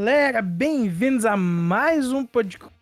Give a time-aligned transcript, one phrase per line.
[0.00, 2.74] galera, bem-vindos a mais um podcast.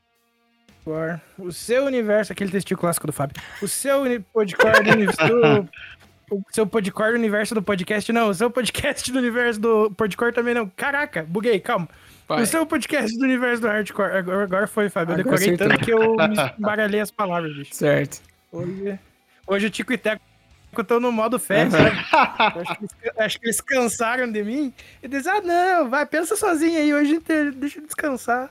[1.37, 3.43] O seu universo, aquele testículo clássico do Fábio.
[3.61, 5.69] O seu podcast do universo.
[6.31, 8.29] O seu podcast do universo do podcast, não.
[8.29, 10.69] O seu podcast do universo do podcast também não.
[10.69, 11.89] Caraca, buguei, calma.
[12.29, 12.43] Vai.
[12.43, 14.19] O seu podcast do universo do hardcore.
[14.19, 15.15] Agora, foi, Fábio.
[15.15, 17.75] Eu decorei tanto que eu me embaralhei as palavras, bicho.
[17.75, 18.23] Certo.
[18.53, 18.97] Hoje,
[19.45, 20.23] hoje o Tico e Teco
[20.77, 21.97] estão no modo fé, sabe?
[22.61, 24.73] acho, que eles, acho, que eles, cansaram de mim.
[25.03, 27.21] E dizem, ah, não, vai, pensa sozinho aí, hoje
[27.55, 28.51] deixa eu descansar.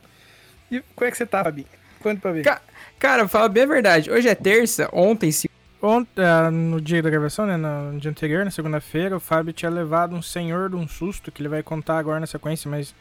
[0.72, 1.68] E como é que você tá, Fabinho?
[2.02, 2.44] Conta pra ver.
[2.44, 2.62] Ca
[3.00, 4.12] cara, fala bem a verdade.
[4.12, 5.50] Hoje é terça, ontem, se...
[5.80, 9.70] Ontem, uh, no dia da gravação, né, no dia anterior, na segunda-feira, o Fábio tinha
[9.70, 12.96] levado um senhor de um susto, que ele vai contar agora na sequência, mas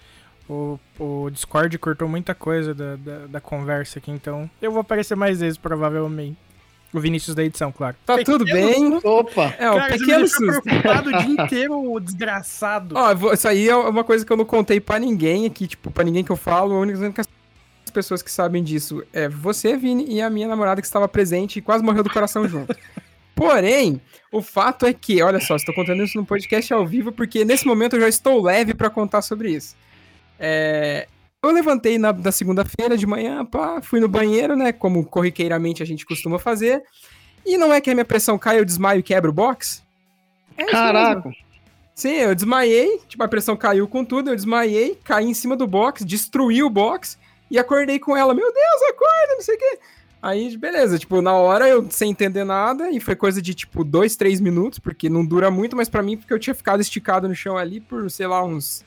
[0.49, 5.17] o, o Discord cortou muita coisa da, da, da conversa aqui, então eu vou aparecer
[5.17, 6.37] mais vezes, provavelmente.
[6.97, 7.95] O Vinícius da edição, claro.
[8.07, 8.99] Tá pequeno tudo bem?
[9.05, 9.55] Opa!
[9.59, 10.63] É, o Cara, pequeno susto.
[10.63, 12.95] preocupado o dia inteiro, o desgraçado.
[12.97, 16.03] Ó, isso aí é uma coisa que eu não contei pra ninguém aqui, tipo, pra
[16.03, 16.97] ninguém que eu falo, a única
[17.97, 21.63] pessoas que sabem disso é você, Vini, e a minha namorada que estava presente e
[21.63, 22.77] quase morreu do coração junto.
[23.35, 27.43] Porém, o fato é que, olha só, estou contando isso no podcast ao vivo porque
[27.43, 29.75] nesse momento eu já estou leve para contar sobre isso.
[30.39, 31.09] É,
[31.49, 34.73] eu levantei na, na segunda-feira de manhã, pá, fui no banheiro, né?
[34.73, 36.83] Como corriqueiramente a gente costuma fazer.
[37.45, 39.83] E não é que a minha pressão cai, eu desmaio e quebro o box?
[40.57, 41.31] É Caraca!
[41.95, 45.67] Sim, eu desmaiei, tipo, a pressão caiu com tudo, eu desmaiei, caí em cima do
[45.67, 47.17] box, destruí o box
[47.51, 48.35] e acordei com ela.
[48.35, 49.79] Meu Deus, acorda, não sei o quê.
[50.21, 54.15] Aí, beleza, tipo, na hora eu sem entender nada, e foi coisa de, tipo, dois,
[54.15, 57.35] três minutos, porque não dura muito, mas para mim, porque eu tinha ficado esticado no
[57.35, 58.85] chão ali por, sei lá, uns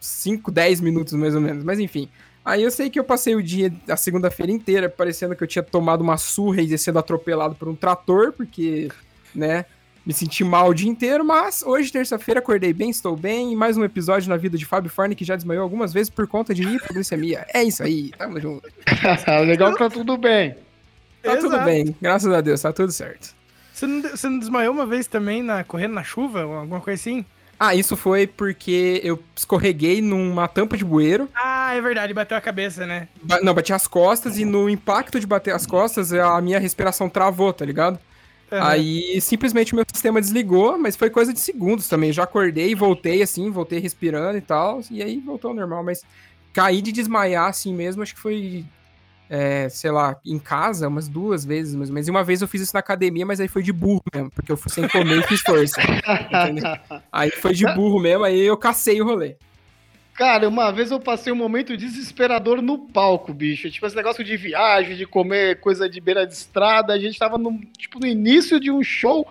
[0.00, 1.62] 5, 10 minutos mais ou menos.
[1.62, 2.08] Mas enfim.
[2.44, 5.62] Aí eu sei que eu passei o dia, a segunda-feira inteira, parecendo que eu tinha
[5.62, 8.88] tomado uma surra e sendo atropelado por um trator, porque,
[9.34, 9.66] né,
[10.04, 13.76] me senti mal o dia inteiro, mas hoje, terça-feira, acordei bem, estou bem, e mais
[13.76, 16.62] um episódio na vida de Fábio Forne, que já desmaiou algumas vezes por conta de
[16.62, 17.46] hipoglicemia.
[17.52, 18.68] É isso aí, tamo junto.
[19.46, 20.54] Legal que tá tudo bem.
[21.22, 21.50] Tá Exato.
[21.50, 23.34] tudo bem, graças a Deus, tá tudo certo.
[23.74, 27.24] Você não, você não desmaiou uma vez também na, correndo na chuva, alguma coisa assim?
[27.62, 31.28] Ah, isso foi porque eu escorreguei numa tampa de bueiro.
[31.34, 33.06] Ah, é verdade, bateu a cabeça, né?
[33.22, 37.06] Ba não, bati as costas e no impacto de bater as costas, a minha respiração
[37.06, 37.98] travou, tá ligado?
[38.50, 38.62] Uhum.
[38.62, 42.14] Aí simplesmente o meu sistema desligou, mas foi coisa de segundos também.
[42.14, 45.84] Já acordei, voltei assim, voltei respirando e tal, e aí voltou ao normal.
[45.84, 46.02] Mas
[46.54, 48.64] cair de desmaiar assim mesmo, acho que foi
[49.30, 52.08] é, sei lá, em casa umas duas vezes, menos.
[52.08, 54.50] E uma vez eu fiz isso na academia, mas aí foi de burro mesmo, porque
[54.50, 55.80] eu fui sem comer e fiz força.
[57.12, 59.36] aí foi de burro mesmo, aí eu cacei o rolê.
[60.14, 63.70] Cara, uma vez eu passei um momento desesperador no palco, bicho.
[63.70, 66.92] Tipo, esse negócio de viagem, de comer coisa de beira de estrada.
[66.92, 69.26] A gente tava no, tipo, no início de um show.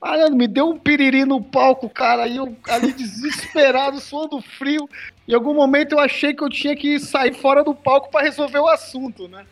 [0.00, 2.24] Mano, me deu um piriri no palco, cara.
[2.24, 4.88] Aí eu ali desesperado, suando frio.
[5.26, 8.58] Em algum momento eu achei que eu tinha que sair fora do palco para resolver
[8.58, 9.44] o assunto, né?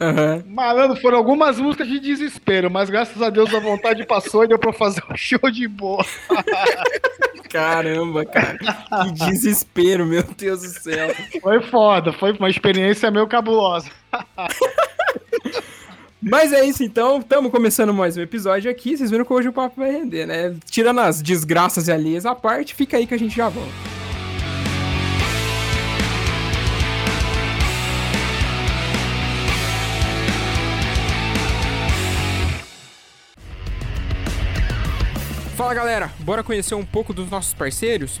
[0.00, 0.44] Uhum.
[0.46, 4.58] Malandro, foram algumas músicas de desespero, mas graças a Deus a vontade passou e deu
[4.58, 6.04] pra fazer um show de boa.
[7.50, 8.58] Caramba, cara.
[8.58, 11.08] Que desespero, meu Deus do céu.
[11.40, 13.90] Foi foda, foi uma experiência meio cabulosa.
[16.20, 18.96] Mas é isso então, estamos começando mais um episódio aqui.
[18.96, 20.52] Vocês viram que hoje o papo vai render, né?
[20.68, 23.70] Tirando as desgraças e alheias à parte, fica aí que a gente já volta.
[35.56, 38.20] Fala galera, bora conhecer um pouco dos nossos parceiros?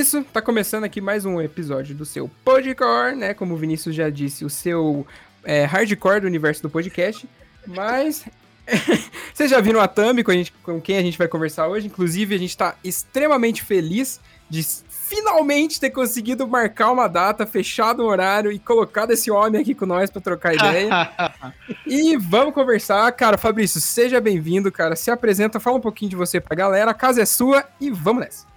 [0.00, 3.34] Isso, tá começando aqui mais um episódio do seu Podcore, né?
[3.34, 5.06] Como o Vinícius já disse, o seu
[5.44, 7.28] é, hardcore do universo do podcast.
[7.66, 8.24] Mas
[9.34, 11.86] vocês já viram a thumb com, a gente, com quem a gente vai conversar hoje.
[11.86, 14.18] Inclusive, a gente tá extremamente feliz
[14.48, 19.74] de finalmente ter conseguido marcar uma data, fechado o horário e colocado esse homem aqui
[19.74, 21.12] com nós para trocar ideia.
[21.86, 23.12] e vamos conversar.
[23.12, 24.96] Cara, Fabrício, seja bem-vindo, cara.
[24.96, 26.90] Se apresenta, fala um pouquinho de você pra galera.
[26.90, 28.49] A casa é sua e vamos nessa.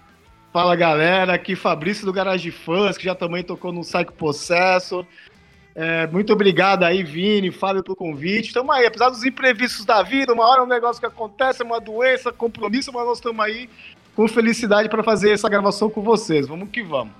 [0.54, 5.04] Fala galera, aqui Fabrício do Garage Fãs, que já também tocou no Psycho Possessor.
[5.74, 8.50] É, muito obrigado aí, Vini, Fábio, pelo convite.
[8.50, 11.82] Estamos aí, apesar dos imprevistos da vida, uma hora é um negócio que acontece, uma
[11.82, 13.68] doença, compromisso, mas nós estamos aí
[14.16, 16.48] com felicidade para fazer essa gravação com vocês.
[16.48, 17.16] Vamos que vamos.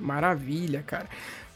[0.00, 1.06] Maravilha, cara.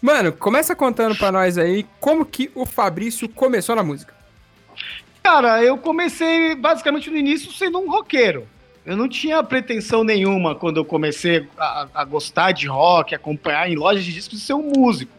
[0.00, 4.14] Mano, começa contando para nós aí como que o Fabrício começou na música.
[5.25, 8.46] Cara, eu comecei basicamente no início sendo um roqueiro.
[8.87, 13.75] Eu não tinha pretensão nenhuma quando eu comecei a, a gostar de rock, acompanhar em
[13.75, 15.11] lojas de discos ser um músico.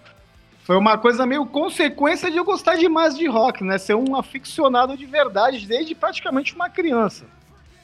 [0.64, 3.78] Foi uma coisa meio consequência de eu gostar demais de rock, né?
[3.78, 7.26] Ser um aficionado de verdade desde praticamente uma criança.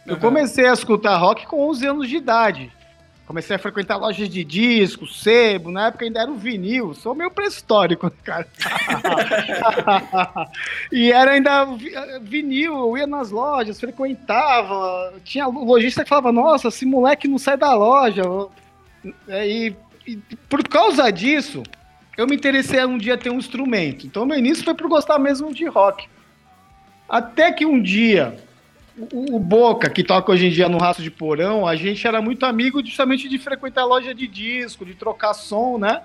[0.06, 2.72] Eu comecei a escutar rock com 11 anos de idade.
[3.26, 7.32] Comecei a frequentar lojas de discos, sebo, na época ainda era o vinil, sou meio
[7.32, 8.46] pré-histórico, cara.
[10.92, 11.66] e era ainda
[12.22, 17.56] vinil, eu ia nas lojas, frequentava, tinha lojista que falava, nossa, esse moleque não sai
[17.56, 18.24] da loja.
[19.30, 19.76] É, e,
[20.06, 20.18] e
[20.50, 21.64] por causa disso,
[22.18, 24.06] eu me interessei um dia ter um instrumento.
[24.06, 26.10] Então meu início foi por gostar mesmo de rock.
[27.08, 28.38] Até que um dia
[28.98, 32.22] o, o, Boca, que toca hoje em dia no Raço de Porão, a gente era
[32.22, 36.02] muito amigo justamente de frequentar loja de disco, de trocar som, né?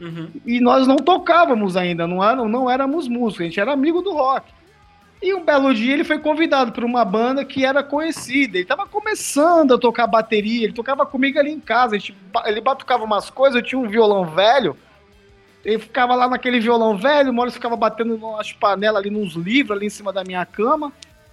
[0.00, 0.28] Uhum.
[0.44, 4.52] E nós não tocávamos ainda, não, não éramos músicos, a gente era amigo do rock.
[5.22, 8.56] E um belo dia ele foi convidado por uma banda que era conhecida.
[8.56, 11.94] Ele estava começando a tocar bateria, ele tocava comigo ali em casa.
[11.94, 14.76] Gente, ele batucava umas coisas, eu tinha um violão velho.
[15.64, 19.76] Ele ficava lá naquele violão velho, o Maurício ficava batendo nas panelas ali nos livros,
[19.76, 20.92] ali em cima da minha cama.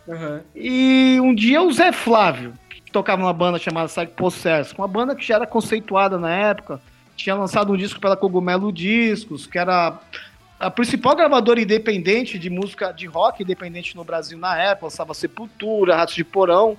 [0.10, 0.42] Uhum.
[0.56, 5.16] E um dia o Zé Flávio, que tocava numa banda chamada Psycho Possess, uma banda
[5.16, 6.82] que já era conceituada na época,
[7.16, 10.00] tinha lançado um disco pela Cogumelo Discos, que era
[10.60, 15.96] a principal gravadora independente de música de rock independente no Brasil na época, lançava Sepultura,
[15.96, 16.76] Ratos de Porão,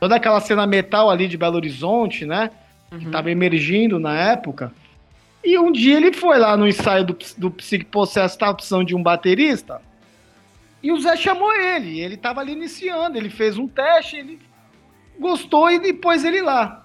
[0.00, 2.50] toda aquela cena metal ali de Belo Horizonte, né?
[2.90, 2.98] Uhum.
[2.98, 4.72] Que tava emergindo na época.
[5.44, 8.94] E um dia ele foi lá no ensaio do, do Psych Possess, tava precisando de
[8.94, 9.80] um baterista.
[10.82, 14.40] E o Zé chamou ele, ele estava ali iniciando, ele fez um teste, ele
[15.18, 16.84] gostou e depois ele lá.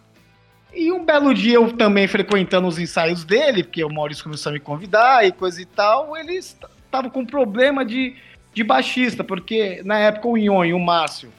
[0.74, 4.54] E um belo dia eu também frequentando os ensaios dele, porque o Maurício começou a
[4.54, 8.16] me convidar e coisa e tal, ele estava com problema de,
[8.54, 11.32] de baixista, porque na época o Ion e o Márcio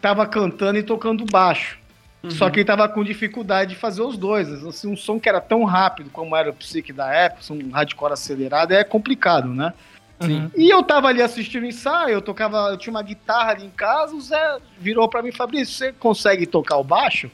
[0.00, 1.78] tava cantando e tocando baixo.
[2.22, 2.30] Uhum.
[2.30, 4.50] Só que ele tava com dificuldade de fazer os dois.
[4.64, 8.12] Assim, um som que era tão rápido como era o Psyche da época, um hardcore
[8.12, 9.72] acelerado, é complicado, né?
[10.20, 10.50] Sim.
[10.54, 13.70] E eu tava ali assistindo o ensaio, eu tocava, eu tinha uma guitarra ali em
[13.70, 17.30] casa, o Zé virou para mim, Fabrício, você consegue tocar o baixo?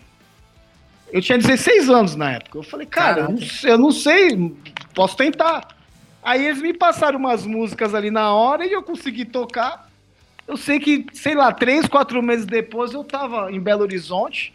[1.13, 2.59] Eu tinha 16 anos na época.
[2.59, 4.55] Eu falei, cara, eu não, eu não, sei,
[4.95, 5.69] posso tentar.
[6.23, 9.89] Aí eles me passaram umas músicas ali na hora e eu consegui tocar.
[10.47, 14.53] Eu sei que, sei lá, três, quatro meses depois eu tava em Belo Horizonte,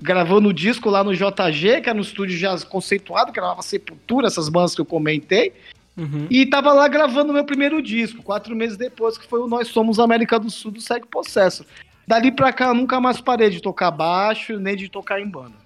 [0.00, 4.26] gravando o disco lá no JG, que era no estúdio já conceituado, que gravava Sepultura,
[4.26, 5.52] essas bandas que eu comentei.
[6.00, 6.26] Uhum.
[6.30, 9.98] E tava lá gravando meu primeiro disco, quatro meses depois, que foi o Nós Somos
[10.00, 11.62] América do Sul do Segue Processo.
[12.06, 15.56] Dali pra cá, eu nunca mais parei de tocar baixo, nem de tocar em banda.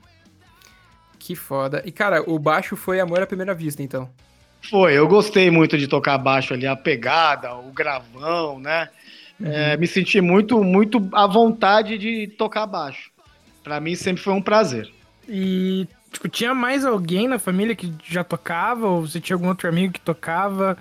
[1.21, 1.83] Que foda.
[1.87, 4.11] E, cara, o baixo foi amor à primeira vista, então?
[4.69, 8.89] Foi, eu gostei muito de tocar baixo ali, a pegada, o gravão, né?
[9.39, 9.47] Uhum.
[9.47, 13.11] É, me senti muito, muito à vontade de tocar baixo.
[13.63, 14.91] Para mim sempre foi um prazer.
[15.29, 18.87] E Tipo, tinha mais alguém na família que já tocava?
[18.89, 20.79] Ou você tinha algum outro amigo que tocava?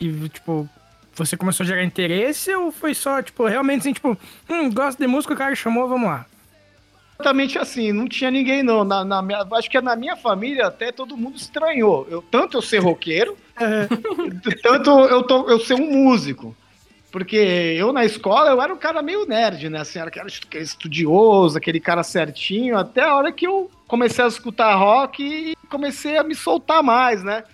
[0.00, 0.68] E, tipo,
[1.12, 2.54] você começou a gerar interesse?
[2.54, 4.16] Ou foi só, tipo, realmente assim, tipo,
[4.48, 6.24] hum, gosto de música, o cara chamou, vamos lá?
[7.18, 8.84] exatamente assim, não tinha ninguém não.
[8.84, 12.06] Na, na minha, acho que na minha família até todo mundo estranhou.
[12.10, 13.36] Eu, tanto eu ser roqueiro,
[14.62, 16.54] tanto eu, tô, eu ser um músico.
[17.10, 19.80] Porque eu na escola eu era um cara meio nerd, né?
[19.80, 24.74] Assim, era aquele estudioso, aquele cara certinho, até a hora que eu comecei a escutar
[24.74, 27.44] rock e comecei a me soltar mais, né?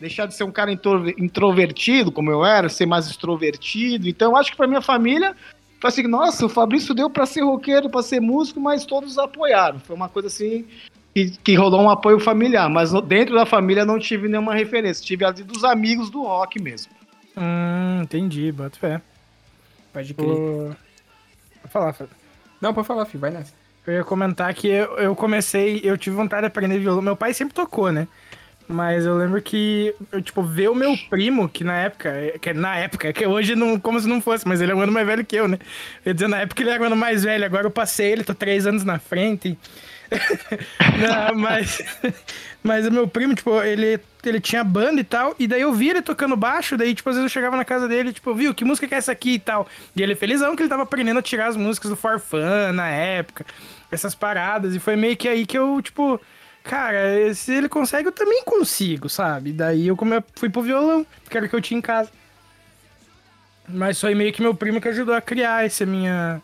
[0.00, 4.08] Deixar de ser um cara introvertido, como eu era, ser mais extrovertido.
[4.08, 5.34] Então, acho que para minha família
[5.80, 9.78] foi assim, nossa, o Fabrício deu para ser roqueiro, para ser músico, mas todos apoiaram.
[9.78, 10.66] Foi uma coisa assim
[11.14, 15.24] que, que, rolou um apoio familiar, mas dentro da família não tive nenhuma referência, tive
[15.24, 16.92] a dos amigos do rock mesmo.
[17.36, 19.00] Hum, entendi, bota fé.
[19.92, 20.76] Pode crer.
[21.60, 22.14] Pode falar, Fábio.
[22.60, 23.52] Não, pode falar, filho, vai nessa.
[23.86, 27.02] Eu ia comentar que eu, eu comecei, eu tive vontade de aprender violão.
[27.02, 28.08] Meu pai sempre tocou, né?
[28.68, 32.76] Mas eu lembro que, eu, tipo, ver o meu primo, que na época, que na
[32.76, 35.24] época, que hoje não, como se não fosse, mas ele é um ano mais velho
[35.24, 35.58] que eu, né?
[36.04, 38.24] Eu ia dizer, na época ele era um ano mais velho, agora eu passei ele,
[38.24, 39.56] tô três anos na frente.
[40.98, 41.82] não, mas,
[42.62, 45.92] mas o meu primo, tipo, ele, ele tinha banda e tal, e daí eu via
[45.92, 48.64] ele tocando baixo, daí, tipo, às vezes eu chegava na casa dele, tipo, viu, que
[48.64, 49.66] música que é essa aqui e tal.
[49.94, 53.44] E ele felizão que ele tava aprendendo a tirar as músicas do Forfan na época,
[53.90, 56.20] essas paradas, e foi meio que aí que eu, tipo,
[56.62, 59.52] cara, se ele consegue, eu também consigo, sabe?
[59.52, 59.96] Daí eu
[60.34, 62.10] fui pro violão, que era o que eu tinha em casa.
[63.68, 66.40] Mas foi meio que meu primo que ajudou a criar essa minha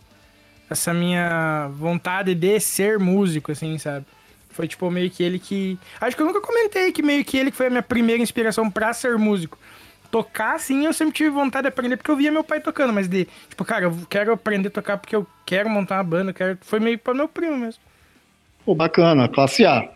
[0.73, 4.05] essa minha vontade de ser músico, assim, sabe?
[4.51, 5.79] Foi tipo meio que ele que.
[6.01, 8.71] Acho que eu nunca comentei que meio que ele que foi a minha primeira inspiração
[8.71, 9.59] para ser músico.
[10.11, 13.09] Tocar, sim, eu sempre tive vontade de aprender porque eu via meu pai tocando, mas
[13.09, 16.59] de, tipo, cara, eu quero aprender a tocar porque eu quero montar uma banda, quero...
[16.61, 17.81] foi meio para meu primo mesmo.
[18.63, 19.91] Pô, bacana, classe A.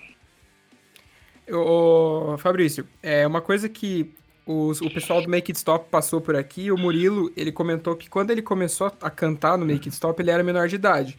[1.50, 4.10] Ô, Fabrício, é uma coisa que
[4.46, 8.08] os, o pessoal do Make It Stop passou por aqui, o Murilo, ele comentou que
[8.08, 11.18] quando ele começou a cantar no Make It Stop, ele era menor de idade.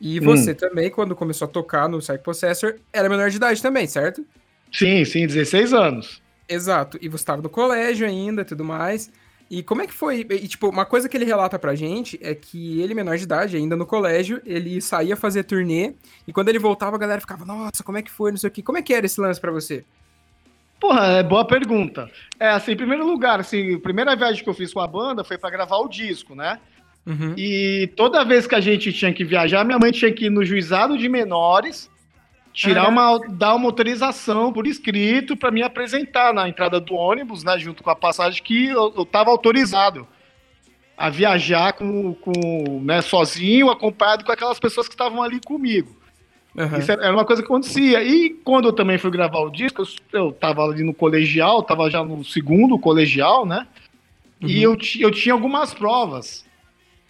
[0.00, 0.24] E hum.
[0.24, 0.54] você hum.
[0.54, 4.24] também, quando começou a tocar no Psych Possessor, era menor de idade também, certo?
[4.72, 6.22] Sim, sim, 16 anos.
[6.48, 6.98] Exato.
[7.00, 9.10] E você estava no colégio ainda tudo mais.
[9.50, 10.26] E como é que foi?
[10.30, 13.56] E, tipo, uma coisa que ele relata pra gente é que ele, menor de idade,
[13.56, 15.94] ainda no colégio, ele saía fazer turnê,
[16.26, 18.62] e quando ele voltava, a galera ficava, nossa, como é que foi, não sei o.
[18.62, 19.84] Como é que era esse lance para você?
[20.82, 22.10] Porra, é boa pergunta.
[22.40, 25.22] É, assim, em primeiro lugar, assim, a primeira viagem que eu fiz com a banda
[25.22, 26.58] foi para gravar o disco, né?
[27.06, 27.34] Uhum.
[27.38, 30.44] E toda vez que a gente tinha que viajar, minha mãe tinha que ir no
[30.44, 31.88] juizado de menores,
[32.52, 37.56] tirar uma, dar uma autorização por escrito para me apresentar na entrada do ônibus, né?
[37.60, 40.04] Junto com a passagem que eu, eu tava autorizado
[40.96, 46.01] a viajar com, com, né, sozinho, acompanhado com aquelas pessoas que estavam ali comigo.
[46.54, 46.78] Uhum.
[46.78, 48.02] Isso era uma coisa que acontecia.
[48.02, 49.82] E quando eu também fui gravar o disco,
[50.12, 53.66] eu tava ali no colegial, tava já no segundo colegial, né?
[54.42, 54.48] Uhum.
[54.48, 56.44] E eu, eu tinha algumas provas.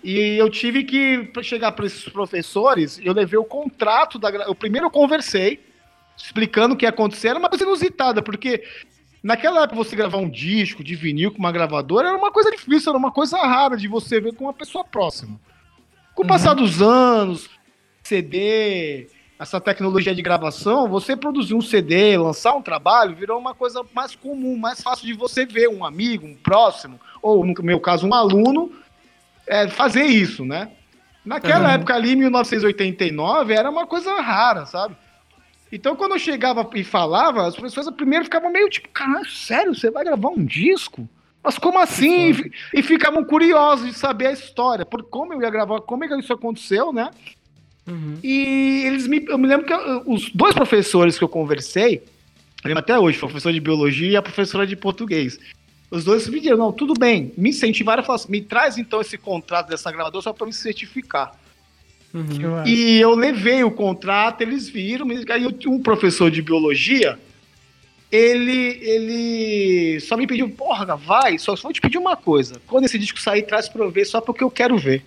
[0.03, 4.31] E eu tive que chegar para esses professores, eu levei o contrato da.
[4.31, 5.61] Eu primeiro eu conversei,
[6.17, 8.65] explicando o que ia acontecer, era uma coisa inusitada, porque
[9.23, 12.91] naquela época você gravar um disco de vinil com uma gravadora era uma coisa difícil,
[12.91, 15.41] era uma coisa rara de você ver com uma pessoa próxima.
[16.17, 16.65] Com o passar uhum.
[16.65, 17.49] dos anos,
[18.03, 19.09] CD,
[19.39, 24.15] essa tecnologia de gravação, você produzir um CD, lançar um trabalho, virou uma coisa mais
[24.15, 28.15] comum, mais fácil de você ver um amigo, um próximo, ou no meu caso, um
[28.15, 28.71] aluno,
[29.47, 30.71] é, fazer isso, né?
[31.25, 31.75] Naquela uhum.
[31.75, 34.97] época ali, 1989, era uma coisa rara, sabe?
[35.71, 39.91] Então, quando eu chegava e falava, as pessoas primeiro ficavam meio tipo, caralho, sério, você
[39.91, 41.09] vai gravar um disco?
[41.43, 42.31] Mas como assim?
[42.31, 46.09] E, e ficavam curiosos de saber a história, por como eu ia gravar, como é
[46.09, 47.11] que isso aconteceu, né?
[47.87, 48.19] Uhum.
[48.23, 49.25] E eles me.
[49.27, 51.97] Eu me lembro que eu, os dois professores que eu conversei,
[52.63, 55.39] eu lembro até hoje, o professor de biologia e a professora de português.
[55.91, 59.03] Os dois me disseram, não, tudo bem, me incentivaram e falaram assim, me traz então
[59.03, 61.39] esse contrato dessa gravadora só para me certificar.
[62.15, 62.67] Uhum.
[62.67, 67.19] E eu levei o contrato, eles viram, aí um professor de biologia,
[68.11, 72.85] ele, ele só me pediu, porra, vai, só, só vou te pedir uma coisa, quando
[72.85, 75.03] esse disco sair, traz pra eu ver, só porque eu quero ver.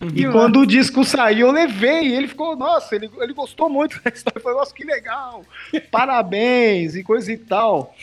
[0.00, 0.08] Uhum.
[0.14, 2.08] E quando o disco saiu, eu levei.
[2.08, 4.40] E ele ficou, nossa, ele, ele gostou muito da história.
[4.40, 5.44] Falei, nossa, que legal.
[5.90, 7.94] Parabéns e coisa e tal.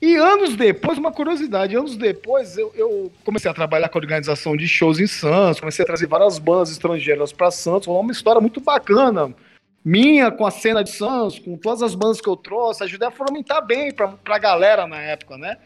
[0.00, 4.54] E anos depois, uma curiosidade, anos depois eu, eu, comecei a trabalhar com a organização
[4.54, 8.60] de shows em Santos, comecei a trazer várias bandas estrangeiras para Santos, uma história muito
[8.60, 9.34] bacana,
[9.82, 13.10] minha com a cena de Santos, com todas as bandas que eu trouxe, ajudei a
[13.10, 15.56] fomentar bem para a galera na época, né?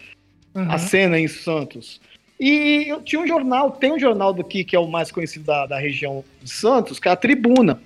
[0.54, 0.70] Uhum.
[0.70, 2.00] A cena em Santos.
[2.40, 5.66] E eu tinha um jornal, tem um jornal daqui que é o mais conhecido da,
[5.66, 7.82] da região de Santos, que é a Tribuna.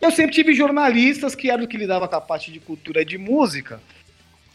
[0.00, 3.16] Eu sempre tive jornalistas que eram que lidava com a parte de cultura e de
[3.16, 3.80] música,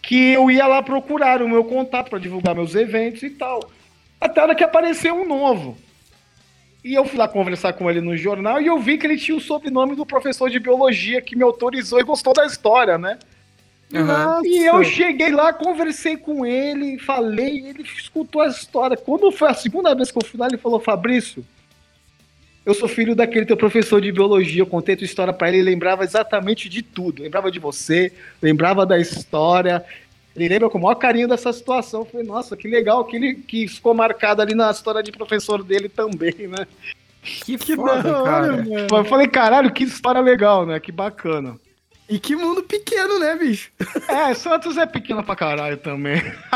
[0.02, 3.72] que eu ia lá procurar o meu contato para divulgar meus eventos e tal.
[4.20, 5.78] Até a hora que apareceu um novo.
[6.84, 9.38] E eu fui lá conversar com ele no jornal e eu vi que ele tinha
[9.38, 13.18] o sobrenome do professor de biologia que me autorizou e gostou da história, né?
[13.94, 14.46] Uhum.
[14.46, 18.96] E eu cheguei lá, conversei com ele, falei, ele escutou a história.
[18.96, 21.46] Quando foi a segunda vez que eu fui lá, ele falou: Fabrício,
[22.66, 24.62] eu sou filho daquele teu professor de biologia.
[24.62, 27.24] Eu contei tua história para ele, ele lembrava exatamente de tudo.
[27.24, 29.84] Lembrava de você, lembrava da história.
[30.36, 32.02] Ele lembra com o maior carinho dessa situação.
[32.02, 35.64] Eu falei, nossa, que legal que ele que ficou marcado ali na história de professor
[35.64, 36.66] dele também, né?
[37.22, 38.58] Que, que foda, cara.
[38.58, 38.88] Mano.
[38.90, 40.80] Eu falei, caralho, que história legal, né?
[40.80, 41.60] Que bacana.
[42.12, 43.72] E que mundo pequeno, né, bicho?
[44.10, 46.22] É, Santos é pequeno pra caralho também.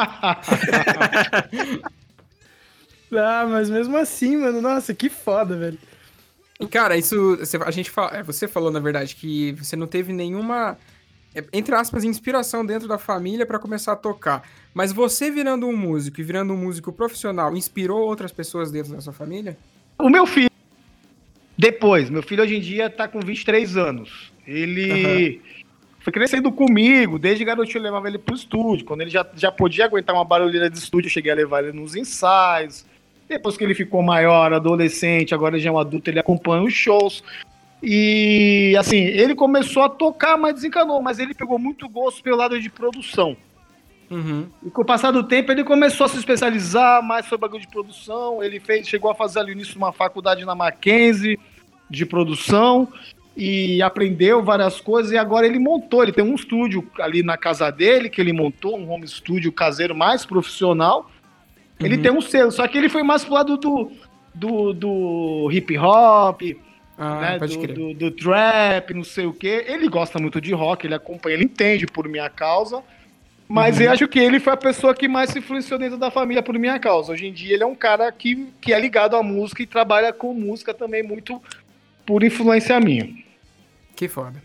[3.18, 5.80] ah, mas mesmo assim, mano, nossa, que foda, velho.
[6.60, 7.40] E, cara, isso.
[7.66, 10.78] A gente fala, é, você falou, na verdade, que você não teve nenhuma
[11.34, 14.46] é, entre aspas, inspiração dentro da família para começar a tocar.
[14.74, 19.00] Mas você virando um músico e virando um músico profissional, inspirou outras pessoas dentro da
[19.00, 19.58] sua família?
[19.98, 20.50] O meu filho.
[21.58, 24.35] Depois, meu filho hoje em dia tá com 23 anos.
[24.48, 25.40] Ele uhum.
[26.00, 28.86] foi crescendo comigo, desde garotinho eu levava ele pro estúdio.
[28.86, 31.78] Quando ele já, já podia aguentar uma barulheira de estúdio, eu cheguei a levar ele
[31.78, 32.86] nos ensaios.
[33.28, 37.24] Depois que ele ficou maior, adolescente, agora já é um adulto, ele acompanha os shows.
[37.82, 42.60] E assim, ele começou a tocar, mas desencanou, mas ele pegou muito gosto pelo lado
[42.60, 43.36] de produção.
[44.10, 44.48] Uhum.
[44.64, 47.68] E com o passar do tempo, ele começou a se especializar mais sobre bagulho de
[47.68, 48.44] produção.
[48.44, 51.40] Ele fez, chegou a fazer ali início uma faculdade na Mackenzie
[51.90, 52.88] de produção
[53.36, 55.12] e aprendeu várias coisas.
[55.12, 58.78] E agora ele montou, ele tem um estúdio ali na casa dele que ele montou,
[58.78, 61.10] um home studio caseiro mais profissional.
[61.80, 62.02] Ele uhum.
[62.02, 63.92] tem um selo, só que ele foi mais pro lado do,
[64.34, 66.42] do, do hip hop,
[66.98, 69.66] ah, né, do, do, do, trap, não sei o que.
[69.68, 72.82] Ele gosta muito de rock, ele acompanha, ele entende por minha causa.
[73.48, 73.84] Mas uhum.
[73.84, 76.58] eu acho que ele foi a pessoa que mais se influenciou dentro da família por
[76.58, 77.12] minha causa.
[77.12, 80.14] Hoje em dia ele é um cara que, que é ligado à música e trabalha
[80.14, 81.42] com música também muito
[82.06, 83.25] por influência minha.
[83.96, 84.42] Que foda.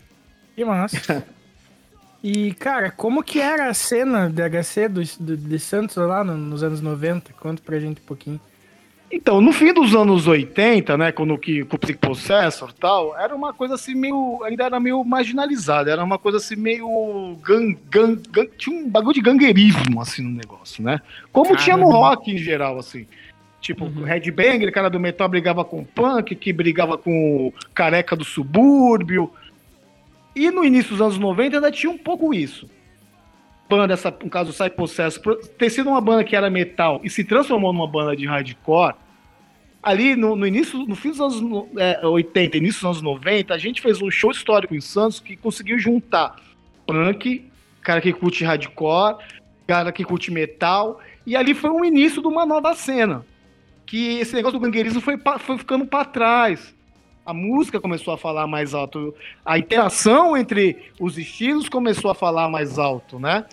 [0.55, 1.25] Que massa.
[2.23, 6.37] e, cara, como que era a cena de HC do, do, de Santos lá no,
[6.37, 7.33] nos anos 90?
[7.33, 8.39] Conta pra gente um pouquinho.
[9.11, 13.35] Então, no fim dos anos 80, né, quando que com o Processor e tal, era
[13.35, 18.21] uma coisa assim meio, ainda era meio marginalizada, era uma coisa assim meio gang, gang,
[18.29, 21.01] gang tinha um bagulho de gangueirismo assim no negócio, né?
[21.29, 21.63] Como Caramba.
[21.63, 23.05] tinha no rock em geral assim.
[23.59, 24.03] Tipo, uhum.
[24.03, 28.23] Red Banger, cara do metal brigava com o punk, que brigava com o careca do
[28.23, 29.31] subúrbio.
[30.35, 32.67] E no início dos anos 90 ainda tinha um pouco isso
[33.71, 35.21] banda, essa, no caso Sai Processo,
[35.57, 38.95] ter sido uma banda que era metal e se transformou numa banda de hardcore,
[39.81, 43.57] ali no, no início, no fim dos anos é, 80, início dos anos 90, a
[43.57, 46.35] gente fez um show histórico em Santos que conseguiu juntar
[46.85, 47.49] punk,
[47.81, 49.23] cara que curte hardcore,
[49.65, 53.25] cara que curte metal, e ali foi um início de uma nova cena.
[53.85, 56.75] Que esse negócio do gangueirismo foi, foi ficando para trás.
[57.25, 59.13] A música começou a falar mais alto,
[59.45, 63.45] a interação entre os estilos começou a falar mais alto, né?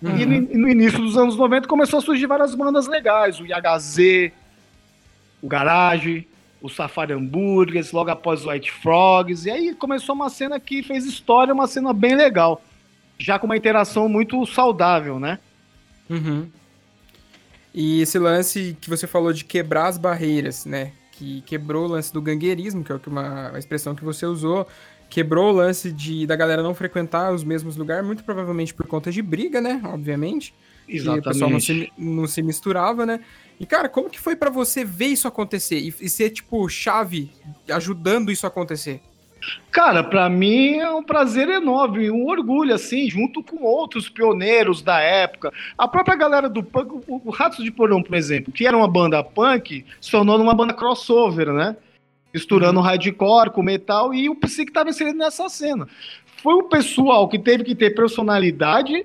[0.00, 0.16] Uhum.
[0.16, 4.32] E no, no, início dos anos 90 começou a surgir várias bandas legais, o IHZ,
[5.42, 6.26] o Garage,
[6.62, 11.04] o Safari Hambúrgueres, logo após o White Frogs, e aí começou uma cena que fez
[11.04, 12.62] história, uma cena bem legal,
[13.18, 15.40] já com uma interação muito saudável, né?
[16.08, 16.48] Uhum.
[17.74, 20.92] E esse lance que você falou de quebrar as barreiras, né?
[21.18, 24.68] Que quebrou o lance do gangueirismo, que é uma, expressão que você usou,
[25.10, 29.10] quebrou o lance de da galera não frequentar os mesmos lugares, muito provavelmente por conta
[29.10, 29.80] de briga, né?
[29.84, 30.54] Obviamente.
[30.88, 31.26] Exatamente.
[31.26, 33.20] o pessoal não se, não se misturava, né?
[33.58, 37.32] E, cara, como que foi para você ver isso acontecer e, e, ser, tipo, chave
[37.68, 39.00] ajudando isso a acontecer?
[39.70, 45.00] Cara, para mim é um prazer enorme, um orgulho, assim, junto com outros pioneiros da
[45.00, 45.52] época.
[45.76, 49.22] A própria galera do punk, o Ratos de Porão, por exemplo, que era uma banda
[49.22, 51.76] punk, se tornou uma banda crossover, né?
[52.32, 52.84] misturando uhum.
[52.84, 55.88] hardcore com metal e o Psyche estava inserido nessa cena.
[56.42, 59.04] Foi um pessoal que teve que ter personalidade,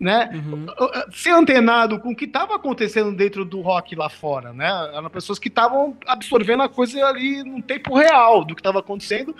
[0.00, 0.30] né?
[0.34, 0.66] Uhum.
[1.12, 4.68] Ser antenado com o que estava acontecendo dentro do rock lá fora, né?
[4.92, 9.34] Eram pessoas que estavam absorvendo a coisa ali no tempo real do que estava acontecendo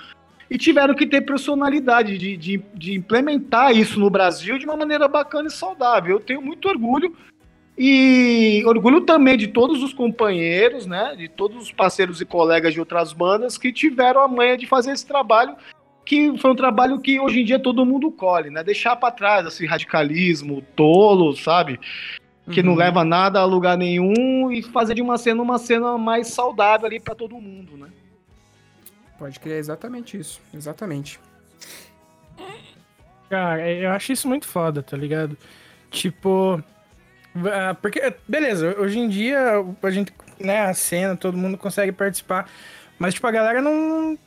[0.52, 5.08] e tiveram que ter personalidade de, de, de implementar isso no Brasil de uma maneira
[5.08, 6.16] bacana e saudável.
[6.16, 7.16] Eu tenho muito orgulho
[7.76, 12.80] e orgulho também de todos os companheiros, né, de todos os parceiros e colegas de
[12.80, 15.56] outras bandas que tiveram a manha de fazer esse trabalho,
[16.04, 18.62] que foi um trabalho que hoje em dia todo mundo colhe, né?
[18.62, 21.80] Deixar para trás esse radicalismo tolo, sabe?
[22.50, 22.66] Que uhum.
[22.66, 26.86] não leva nada a lugar nenhum e fazer de uma cena uma cena mais saudável
[26.86, 27.88] ali para todo mundo, né?
[29.22, 31.20] Pode criar exatamente isso, exatamente.
[33.30, 35.38] Cara, eu acho isso muito foda, tá ligado?
[35.92, 36.60] Tipo,
[37.36, 42.50] ah, porque, beleza, hoje em dia a gente né, a cena, todo mundo consegue participar.
[42.98, 44.18] Mas, tipo, a galera não.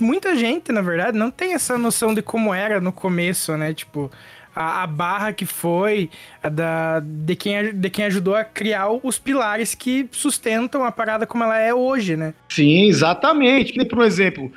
[0.00, 3.74] Muita gente, na verdade, não tem essa noção de como era no começo, né?
[3.74, 4.10] Tipo,
[4.58, 6.10] a, a barra que foi
[6.42, 11.44] da, de, quem, de quem ajudou a criar os pilares que sustentam a parada como
[11.44, 12.34] ela é hoje, né?
[12.48, 13.72] Sim, exatamente.
[13.72, 14.52] Que, por exemplo,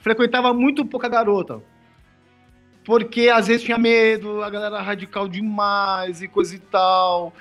[0.00, 1.62] frequentava muito pouca garota.
[2.84, 7.32] Porque às vezes tinha medo, a galera radical demais e coisa e tal.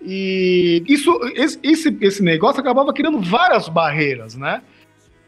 [0.00, 4.62] E isso, esse, esse negócio acabava criando várias barreiras, né?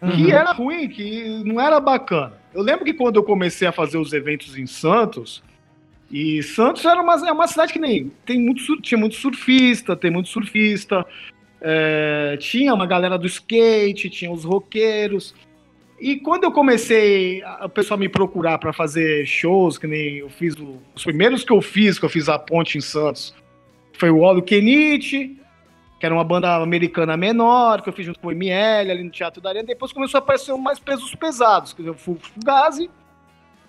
[0.01, 0.11] Uhum.
[0.13, 2.35] Que era ruim, que não era bacana.
[2.55, 5.43] Eu lembro que quando eu comecei a fazer os eventos em Santos,
[6.11, 8.11] e Santos era uma, é uma cidade que nem.
[8.27, 11.07] Tem muito, tinha muito surfista, tem muito surfista.
[11.61, 15.35] É, tinha uma galera do skate, tinha os roqueiros.
[16.01, 20.57] E quando eu comecei, o pessoal me procurar para fazer shows, que nem eu fiz,
[20.95, 23.35] os primeiros que eu fiz, que eu fiz a ponte em Santos,
[23.93, 25.37] foi o Olo Kenite,
[26.01, 29.11] que era uma banda americana menor, que eu fiz junto com o ML ali no
[29.11, 29.67] Teatro da Arena.
[29.67, 32.91] Depois começou a aparecer mais pesos pesados, que eu fui o Fugazi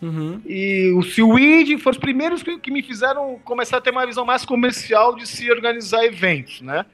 [0.01, 0.41] uhum.
[0.45, 4.25] e o Seaweed, foram os primeiros que, que, me fizeram começar a ter uma visão
[4.25, 6.85] mais comercial de se organizar eventos, né?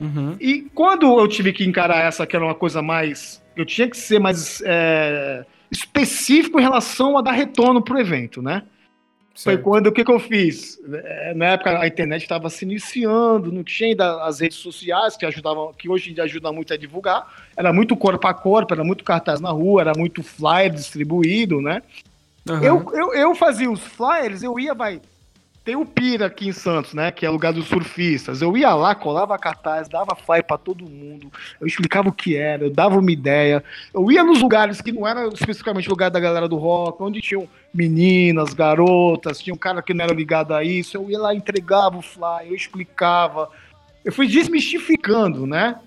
[0.00, 0.36] Uhum.
[0.40, 3.42] E quando eu tive que encarar essa, que era uma coisa mais.
[3.56, 8.62] Eu tinha que ser mais é, específico em relação a dar retorno pro evento, né?
[9.44, 10.80] Foi quando o que, que eu fiz?
[10.92, 15.24] É, na época a internet estava se iniciando, não tinha ainda as redes sociais que
[15.24, 17.24] ajudavam, que hoje em dia ajudam muito a divulgar.
[17.56, 21.82] Era muito corpo a corpo, era muito cartaz na rua, era muito flyer distribuído, né?
[22.48, 22.62] Uhum.
[22.62, 25.00] Eu, eu, eu fazia os flyers, eu ia, vai,
[25.68, 27.10] tem o Pira aqui em Santos, né?
[27.10, 28.40] Que é lugar dos surfistas.
[28.40, 31.30] Eu ia lá, colava cartaz, dava flyer para todo mundo.
[31.60, 33.62] Eu explicava o que era, eu dava uma ideia.
[33.92, 37.46] Eu ia nos lugares que não era especificamente lugar da galera do rock, onde tinham
[37.74, 40.96] meninas, garotas, tinha um cara que não era ligado a isso.
[40.96, 43.50] Eu ia lá, entregava o flyer, eu explicava.
[44.02, 45.78] Eu fui desmistificando, né?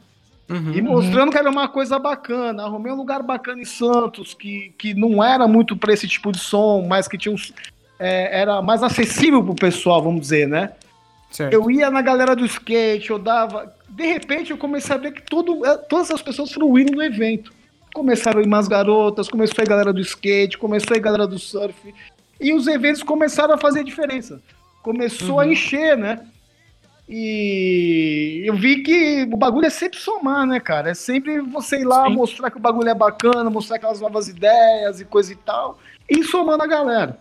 [0.49, 1.32] Uhum, e mostrando uhum.
[1.32, 2.63] que era uma coisa bacana.
[2.63, 6.39] Arrumei um lugar bacana em Santos, que, que não era muito para esse tipo de
[6.39, 7.54] som, mas que tinha uns,
[7.97, 10.71] é, era mais acessível pro pessoal, vamos dizer, né?
[11.32, 11.54] Certo.
[11.54, 13.73] Eu ia na galera do skate, eu dava.
[13.88, 17.54] De repente eu comecei a ver que todo, é, todas as pessoas fruíram no evento.
[17.93, 21.27] Começaram a ir mais garotas, começou a ir galera do skate, começou a ir galera
[21.27, 21.93] do surf.
[22.39, 24.41] E os eventos começaram a fazer diferença.
[24.82, 25.39] Começou uhum.
[25.39, 26.25] a encher, né?
[27.13, 30.91] E eu vi que o bagulho é sempre somar, né, cara?
[30.91, 32.13] É sempre você ir lá Sim.
[32.13, 35.78] mostrar que o bagulho é bacana, mostrar aquelas novas ideias e coisa e tal,
[36.10, 37.19] e somando a galera.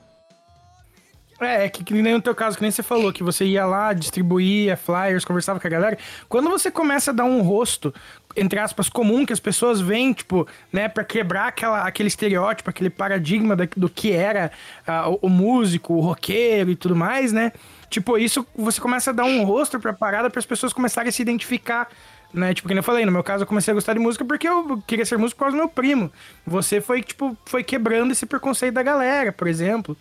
[1.40, 3.66] É, é, que, que nem no teu caso, que nem você falou, que você ia
[3.66, 5.98] lá, distribuía flyers, conversava com a galera.
[6.29, 7.92] Quando você começa a dar um rosto,
[8.37, 12.90] entre aspas, comum, que as pessoas veem, tipo, né, pra quebrar aquela, aquele estereótipo, aquele
[12.90, 14.53] paradigma da, do que era
[14.87, 17.53] uh, o, o, músico, o roqueiro e tudo mais, né?
[17.90, 21.12] Tipo, isso você começa a dar um rosto pra parada para as pessoas começarem a
[21.12, 21.88] se identificar
[22.33, 22.55] né?
[22.55, 24.81] Tipo, como eu falei, no meu caso eu comecei a gostar de música porque eu
[24.87, 26.11] queria ser músico por causa do meu primo.
[26.46, 29.96] Você foi, tipo, foi quebrando esse preconceito da galera, por exemplo.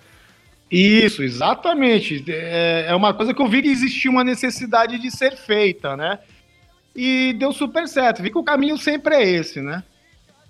[0.71, 2.23] Isso, exatamente.
[2.27, 6.19] É, é uma coisa que eu vi que existia uma necessidade de ser feita, né?
[6.95, 8.21] E deu super certo.
[8.21, 9.83] Vi que o caminho sempre é esse, né?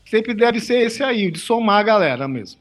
[0.06, 2.60] Sempre deve ser esse aí, de somar a galera mesmo.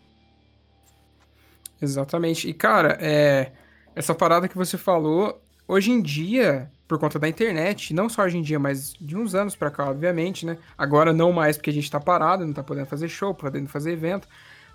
[1.81, 2.49] Exatamente.
[2.49, 3.51] E, cara, é...
[3.99, 8.39] essa parada que você falou, hoje em dia, por conta da internet, não só hoje
[8.39, 10.57] em dia, mas de uns anos pra cá, obviamente, né?
[10.77, 13.93] Agora não mais porque a gente tá parado, não tá podendo fazer show, podendo fazer
[13.93, 14.29] evento.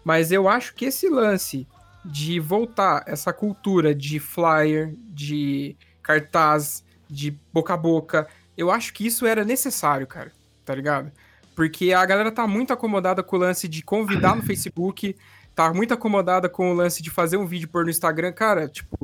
[0.04, 1.66] Mas eu acho que esse lance
[2.04, 8.28] de voltar essa cultura de flyer, de cartaz, de boca a boca.
[8.58, 10.34] Eu acho que isso era necessário, cara,
[10.66, 11.12] tá ligado?
[11.56, 15.16] Porque a galera tá muito acomodada com o lance de convidar no Facebook,
[15.56, 18.98] tá muito acomodada com o lance de fazer um vídeo por no Instagram, cara, tipo,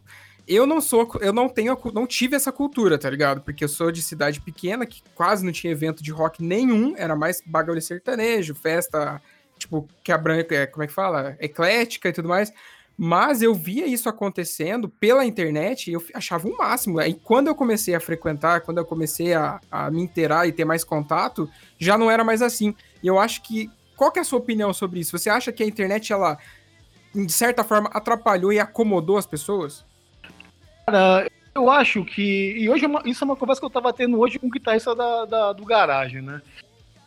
[0.47, 3.41] eu não sou, eu não tenho, não tive essa cultura, tá ligado?
[3.41, 7.15] Porque eu sou de cidade pequena, que quase não tinha evento de rock nenhum, era
[7.15, 9.21] mais bagulho sertanejo, festa,
[9.59, 11.37] tipo, que a branca, é, como é que fala?
[11.39, 12.51] Eclética e tudo mais.
[13.01, 16.99] Mas eu via isso acontecendo pela internet e eu achava o um máximo.
[16.99, 20.65] E quando eu comecei a frequentar, quando eu comecei a, a me inteirar e ter
[20.65, 22.75] mais contato, já não era mais assim.
[23.01, 23.69] E eu acho que.
[23.99, 25.17] Qual que é a sua opinião sobre isso?
[25.17, 26.37] Você acha que a internet, ela,
[27.13, 29.83] de certa forma, atrapalhou e acomodou as pessoas?
[30.85, 32.55] Cara, eu acho que.
[32.57, 34.95] E hoje é isso é uma conversa que eu tava tendo hoje com o guitarrista
[34.95, 36.41] da, da do garagem, né?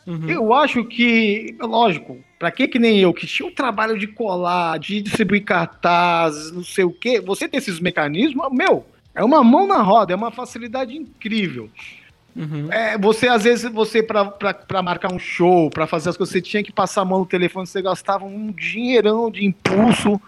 [0.06, 0.28] Uhum.
[0.28, 4.78] Eu acho que, lógico, para que que nem eu, que tinha o trabalho de colar,
[4.78, 9.66] de distribuir cartazes, não sei o quê, você ter esses mecanismos, meu, é uma mão
[9.66, 11.70] na roda, é uma facilidade incrível.
[12.34, 12.72] Uhum.
[12.72, 16.62] É, você, às vezes, você para marcar um show, para fazer as coisas, você tinha
[16.62, 20.20] que passar a mão no telefone, você gastava um dinheirão de impulso,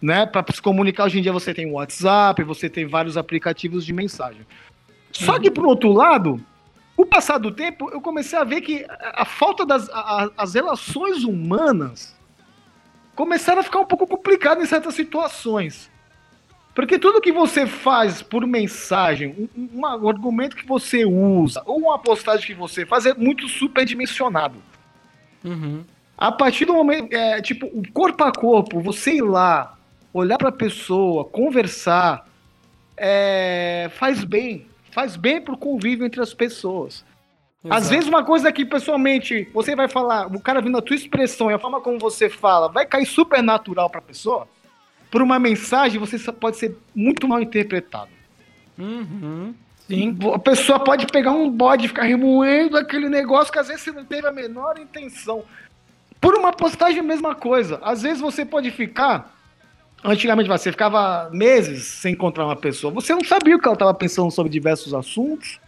[0.00, 0.24] né?
[0.24, 1.04] Para se comunicar.
[1.04, 4.42] Hoje em dia você tem WhatsApp, você tem vários aplicativos de mensagem.
[5.12, 6.40] Só que, por outro lado,
[6.96, 11.24] o passar do tempo, eu comecei a ver que a, falta das a, as relações
[11.24, 12.16] humanas
[13.14, 15.90] começaram a ficar um pouco complicado em certas situações.
[16.74, 21.78] Porque tudo que você faz por mensagem, um, um, um, argumento que você usa, ou
[21.78, 24.56] uma postagem que você faz é muito superdimensionado.
[25.44, 25.84] Uhum.
[26.16, 29.76] A partir do momento, é, tipo, o corpo a corpo, você ir lá,
[30.14, 32.26] olhar para a pessoa, conversar,
[32.96, 34.66] é, faz bem.
[34.92, 37.04] Faz bem pro convívio entre as pessoas.
[37.64, 37.80] Exato.
[37.80, 41.50] Às vezes uma coisa que pessoalmente você vai falar, o cara vindo a tua expressão
[41.50, 44.48] e a forma como você fala, vai cair super natural pra pessoa
[45.12, 48.08] por uma mensagem, você pode ser muito mal interpretado.
[48.78, 49.54] Uhum.
[49.86, 50.18] Sim.
[50.32, 53.92] A pessoa pode pegar um bode e ficar remoendo aquele negócio que às vezes você
[53.92, 55.44] não teve a menor intenção.
[56.18, 57.78] Por uma postagem, a mesma coisa.
[57.82, 59.36] Às vezes você pode ficar.
[60.02, 62.90] Antigamente você ficava meses sem encontrar uma pessoa.
[62.94, 65.60] Você não sabia o que ela estava pensando sobre diversos assuntos.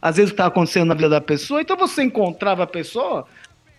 [0.00, 1.60] Às vezes o que estava acontecendo na vida da pessoa.
[1.60, 3.26] Então você encontrava a pessoa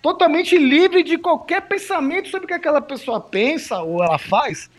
[0.01, 4.69] totalmente livre de qualquer pensamento sobre o que aquela pessoa pensa ou ela faz.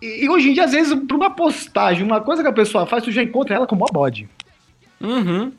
[0.00, 2.86] E, e, hoje em dia, às vezes, para uma postagem, uma coisa que a pessoa
[2.86, 4.28] faz, tu já encontra ela como uma bode.
[5.00, 5.52] Uhum.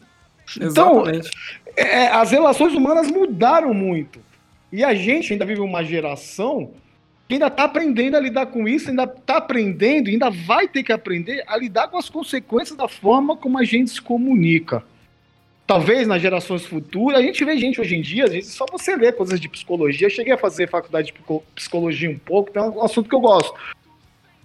[0.62, 1.22] Então, é,
[1.76, 4.20] é, as relações humanas mudaram muito.
[4.72, 6.72] E a gente ainda vive uma geração
[7.28, 10.94] que ainda está aprendendo a lidar com isso, ainda está aprendendo, ainda vai ter que
[10.94, 14.84] aprender a lidar com as consequências da forma como a gente se comunica.
[15.66, 18.96] Talvez nas gerações futuras, a gente vê gente hoje em dia, às vezes só você
[18.96, 20.08] ler coisas de psicologia.
[20.08, 23.20] Eu cheguei a fazer faculdade de psicologia um pouco, então é um assunto que eu
[23.20, 23.54] gosto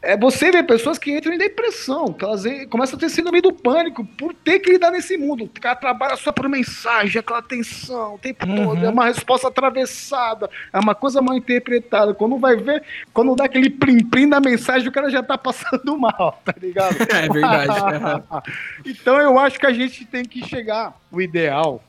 [0.03, 3.53] é você vê pessoas que entram em depressão, que elas começam a ter síndrome do
[3.53, 5.45] pânico por ter que lidar nesse mundo.
[5.45, 8.65] O cara trabalha só por mensagem, aquela tensão o tempo uhum.
[8.67, 12.13] todo, é uma resposta atravessada, é uma coisa mal interpretada.
[12.15, 12.83] Quando vai ver,
[13.15, 16.97] quando dá aquele plim-plim da mensagem, o cara já tá passando mal, tá ligado?
[17.09, 18.25] é verdade.
[18.85, 21.83] então eu acho que a gente tem que chegar, o ideal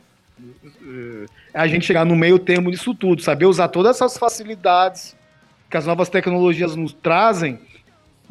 [1.54, 5.16] é a gente chegar no meio termo disso tudo, saber usar todas essas facilidades
[5.70, 7.60] que as novas tecnologias nos trazem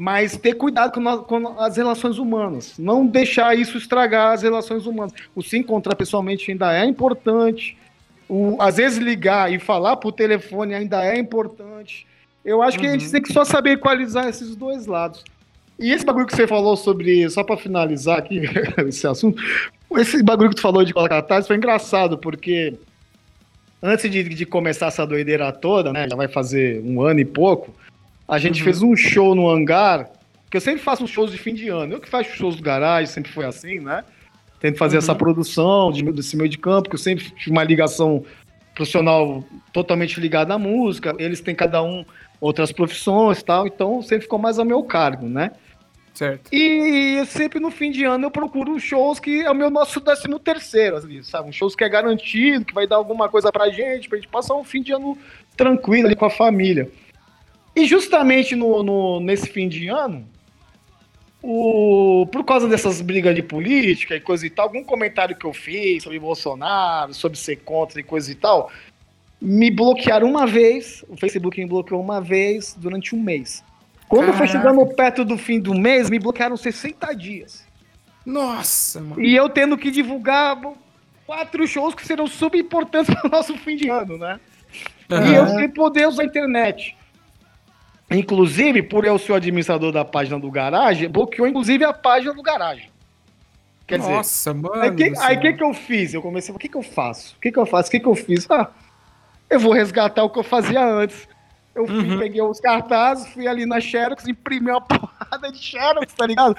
[0.02, 5.12] mas ter cuidado com, com, as relações humanas, não deixar isso estragar as relações humanas.
[5.32, 7.78] O se encontrar pessoalmente ainda é importante,
[8.28, 12.04] o, às vezes ligar e falar por telefone ainda é importante.
[12.44, 12.80] Eu acho uhum.
[12.82, 13.12] que a gente uhum.
[13.12, 15.22] tem que só saber equalizar esses dois lados.
[15.78, 18.42] E esse bagulho que você falou sobre, só para finalizar aqui
[18.88, 19.40] esse assunto,
[19.92, 22.74] esse bagulho que tu falou de colocar cartaz foi engraçado, porque
[23.80, 27.72] antes de, de começar essa doideira toda, né, já vai fazer um ano e pouco,
[28.28, 28.64] a gente uhum.
[28.64, 30.10] fez um show no hangar,
[30.50, 31.94] que eu sempre faço shows de fim de ano.
[31.94, 34.04] Eu que faço shows do garagem, sempre foi assim, né?
[34.60, 35.02] Tento fazer uhum.
[35.02, 38.24] essa produção de, desse meio de campo, que eu sempre tive uma ligação
[38.74, 41.14] profissional totalmente ligada à música.
[41.18, 42.04] Eles têm cada um
[42.40, 45.52] outras profissões e tal, então sempre ficou mais ao meu cargo, né?
[46.14, 46.52] Certo.
[46.52, 50.38] E sempre no fim de ano eu procuro shows que é o meu nosso décimo
[50.38, 51.48] terceiro, assim, sabe?
[51.48, 54.54] Um shows que é garantido, que vai dar alguma coisa pra gente, pra gente passar
[54.54, 55.16] um fim de ano
[55.56, 56.90] tranquilo ali com a família.
[57.74, 60.26] E justamente no, no, nesse fim de ano,
[61.42, 65.52] o, por causa dessas brigas de política e coisa e tal, algum comentário que eu
[65.52, 68.70] fiz sobre Bolsonaro, sobre ser contra e coisa e tal,
[69.40, 73.64] me bloquearam uma vez, o Facebook me bloqueou uma vez durante um mês.
[74.08, 74.38] Quando Caraca.
[74.38, 77.64] foi chegando perto do fim do mês, me bloquearam 60 dias.
[78.24, 79.20] Nossa, mano.
[79.20, 80.60] E eu tendo que divulgar
[81.26, 84.38] quatro shows que serão subimportantes para o nosso fim de ano, né?
[85.10, 85.26] Uhum.
[85.26, 86.96] E eu sem poder usar a internet.
[88.14, 92.42] Inclusive, por eu ser o administrador da página do Garage, bloqueou inclusive a página do
[92.42, 92.90] Garage.
[93.86, 94.82] Quer Nossa, dizer, mano.
[94.82, 96.14] Aí o que, aí, que, que eu fiz?
[96.14, 97.34] Eu comecei, o que, que eu faço?
[97.36, 97.88] O que, que eu faço?
[97.88, 98.50] O que, que eu fiz?
[98.50, 98.70] Ah,
[99.50, 101.28] eu vou resgatar o que eu fazia antes.
[101.74, 102.18] Eu fui, uhum.
[102.18, 106.56] peguei os cartazes, fui ali na Xerox, imprimi uma porrada de Xerox, tá ligado?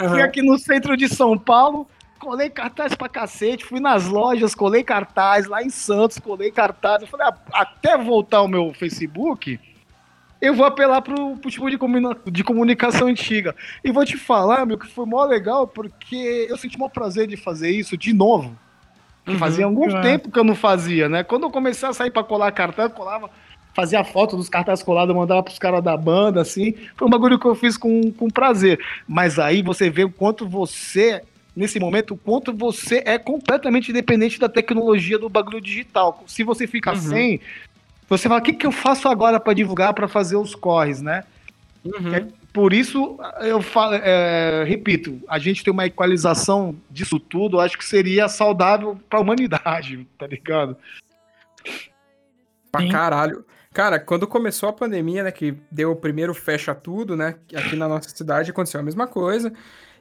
[0.00, 0.08] Uhum.
[0.08, 1.86] Fui aqui no centro de São Paulo,
[2.18, 7.02] colei cartaz pra cacete, fui nas lojas, colei cartaz, lá em Santos, colei cartaz.
[7.02, 9.58] Eu falei, ah, até voltar o meu Facebook,
[10.42, 13.54] eu vou apelar pro, pro tipo de, comuna, de comunicação antiga.
[13.84, 17.36] E vou te falar, meu, que foi mó legal, porque eu senti mó prazer de
[17.36, 18.58] fazer isso de novo.
[19.24, 20.00] Uhum, fazia algum é.
[20.02, 21.22] tempo que eu não fazia, né?
[21.22, 23.30] Quando eu comecei a sair pra colar cartaz, eu colava,
[23.72, 26.74] fazia foto dos cartazes colados, mandava pros caras da banda, assim.
[26.96, 28.80] Foi um bagulho que eu fiz com, com prazer.
[29.06, 31.22] Mas aí você vê o quanto você
[31.54, 36.24] nesse momento, o quanto você é completamente independente da tecnologia do bagulho digital.
[36.26, 36.96] Se você fica uhum.
[36.96, 37.40] sem,
[38.16, 41.24] você fala, o que, que eu faço agora para divulgar, para fazer os corres, né?
[41.84, 42.14] Uhum.
[42.14, 47.78] É, por isso, eu falo, é, repito, a gente tem uma equalização disso tudo, acho
[47.78, 50.76] que seria saudável para a humanidade, tá ligado?
[52.70, 53.44] Pra caralho.
[53.72, 57.88] Cara, quando começou a pandemia, né, que deu o primeiro fecha tudo, né, aqui na
[57.88, 59.52] nossa cidade aconteceu a mesma coisa.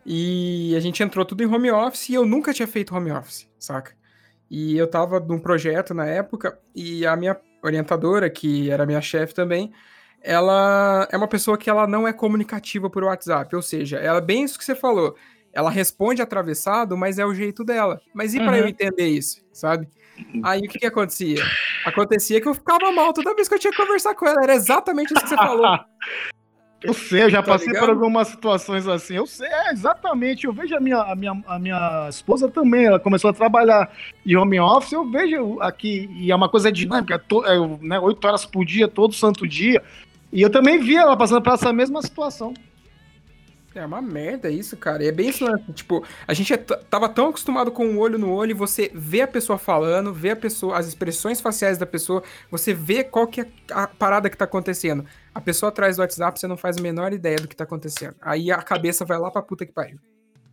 [0.06, 3.48] E a gente entrou tudo em home office e eu nunca tinha feito home office,
[3.60, 3.94] saca?
[4.50, 9.34] E eu tava num projeto na época e a minha orientadora, que era minha chefe
[9.34, 9.72] também,
[10.22, 14.22] ela é uma pessoa que ela não é comunicativa por WhatsApp, ou seja, ela é
[14.22, 15.16] bem isso que você falou.
[15.54, 18.00] Ela responde atravessado, mas é o jeito dela.
[18.14, 18.70] Mas e para eu uhum.
[18.70, 19.88] entender isso, sabe?
[20.44, 21.44] Aí o que, que acontecia?
[21.86, 24.44] Acontecia que eu ficava mal toda vez que eu tinha que conversar com ela.
[24.44, 25.78] Era exatamente isso que você falou.
[26.84, 27.86] Eu sei, eu já tá passei ligado?
[27.86, 29.16] por algumas situações assim.
[29.16, 30.46] Eu sei, é, exatamente.
[30.46, 32.86] Eu vejo a minha, a, minha, a minha esposa também.
[32.86, 33.92] Ela começou a trabalhar
[34.26, 34.92] em home office.
[34.92, 38.88] Eu vejo aqui, e é uma coisa dinâmica, to, é, né, oito horas por dia,
[38.88, 39.82] todo santo dia.
[40.34, 42.54] E eu também vi ela passando por essa mesma situação.
[43.74, 45.04] É uma merda isso, cara.
[45.04, 48.30] E é bem isso, tipo, a gente é tava tão acostumado com o olho no
[48.32, 52.74] olho, você vê a pessoa falando, vê a pessoa, as expressões faciais da pessoa, você
[52.74, 55.06] vê qual que é a parada que tá acontecendo.
[55.34, 58.16] A pessoa atrás do WhatsApp, você não faz a menor ideia do que tá acontecendo.
[58.22, 59.98] Aí a cabeça vai lá pra puta que pariu.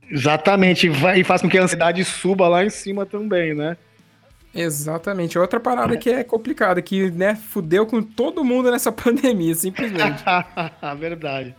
[0.08, 3.76] Exatamente, vai, e faz com que a ansiedade suba lá em cima também, né?
[4.54, 5.38] Exatamente.
[5.38, 10.22] Outra parada que é complicada, que, né, fudeu com todo mundo nessa pandemia, simplesmente.
[10.98, 11.54] Verdade.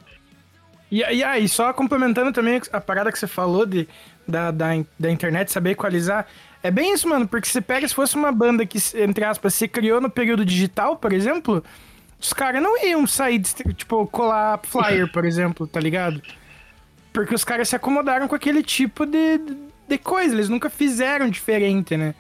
[0.91, 3.88] E, e aí, só complementando também a parada que você falou de,
[4.28, 6.25] da, da, da internet saber equalizar.
[6.62, 9.67] É bem isso, mano, porque você pega, se fosse uma banda que, entre aspas, se
[9.67, 11.63] criou no período digital, por exemplo,
[12.19, 16.21] os caras não iam sair, tipo, colar flyer, por exemplo, tá ligado?
[17.13, 19.39] Porque os caras se acomodaram com aquele tipo de,
[19.88, 22.13] de coisa, eles nunca fizeram diferente, né?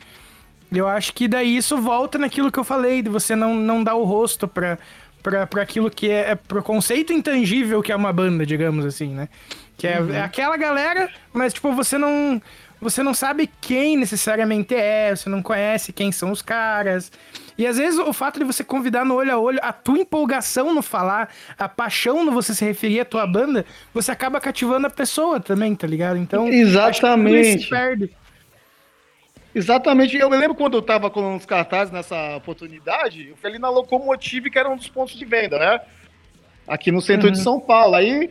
[0.71, 3.95] Eu acho que daí isso volta naquilo que eu falei, de você não, não dar
[3.95, 4.77] o rosto pra,
[5.21, 9.29] para aquilo que é, é pro conceito intangível que é uma banda, digamos assim, né?
[9.77, 10.13] Que é, uhum.
[10.13, 12.41] é, aquela galera, mas tipo, você não
[12.81, 17.11] você não sabe quem necessariamente é, você não conhece quem são os caras.
[17.57, 20.73] E às vezes o fato de você convidar no olho a olho, a tua empolgação
[20.73, 24.89] no falar, a paixão no você se referir à tua banda, você acaba cativando a
[24.89, 26.17] pessoa também, tá ligado?
[26.17, 27.39] Então, exatamente.
[27.39, 28.18] Acho que se perde.
[29.53, 30.15] Exatamente.
[30.17, 33.69] Eu me lembro quando eu estava com os cartazes nessa oportunidade, eu fui ali na
[33.69, 35.81] Locomotive, que era um dos pontos de venda, né?
[36.67, 37.33] Aqui no centro uhum.
[37.33, 37.95] de São Paulo.
[37.95, 38.29] Aí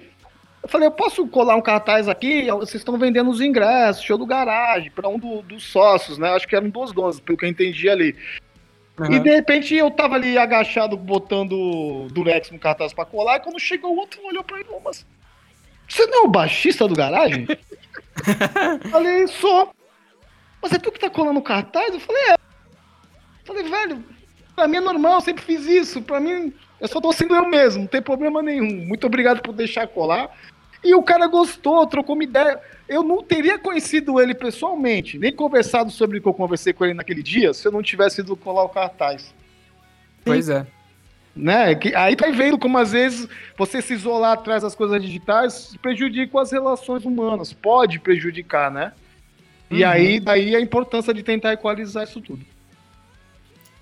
[0.63, 2.47] eu falei, eu posso colar um cartaz aqui?
[2.51, 6.31] Vocês estão vendendo os ingressos, show do garagem, para um do, dos sócios, né?
[6.31, 8.15] Acho que eram duas donas, pelo que eu entendi ali.
[8.99, 9.13] Uhum.
[9.13, 13.59] E de repente eu tava ali agachado, botando Durex no cartaz para colar, e quando
[13.59, 15.07] chegou o outro, olhou pra mim, mas
[15.89, 17.47] você não é o baixista do garagem?
[18.91, 19.73] falei, sou.
[20.63, 21.95] Mas é tu que tá colando cartaz?
[21.95, 22.33] Eu falei, é.
[22.33, 22.37] Eu
[23.45, 24.05] falei, velho,
[24.55, 26.03] pra mim é normal, eu sempre fiz isso.
[26.03, 28.87] Pra mim, eu só tô sendo eu mesmo, não tem problema nenhum.
[28.87, 30.31] Muito obrigado por deixar colar.
[30.83, 32.61] E o cara gostou, trocou uma ideia.
[32.89, 36.95] Eu não teria conhecido ele pessoalmente, nem conversado sobre o que eu conversei com ele
[36.95, 39.35] naquele dia, se eu não tivesse ido colar o cartaz.
[40.25, 40.67] Pois é.
[41.35, 41.75] Né?
[41.75, 46.41] Que, aí tá vendo como às vezes você se isolar atrás das coisas digitais prejudica
[46.41, 47.53] as relações humanas.
[47.53, 48.93] Pode prejudicar, né?
[49.71, 49.91] E uhum.
[49.91, 52.45] aí, daí a importância de tentar equalizar isso tudo.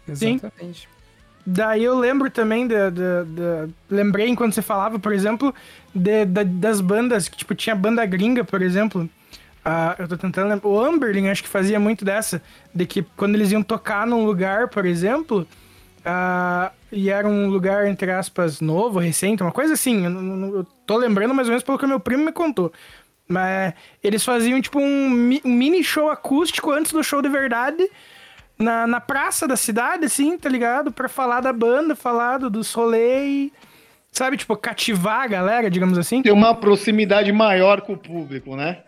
[0.09, 0.81] Exatamente.
[0.81, 0.96] Sim.
[1.46, 5.55] Daí eu lembro também, de, de, de, lembrei enquanto você falava, por exemplo,
[5.94, 9.09] de, das bandas, que tipo, tinha banda gringa, por exemplo.
[9.64, 10.68] Uh, eu tô tentando lembrar.
[10.68, 12.42] O Amberlin acho que fazia muito dessa.
[12.75, 15.46] De que quando eles iam tocar num lugar, por exemplo,
[16.01, 20.05] uh, e era um lugar, entre aspas, novo, recente, uma coisa assim.
[20.05, 22.72] Eu, eu tô lembrando mais ou menos pelo que meu primo me contou.
[23.29, 27.89] Mas eles faziam tipo um, um, mini show acústico antes do show de verdade.
[28.59, 30.91] Na, na praça da cidade, assim, tá ligado?
[30.91, 33.51] Pra falar da banda, falar do, dos rolês.
[34.12, 36.23] Sabe, tipo, cativar a galera, digamos assim.
[36.23, 38.79] Ter uma proximidade maior com o público, né?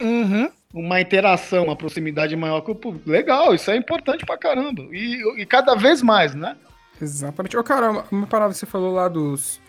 [0.00, 0.48] Uhum.
[0.72, 3.10] Uma interação, uma proximidade maior com o público.
[3.10, 4.82] Legal, isso é importante pra caramba.
[4.90, 6.56] E, e cada vez mais, né?
[7.00, 7.56] Exatamente.
[7.56, 9.60] Ô, cara, uma parada que você falou lá dos.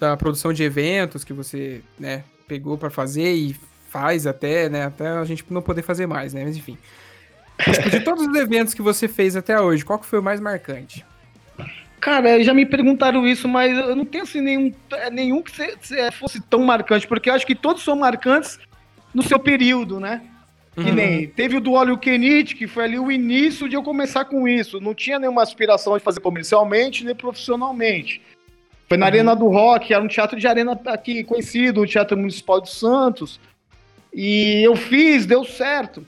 [0.00, 3.54] Da produção de eventos que você, né, pegou para fazer e
[3.88, 4.86] faz até, né?
[4.86, 6.42] Até a gente não poder fazer mais, né?
[6.44, 6.76] Mas enfim.
[7.62, 10.40] Tipo, de todos os eventos que você fez até hoje, qual que foi o mais
[10.40, 11.06] marcante?
[12.00, 14.74] Cara, já me perguntaram isso, mas eu não tenho assim nenhum,
[15.12, 15.52] nenhum que
[16.12, 18.58] fosse tão marcante, porque eu acho que todos são marcantes
[19.14, 20.22] no seu período, né?
[20.74, 20.94] Que uhum.
[20.94, 24.48] nem teve o do Óleo Kenit, que foi ali o início de eu começar com
[24.48, 24.80] isso.
[24.80, 28.22] Não tinha nenhuma aspiração de fazer comercialmente nem profissionalmente.
[28.90, 29.12] Foi na uhum.
[29.12, 33.38] Arena do Rock, era um teatro de arena aqui conhecido, o Teatro Municipal de Santos.
[34.12, 36.04] E eu fiz, deu certo.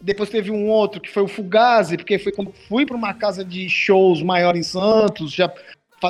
[0.00, 3.44] Depois teve um outro que foi o Fugazi, porque foi quando fui para uma casa
[3.44, 5.48] de shows maior em Santos, já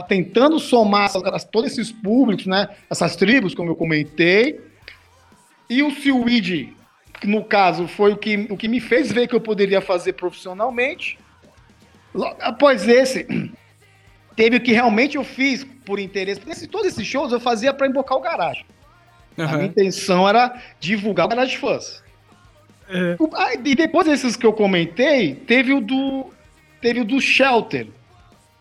[0.08, 1.12] tentando somar
[1.52, 2.70] todos esses públicos, né?
[2.88, 4.62] Essas tribos, como eu comentei.
[5.68, 9.42] E o que no caso foi o que, o que me fez ver que eu
[9.42, 11.18] poderia fazer profissionalmente.
[12.40, 13.26] Após esse,
[14.36, 16.40] teve o que realmente eu fiz por interesse.
[16.40, 18.64] Porque todos esses shows eu fazia para embocar o garagem.
[19.36, 19.44] Uhum.
[19.44, 22.02] A minha intenção era divulgar o Garage Fãs.
[22.88, 23.16] É.
[23.64, 26.32] E depois desses que eu comentei, teve o do.
[26.80, 27.86] Teve o do Shelter.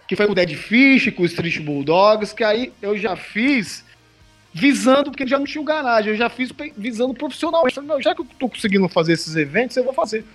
[0.07, 3.83] Que foi com o Dead Fish, com o Street Bulldogs, que aí eu já fiz
[4.53, 7.79] visando, porque já não tinha o garagem, eu já fiz visando profissionalmente.
[7.99, 10.25] Já que eu tô conseguindo fazer esses eventos, eu vou fazer.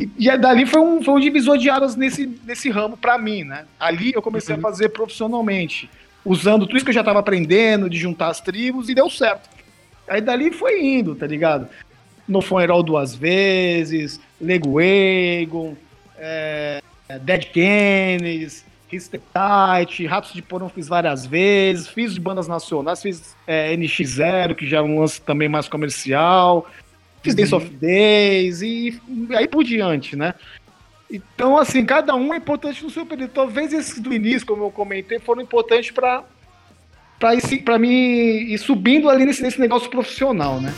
[0.00, 3.44] E, e dali foi um, foi um divisor de águas nesse, nesse ramo para mim,
[3.44, 3.66] né?
[3.78, 4.60] Ali eu comecei uhum.
[4.60, 5.90] a fazer profissionalmente,
[6.24, 9.50] usando tudo isso que eu já tava aprendendo, de juntar as tribos, e deu certo.
[10.08, 11.68] Aí dali foi indo, tá ligado?
[12.26, 15.76] No Funeral duas vezes, Lego Egon,
[16.16, 16.80] é,
[17.20, 23.36] Dead Kennedys, Hister Tight, Ratos de Porão fiz várias vezes, fiz de bandas nacionais, fiz
[23.46, 26.66] é, NX0, que já é um lance também mais comercial,
[27.22, 27.58] fiz uhum.
[27.58, 30.34] Of Days e, e aí por diante, né?
[31.10, 33.32] Então, assim, cada um é importante no seu período.
[33.32, 36.24] Talvez esses do início, como eu comentei, foram importantes para
[37.18, 40.72] para mim ir subindo ali nesse, nesse negócio profissional, né?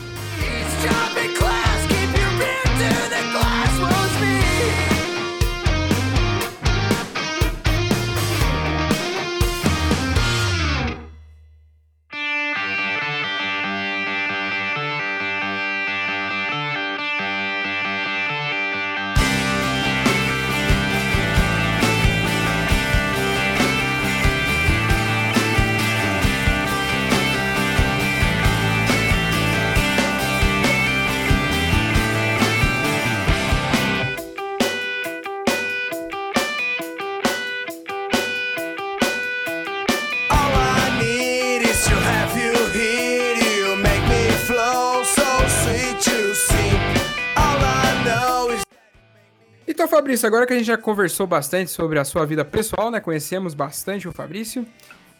[50.13, 52.99] Fabrício, agora que a gente já conversou bastante sobre a sua vida pessoal, né?
[52.99, 54.63] Conhecemos bastante o Fabrício.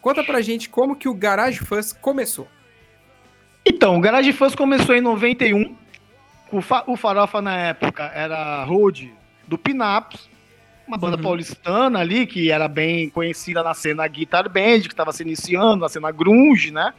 [0.00, 2.46] Conta pra gente como que o Garage Fuzz começou.
[3.66, 5.74] Então, o Garage Fuzz começou em 91.
[6.52, 9.12] O, fa o Farofa na época era Road
[9.48, 10.28] do Pinaps,
[10.86, 11.22] uma banda uhum.
[11.22, 15.88] paulistana ali que era bem conhecida na cena Guitar Band, que estava se iniciando, na
[15.88, 16.94] cena grunge, né?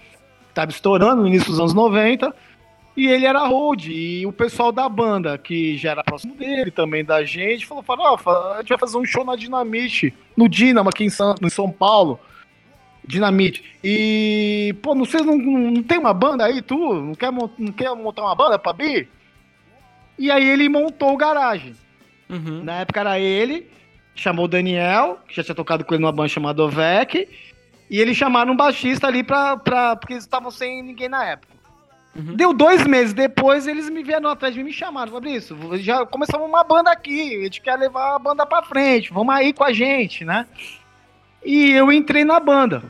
[0.54, 2.36] Tava estourando no início dos anos 90.
[2.96, 3.88] E ele era hold.
[3.88, 8.32] E o pessoal da banda, que já era próximo dele, também da gente, falou: Farofa,
[8.54, 11.70] a gente vai fazer um show na Dinamite, no Dinamo, aqui em São, em São
[11.70, 12.20] Paulo.
[13.08, 13.64] Dinamite.
[13.84, 16.76] E, pô, vocês não, não tem uma banda aí, tu?
[16.94, 19.08] Não quer, não quer montar uma banda pra Bi?
[20.18, 21.76] E aí ele montou o garagem.
[22.30, 22.64] Uhum.
[22.64, 23.70] Na época era ele,
[24.16, 27.28] chamou o Daniel, que já tinha tocado com ele numa banda chamada Ovec,
[27.90, 29.58] e eles chamaram um baixista ali pra.
[29.58, 31.55] pra porque eles estavam sem ninguém na época.
[32.16, 32.36] Uhum.
[32.36, 35.12] Deu dois meses depois, eles me vieram atrás de mim e me chamaram.
[35.12, 39.36] Fabrício, já começamos uma banda aqui, a gente quer levar a banda pra frente, vamos
[39.36, 40.48] aí com a gente, né?
[41.44, 42.84] E eu entrei na banda.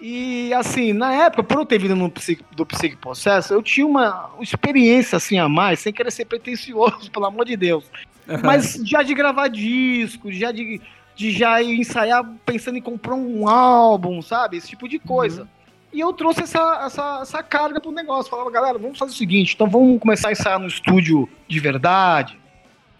[0.00, 3.86] E assim, na época, por eu ter vindo no psique, do Psique Processo, eu tinha
[3.86, 7.84] uma experiência assim a mais, sem querer ser pretencioso, pelo amor de Deus.
[8.26, 8.40] Uhum.
[8.42, 10.80] Mas já de gravar disco, já de,
[11.14, 14.56] de já ensaiar pensando em comprar um álbum, sabe?
[14.56, 15.42] Esse tipo de coisa.
[15.42, 15.61] Uhum.
[15.92, 18.30] E eu trouxe essa, essa, essa carga pro negócio.
[18.30, 22.38] Falava, galera, vamos fazer o seguinte, então vamos começar a ensaiar no estúdio de verdade.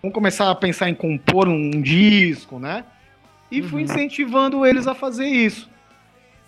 [0.03, 2.85] Vamos começar a pensar em compor um disco, né?
[3.51, 3.69] E uhum.
[3.69, 5.71] fui incentivando eles a fazer isso.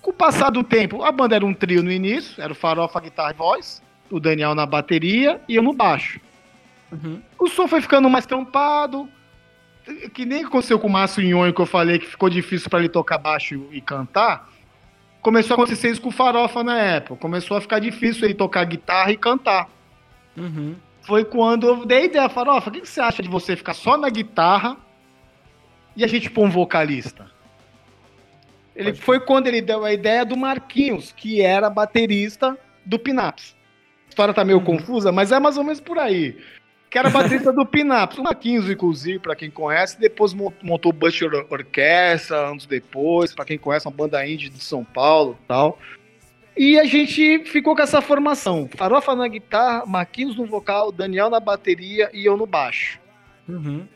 [0.03, 3.01] Com o passar do tempo, a banda era um trio no início, era o Farofa,
[3.01, 6.21] guitarra e voz, o Daniel na bateria e eu no baixo.
[6.93, 7.23] Uhum.
[7.39, 9.09] O som foi ficando mais trampado,
[10.13, 12.89] que nem aconteceu com o Márcio Nhonho, que eu falei que ficou difícil para ele
[12.89, 14.51] tocar baixo e cantar
[15.25, 17.17] começou a acontecer isso com o Farofa na época.
[17.17, 19.71] Começou a ficar difícil ele tocar guitarra e cantar.
[20.37, 20.77] Uhum.
[21.01, 23.97] Foi quando eu dei a ideia, Farofa, o que você acha de você ficar só
[23.97, 24.77] na guitarra
[25.97, 27.27] e a gente pôr um vocalista?
[28.77, 33.57] Ele Pode foi quando ele deu a ideia do Marquinhos, que era baterista do Pinaps.
[34.07, 34.65] A história tá meio uhum.
[34.65, 36.37] confusa, mas é mais ou menos por aí
[36.95, 41.29] que era baterista do Pinaps, uma 15 inclusive, para quem conhece, depois montou o Butcher
[41.51, 45.77] Orquestra, anos depois, para quem conhece, uma banda indie de São Paulo tal.
[46.57, 51.41] E a gente ficou com essa formação, Farofa na guitarra, Marquinhos no vocal, Daniel na
[51.41, 53.01] bateria e eu no baixo.
[53.49, 53.89] Uhum.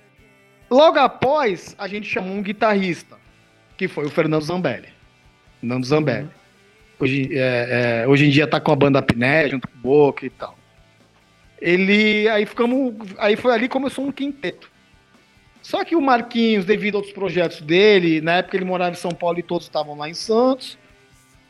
[0.68, 3.16] Logo após, a gente chamou um guitarrista,
[3.76, 4.88] que foi o Fernando Zambelli.
[5.60, 6.24] Fernando Zambelli.
[6.24, 6.30] Uhum.
[6.98, 10.26] Hoje, é, é, hoje em dia tá com a banda Piné, junto com o Boca
[10.26, 10.57] e tal
[11.60, 14.70] ele aí ficamos aí foi ali começou um quinteto
[15.62, 19.10] só que o Marquinhos devido a outros projetos dele na época ele morava em São
[19.10, 20.78] Paulo e todos estavam lá em Santos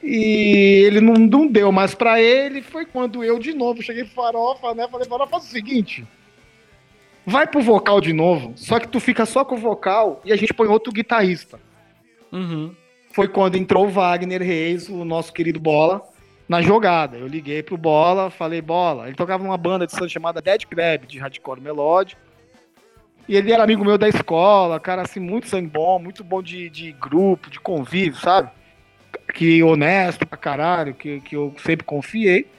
[0.03, 4.75] e ele não, não deu mais para ele foi quando eu de novo cheguei farofa
[4.75, 6.07] né falei farofa faz o seguinte
[7.27, 10.37] vai pro vocal de novo só que tu fica só com o vocal e a
[10.37, 11.61] gente põe outro guitarrista
[12.33, 12.75] uhum.
[13.13, 16.03] foi quando entrou o Wagner Reis o nosso querido bola
[16.49, 17.17] na jogada.
[17.17, 19.07] Eu liguei pro Bola, falei, Bola.
[19.07, 22.21] Ele tocava numa banda de som chamada Dead Crab, de hardcore melódico.
[23.29, 26.71] E ele era amigo meu da escola, cara assim, muito sangue bom, muito bom de,
[26.71, 28.51] de grupo, de convívio, sabe?
[29.35, 32.51] Que honesto pra caralho, que, que eu sempre confiei.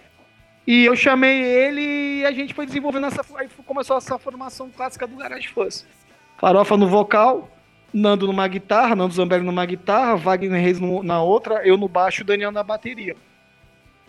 [0.68, 1.82] E eu chamei ele
[2.20, 3.26] e a gente foi desenvolvendo essa.
[3.36, 5.88] Aí começou essa formação clássica do Garage Fuzz.
[6.38, 7.50] Farofa no vocal,
[7.92, 12.22] Nando numa guitarra, Nando Zambelli numa guitarra, Wagner Reis no, na outra, eu no baixo
[12.22, 13.16] e o Daniel na bateria.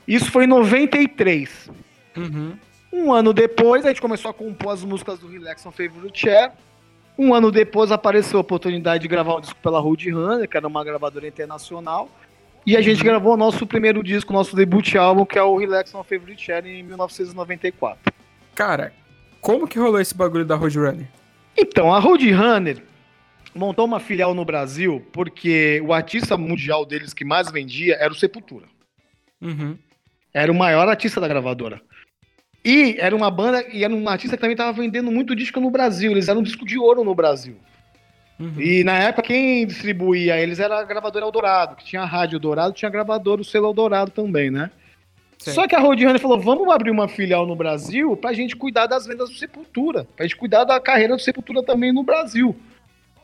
[0.07, 1.70] Isso foi em 93.
[2.16, 2.57] Uhum.
[2.92, 6.51] Um ano depois, a gente começou a compor as músicas do Relax on Favorite Chair.
[7.16, 10.66] Um ano depois apareceu a oportunidade de gravar um disco pela Road Runner, que era
[10.66, 12.11] uma gravadora internacional.
[12.66, 15.94] E a gente gravou o nosso primeiro disco, nosso debut álbum, que é o Relax
[15.94, 18.12] on Favorite Chair, em 1994.
[18.55, 18.92] Cara,
[19.40, 21.09] como que rolou esse bagulho da Roadrunner?
[21.57, 22.82] Então, a Roadrunner
[23.55, 28.16] montou uma filial no Brasil porque o artista mundial deles que mais vendia era o
[28.16, 28.66] Sepultura.
[29.40, 29.76] Uhum.
[30.33, 31.81] Era o maior artista da gravadora.
[32.64, 35.70] E era uma banda, e era um artista que também estava vendendo muito disco no
[35.70, 36.12] Brasil.
[36.12, 37.57] Eles eram um disco de ouro no Brasil.
[38.39, 38.55] Uhum.
[38.59, 42.72] E na época quem distribuía eles era a gravadora Eldorado, que tinha a Rádio Eldorado,
[42.72, 44.70] tinha a gravadora o selo Eldorado também, né?
[45.39, 45.55] Certo.
[45.55, 49.07] Só que a Roadrunner falou: vamos abrir uma filial no Brasil pra gente cuidar das
[49.07, 52.55] vendas do Sepultura, pra gente cuidar da carreira do Sepultura também no Brasil.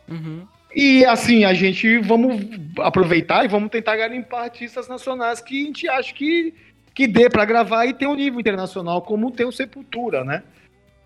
[0.08, 0.46] Uhum.
[0.74, 2.42] E assim, a gente vamos
[2.78, 6.54] aproveitar e vamos tentar garimpar artistas nacionais que a gente acha que,
[6.96, 10.42] que dê pra gravar e tem um nível internacional, como tem o Sepultura, né?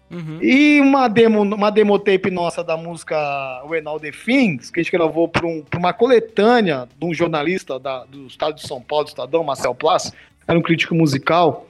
[0.08, 0.38] Uhum.
[0.40, 3.16] E uma demo, uma demo tape nossa da música
[3.68, 7.76] When All the Things, que a gente gravou para um, uma coletânea de um jornalista
[7.78, 10.12] da- do estado de São Paulo, do Estadão, Marcel Plas,
[10.46, 11.66] era um crítico musical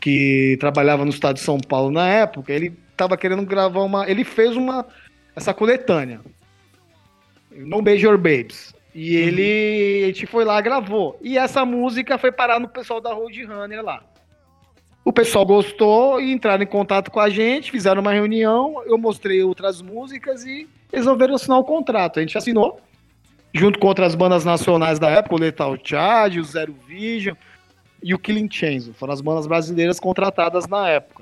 [0.00, 2.52] que trabalhava no estado de São Paulo na época.
[2.52, 4.08] Ele estava querendo gravar uma.
[4.08, 4.86] Ele fez uma.
[5.34, 6.20] essa coletânea.
[7.50, 8.71] No Major Babes.
[8.94, 10.04] E ele.
[10.04, 11.18] A gente foi lá gravou.
[11.22, 14.02] E essa música foi parar no pessoal da Roadrunner lá.
[15.04, 19.42] O pessoal gostou e entraram em contato com a gente, fizeram uma reunião, eu mostrei
[19.42, 22.20] outras músicas e resolveram assinar o contrato.
[22.20, 22.80] A gente assinou,
[23.52, 27.34] junto com outras bandas nacionais da época, o Lethal Charge, o Zero Vision
[28.00, 28.90] e o Killing Chains.
[28.94, 31.21] Foram as bandas brasileiras contratadas na época.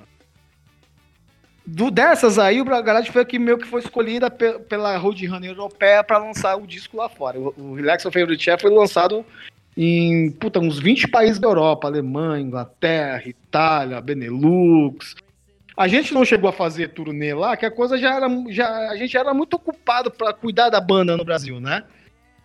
[1.67, 5.51] Do, dessas aí, o Garage foi a que meio que foi escolhida pe- pela Roadrunner
[5.51, 7.39] europeia para lançar o disco lá fora.
[7.39, 9.25] O, o Relax of Favorite Chef foi lançado
[9.77, 15.15] em puta, uns 20 países da Europa, Alemanha, Inglaterra, Itália, Benelux.
[15.77, 18.27] A gente não chegou a fazer turnê lá, que a coisa já era.
[18.49, 21.85] Já, a gente era muito ocupado para cuidar da banda no Brasil, né?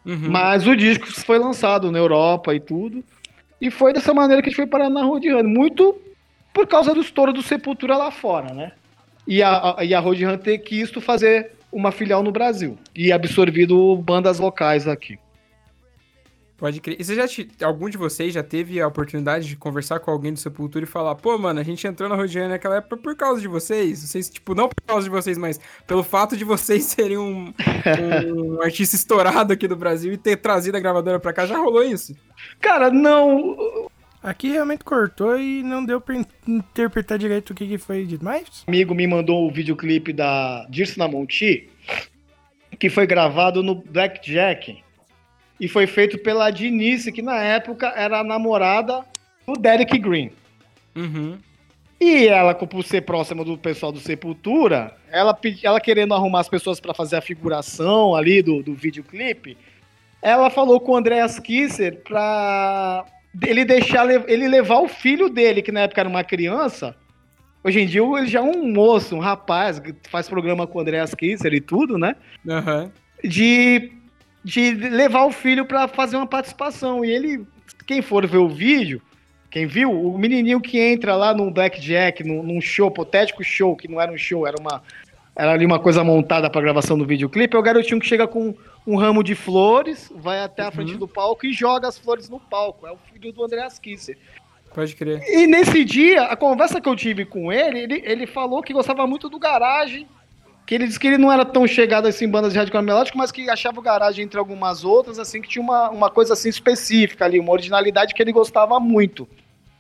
[0.06, 0.30] Uhum.
[0.30, 3.04] Mas o disco foi lançado na Europa e tudo.
[3.60, 5.44] E foi dessa maneira que a gente foi parar na Roadrunner.
[5.44, 6.00] Muito
[6.54, 8.72] por causa do estouro do Sepultura lá fora, né?
[9.28, 10.60] E a, e a Roadrunner ter
[11.02, 12.78] fazer uma filial no Brasil.
[12.96, 15.18] E absorvido bandas locais aqui.
[16.58, 16.96] Pode crer.
[16.98, 20.32] E você já te- algum de vocês já teve a oportunidade de conversar com alguém
[20.32, 23.42] do Sepultura e falar, pô, mano, a gente entrou na Roadrunner naquela época por causa
[23.42, 24.02] de vocês?
[24.08, 27.54] Vocês, tipo, não por causa de vocês, mas pelo fato de vocês serem um,
[28.34, 31.84] um artista estourado aqui do Brasil e ter trazido a gravadora pra cá, já rolou
[31.84, 32.16] isso?
[32.62, 33.90] Cara, não.
[34.26, 38.26] Aqui realmente cortou e não deu pra in- interpretar direito o que, que foi dito.
[38.26, 41.70] Mas Um amigo me mandou o videoclipe da Dirce na Monti,
[42.80, 44.84] que foi gravado no Blackjack.
[45.60, 49.06] E foi feito pela Dinice, que na época era a namorada
[49.46, 50.32] do Derek Green.
[50.96, 51.38] Uhum.
[52.02, 56.80] E ela, por ser próxima do pessoal do Sepultura, ela, ela querendo arrumar as pessoas
[56.80, 59.56] para fazer a figuração ali do, do videoclipe,
[60.22, 63.06] ela falou com o Andreas Kisser pra
[63.44, 66.96] ele deixar le- ele levar o filho dele, que na época era uma criança.
[67.64, 70.82] Hoje em dia ele já é um moço, um rapaz, que faz programa com o
[70.82, 72.16] Andreas Kisser e tudo, né?
[72.48, 72.92] Aham.
[73.24, 73.92] de,
[74.44, 77.04] de levar o filho para fazer uma participação.
[77.04, 77.44] E ele,
[77.88, 79.02] quem for ver o vídeo,
[79.50, 83.88] quem viu, o menininho que entra lá no Blackjack, num, num show, hipotético show, que
[83.88, 84.84] não era um show, era uma
[85.36, 88.56] era ali uma coisa montada para gravação do videoclipe, é o garotinho que chega com
[88.88, 92.40] um ramo de flores, vai até a frente do palco e joga as flores no
[92.40, 92.88] palco.
[92.88, 94.18] É o filho do Andreas Kisser.
[94.74, 95.22] Pode crer.
[95.28, 99.06] E nesse dia, a conversa que eu tive com ele, ele, ele falou que gostava
[99.08, 100.08] muito do garagem,
[100.66, 103.18] que ele disse que ele não era tão chegado assim em bandas de hardcore melódico,
[103.18, 106.50] mas que achava o garagem entre algumas outras, assim, que tinha uma, uma coisa assim
[106.50, 109.28] específica ali, uma originalidade que ele gostava muito.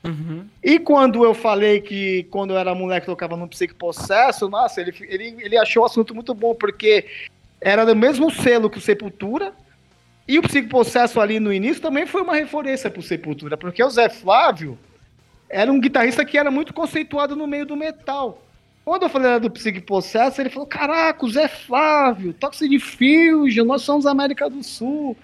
[0.05, 0.45] Uhum.
[0.63, 4.93] E quando eu falei que quando eu era moleque tocava no Psique Possesso, nossa, ele,
[5.01, 7.05] ele, ele achou o assunto muito bom, porque
[7.59, 9.51] era do mesmo selo que o Sepultura,
[10.27, 13.89] e o Psique Possesso ali no início também foi uma referência pro Sepultura, porque o
[13.89, 14.77] Zé Flávio
[15.49, 18.41] era um guitarrista que era muito conceituado no meio do metal.
[18.83, 23.81] Quando eu falei do Psique Possesso, ele falou: Caraca, o Zé Flávio, Toxic Fusion, nós
[23.81, 25.17] somos América do Sul.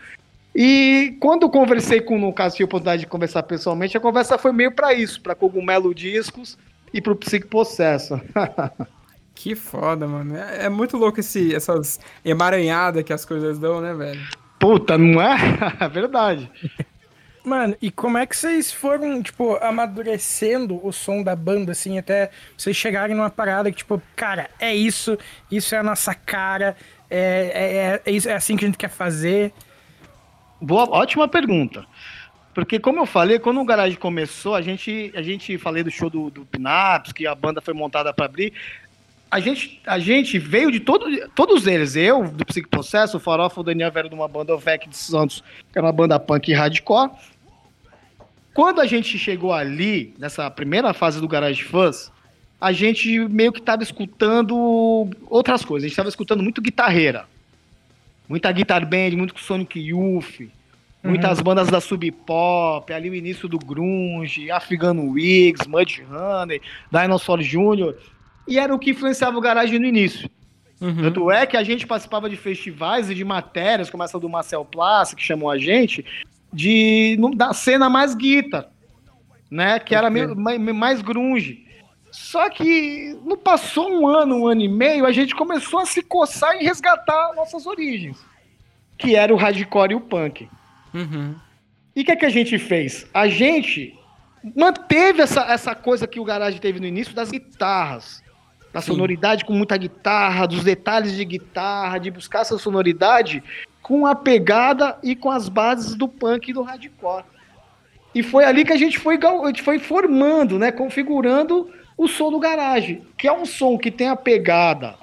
[0.54, 4.38] E quando eu conversei com o Lucas, tive a oportunidade de conversar pessoalmente, a conversa
[4.38, 6.58] foi meio para isso, para Cogumelo Discos
[6.93, 8.20] e pro Psicopossesso.
[9.34, 10.36] que foda, mano.
[10.36, 14.22] É, é, muito louco esse, essas emaranhadas que as coisas dão, né, velho?
[14.60, 15.38] Puta, não é?
[15.80, 16.52] É verdade.
[17.43, 22.30] Mano, e como é que vocês foram, tipo, amadurecendo o som da banda, assim, até
[22.56, 25.18] vocês chegarem numa parada que, tipo, cara, é isso,
[25.49, 26.76] isso é a nossa cara,
[27.10, 29.52] é, é, é, é assim que a gente quer fazer?
[30.62, 31.86] Boa, ótima pergunta.
[32.53, 36.09] Porque, como eu falei, quando o Garage começou, a gente, a gente falei do show
[36.09, 38.53] do, do Pinaps, que a banda foi montada para abrir.
[39.30, 41.95] A gente, a gente veio de todo, todos eles.
[41.95, 44.97] Eu, do Psique Processo, o Farofa, o Daniel Vera de uma banda, o Vec de
[44.97, 45.41] Santos,
[45.72, 47.12] que era uma banda punk e hardcore.
[48.53, 52.12] Quando a gente chegou ali, nessa primeira fase do Garage Fãs,
[52.59, 55.86] a gente meio que estava escutando outras coisas.
[55.86, 57.26] A gente estava escutando muito guitarreira.
[58.32, 60.48] Muita Guitar Band, muito Sonic Youth,
[61.04, 61.44] muitas uhum.
[61.44, 67.94] bandas da Sub Pop, ali o início do Grunge, Afgano Wigs, Mudhoney, Dinosaur Jr.
[68.48, 70.30] E era o que influenciava o garagem no início.
[70.80, 71.02] Uhum.
[71.02, 74.64] Tanto é que a gente participava de festivais e de matérias, como essa do Marcel
[74.64, 76.06] Plaça, que chamou a gente,
[76.54, 78.70] de da cena mais guitar,
[79.50, 79.78] né?
[79.78, 81.66] Que era mais, mais grunge.
[82.12, 86.01] Só que não passou um ano, um ano e meio, a gente começou a se
[86.01, 88.18] coçar e resgatar nossas origens,
[88.97, 90.49] que era o hardcore e o punk.
[90.93, 91.36] Uhum.
[91.95, 93.07] E o que, é que a gente fez?
[93.14, 93.97] A gente
[94.55, 98.22] manteve essa, essa coisa que o Garage teve no início das guitarras.
[98.74, 98.93] Da Sim.
[98.93, 103.43] sonoridade com muita guitarra, dos detalhes de guitarra, de buscar essa sonoridade
[103.82, 107.26] com a pegada e com as bases do punk e do hardcore.
[108.16, 109.18] E foi ali que a gente foi,
[109.62, 111.70] foi formando, né, configurando
[112.02, 114.95] o som do garagem, que é um som que tem a pegada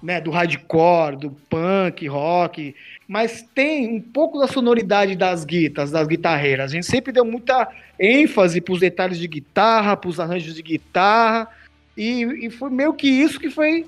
[0.00, 2.72] né, do hardcore, do punk, rock,
[3.08, 6.70] mas tem um pouco da sonoridade das guitas, das guitarreiras.
[6.70, 7.68] A gente sempre deu muita
[7.98, 11.48] ênfase para os detalhes de guitarra, para os arranjos de guitarra,
[11.96, 13.84] e, e, foi meio que isso que foi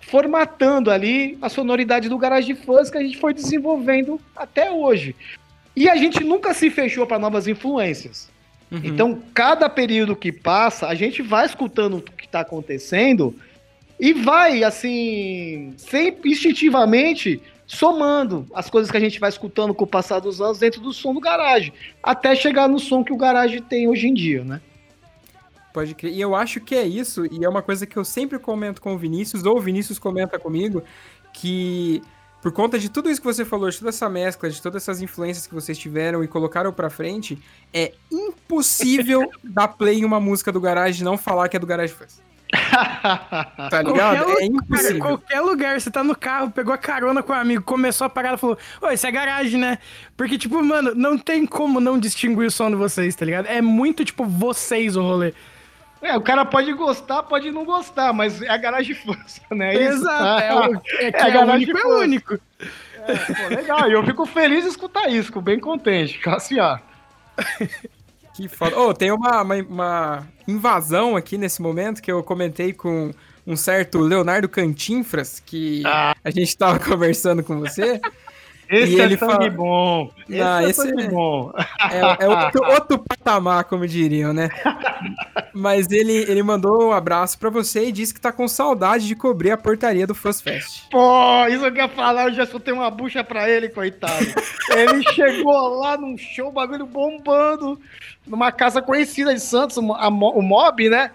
[0.00, 5.14] formatando ali a sonoridade do Garage Fãs que a gente foi desenvolvendo até hoje.
[5.76, 8.31] E a gente nunca se fechou para novas influências.
[8.72, 8.80] Uhum.
[8.82, 13.36] Então, cada período que passa, a gente vai escutando o que está acontecendo
[14.00, 19.86] e vai, assim, sempre instintivamente somando as coisas que a gente vai escutando com o
[19.86, 23.62] passar dos anos dentro do som do garagem, até chegar no som que o garagem
[23.62, 24.60] tem hoje em dia, né?
[25.72, 26.12] Pode crer.
[26.12, 28.94] E eu acho que é isso, e é uma coisa que eu sempre comento com
[28.94, 30.82] o Vinícius, ou o Vinícius comenta comigo,
[31.32, 32.02] que
[32.42, 35.00] por conta de tudo isso que você falou, de toda essa mescla, de todas essas
[35.00, 37.38] influências que vocês tiveram e colocaram pra frente,
[37.72, 41.66] é impossível dar play em uma música do Garage e não falar que é do
[41.66, 42.16] Garage Fest.
[43.70, 44.24] tá ligado?
[44.24, 44.98] Qualquer, é impossível.
[44.98, 48.10] Cara, qualquer lugar, você tá no carro, pegou a carona com um amigo, começou a
[48.10, 49.78] parar e falou: Ô, isso é garagem, né?
[50.16, 53.46] Porque, tipo, mano, não tem como não distinguir o som de vocês, tá ligado?
[53.46, 55.32] É muito, tipo, vocês o rolê.
[56.02, 59.74] É, o cara pode gostar, pode não gostar, mas é a garagem força, né?
[59.74, 60.42] É Exato, tá?
[60.42, 62.34] é, o, é, é, a é garagem único, é único.
[63.06, 66.78] É, pô, legal, e eu fico feliz de escutar isso, fico bem contente, assim, ó.
[68.34, 68.78] Que foda.
[68.78, 73.12] Oh, tem uma, uma, uma, invasão aqui nesse momento que eu comentei com
[73.46, 76.14] um certo Leonardo Cantinfras, que ah.
[76.24, 78.00] a gente tava conversando com você.
[78.68, 79.50] Esse e é ele sangue fala...
[79.50, 80.10] bom.
[80.28, 81.08] Esse é esse sangue é...
[81.08, 81.52] bom.
[81.90, 84.48] É, é outro, outro, patamar, como diriam, né?
[85.52, 89.14] Mas ele, ele mandou um abraço para você e disse que tá com saudade de
[89.14, 90.88] cobrir a portaria do Fuzz Fest.
[90.90, 94.26] Pô, isso eu ia falar, eu já soltei uma bucha pra ele, coitado.
[94.70, 97.78] ele chegou lá num show, bagulho bombando,
[98.26, 101.10] numa casa conhecida de Santos, a, o Mob, né?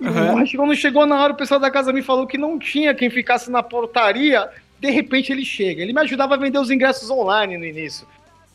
[0.00, 0.34] Uhum.
[0.34, 3.08] Mas quando chegou na hora, o pessoal da casa me falou que não tinha quem
[3.08, 4.48] ficasse na portaria
[4.82, 5.80] de repente ele chega.
[5.80, 8.04] Ele me ajudava a vender os ingressos online no início.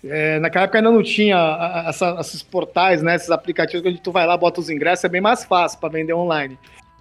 [0.03, 3.15] É, naquela época ainda não tinha essa, esses portais, né?
[3.15, 6.13] Esses aplicativos que tu vai lá, bota os ingressos, é bem mais fácil para vender
[6.13, 6.59] online.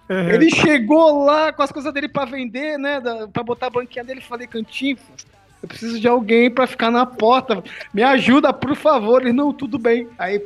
[0.09, 0.31] Uhum.
[0.31, 3.03] Ele chegou lá com as coisas dele para vender, né?
[3.33, 4.21] para botar a banquinha dele.
[4.21, 4.97] Falei, Cantinho,
[5.61, 7.65] eu preciso de alguém para ficar na porta.
[7.93, 9.23] Me ajuda, por favor.
[9.23, 10.09] Ele, não, tudo bem.
[10.17, 10.41] Aí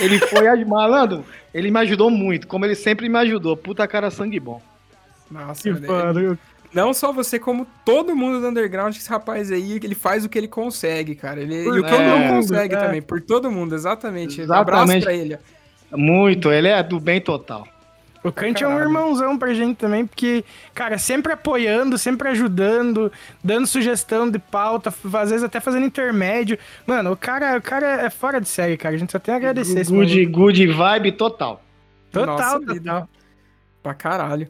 [0.00, 1.24] ele foi, malandro,
[1.54, 3.56] ele me ajudou muito, como ele sempre me ajudou.
[3.56, 4.60] Puta cara, sangue bom.
[5.30, 5.70] Nossa, que
[6.74, 10.36] não só você, como todo mundo do underground, esse rapaz aí, ele faz o que
[10.36, 11.40] ele consegue, cara.
[11.40, 12.78] Ele, e o que ele não consegue é.
[12.78, 14.40] também, por todo mundo, exatamente.
[14.40, 14.60] exatamente.
[14.60, 15.38] abraço pra ele.
[15.92, 17.66] Muito, ele é do bem total.
[18.24, 23.12] O Kant é um irmãozão pra gente também, porque, cara, sempre apoiando, sempre ajudando,
[23.42, 26.58] dando sugestão de pauta, às vezes até fazendo intermédio.
[26.86, 28.94] Mano, o cara, o cara é fora de série, cara.
[28.94, 29.84] A gente só tem a agradecer.
[29.84, 31.62] Good, good vibe total.
[32.10, 33.08] Total, Nossa, total.
[33.82, 34.48] Pra caralho.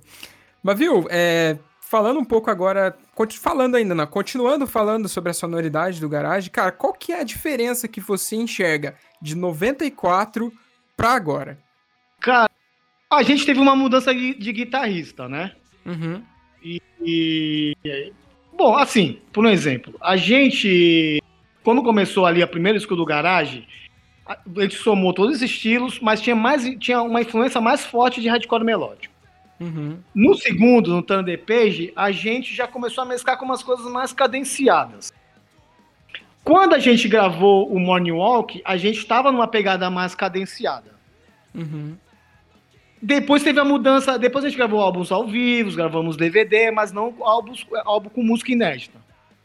[0.63, 1.57] Mas viu, é,
[1.95, 2.99] falando um pouco agora,
[3.41, 7.23] falando ainda, não, continuando falando sobre a sonoridade do garagem, cara, qual que é a
[7.23, 10.53] diferença que você enxerga de 94
[10.97, 11.57] para agora?
[12.19, 12.51] Cara,
[13.13, 15.53] a gente teve uma mudança de, de guitarrista, né?
[15.87, 16.21] Uhum.
[16.65, 18.13] E, e,
[18.53, 21.23] Bom, assim, por um exemplo, a gente.
[21.63, 23.69] Quando começou ali a primeira escudo do garagem,
[24.27, 28.29] a gente somou todos os estilos, mas tinha, mais, tinha uma influência mais forte de
[28.29, 29.14] hardcore melódico.
[29.65, 29.99] Uhum.
[30.15, 34.13] No segundo, no Thunder Page, a gente já começou a mesclar com umas coisas mais
[34.13, 35.13] cadenciadas.
[36.45, 40.93] Quando a gente gravou o Morning Walk, a gente estava numa pegada mais cadenciada.
[41.55, 41.97] Uhum.
[43.01, 44.19] Depois teve a mudança.
[44.19, 48.53] Depois a gente gravou álbuns ao vivo, gravamos DVD, mas não álbuns, álbum com música
[48.53, 48.99] inédita.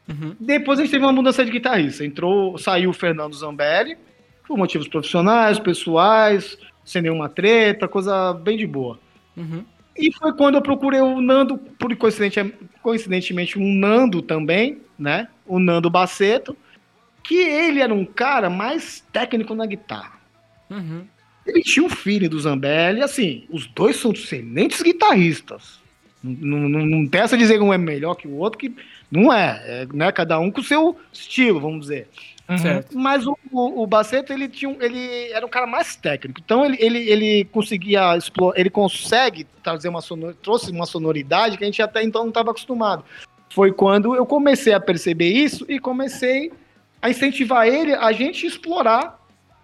[0.09, 0.36] Uhum.
[0.38, 2.03] Depois a gente teve uma mudança de guitarrista.
[2.03, 3.97] Entrou, saiu o Fernando Zambelli,
[4.45, 8.99] por motivos profissionais, pessoais, sem nenhuma treta, coisa bem de boa.
[9.38, 9.63] Uhum.
[9.97, 15.27] E foi quando eu procurei o Nando, por coincidentemente, coincidentemente um Nando também, né?
[15.45, 16.55] O Nando Baceto,
[17.23, 20.19] que ele era um cara mais técnico na guitarra.
[20.69, 21.05] Uhum.
[21.45, 25.79] Ele tinha um feeling do Zambelli, assim, os dois são excelentes guitarristas.
[26.23, 28.75] Não, não, não tem essa dizer que um é melhor que o outro, que
[29.09, 30.11] não é, é né?
[30.11, 32.07] Cada um com o seu estilo, vamos dizer.
[32.49, 32.99] Uhum.
[32.99, 36.41] Mas o, o, o Baceto, ele, tinha um, ele era um cara mais técnico.
[36.43, 41.63] Então ele, ele, ele conseguia explorar, ele consegue trazer uma sonor, trouxe uma sonoridade que
[41.63, 43.05] a gente até então não estava acostumado.
[43.53, 46.51] Foi quando eu comecei a perceber isso e comecei
[46.99, 49.19] a incentivar ele a gente explorar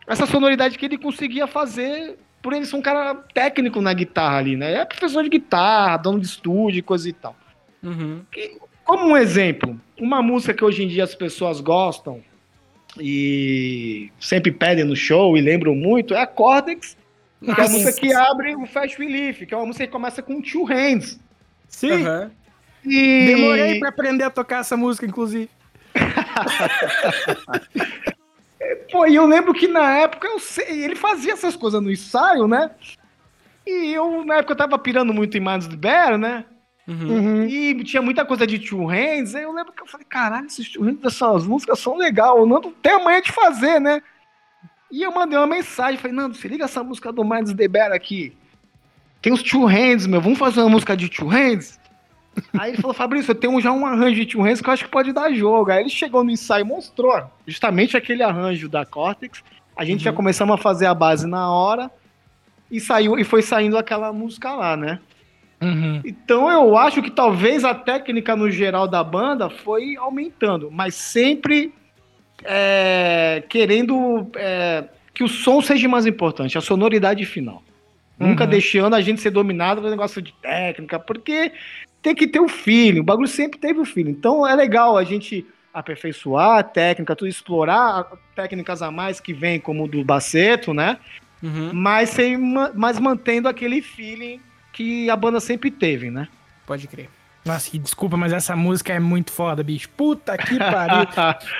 [0.07, 4.55] essa sonoridade que ele conseguia fazer por ele ser um cara técnico na guitarra ali,
[4.55, 4.75] né?
[4.75, 7.35] É professor de guitarra, dono de estúdio, coisa e tal.
[7.81, 8.21] Uhum.
[8.83, 12.21] Como um exemplo, uma música que hoje em dia as pessoas gostam
[12.99, 16.97] e sempre pedem no show e lembram muito é a Cortex,
[17.43, 20.21] que é a música que abre o Fast Relief, que é uma música que começa
[20.21, 21.19] com Two Hands.
[21.67, 22.05] Sim.
[22.05, 22.29] Uhum.
[22.85, 23.25] E...
[23.25, 25.49] Demorei pra aprender a tocar essa música, inclusive.
[28.91, 32.47] Pô, e eu lembro que na época eu sei, ele fazia essas coisas no ensaio,
[32.47, 32.71] né?
[33.65, 36.45] E eu, na época, eu tava pirando muito em Minds the Bear, né?
[36.87, 37.45] Uhum.
[37.45, 40.69] E tinha muita coisa de Two Hands, aí eu lembro que eu falei, caralho, esses
[40.69, 44.01] Two Hands dessas músicas são legais, o Nando tem a manha de fazer, né?
[44.91, 47.91] E eu mandei uma mensagem, falei, Nando, se liga essa música do Minds the Bear
[47.91, 48.37] aqui.
[49.21, 51.79] Tem os Two Hands, meu, vamos fazer uma música de Two Hands?
[52.57, 54.85] Aí ele falou, Fabrício, eu tenho já um arranjo de Two Hands que eu acho
[54.85, 55.71] que pode dar jogo.
[55.71, 59.43] Aí ele chegou no ensaio e mostrou justamente aquele arranjo da Cortex.
[59.75, 61.89] A gente já começamos a fazer a base na hora
[62.69, 64.99] e saiu e foi saindo aquela música lá, né?
[65.65, 66.01] Uhum.
[66.05, 71.73] Então eu acho que talvez a técnica no geral da banda foi aumentando, mas sempre
[72.43, 77.63] é, querendo é, que o som seja mais importante, a sonoridade final.
[78.17, 78.49] Nunca Uhum.
[78.49, 81.51] deixando a gente ser dominado pelo negócio de técnica, porque
[82.01, 84.11] tem que ter o feeling, o bagulho sempre teve o feeling.
[84.11, 88.05] Então é legal a gente aperfeiçoar a técnica, tudo explorar
[88.35, 90.97] técnicas a mais que vem, como o do Baceto, né?
[91.43, 91.71] Uhum.
[91.73, 94.39] Mas, sem, ma- mas mantendo aquele feeling
[94.75, 96.27] que a banda sempre teve, né?
[96.65, 97.09] Pode crer.
[97.45, 99.87] Nossa, que desculpa, mas essa música é muito foda, bicho.
[99.89, 101.07] Puta que pariu.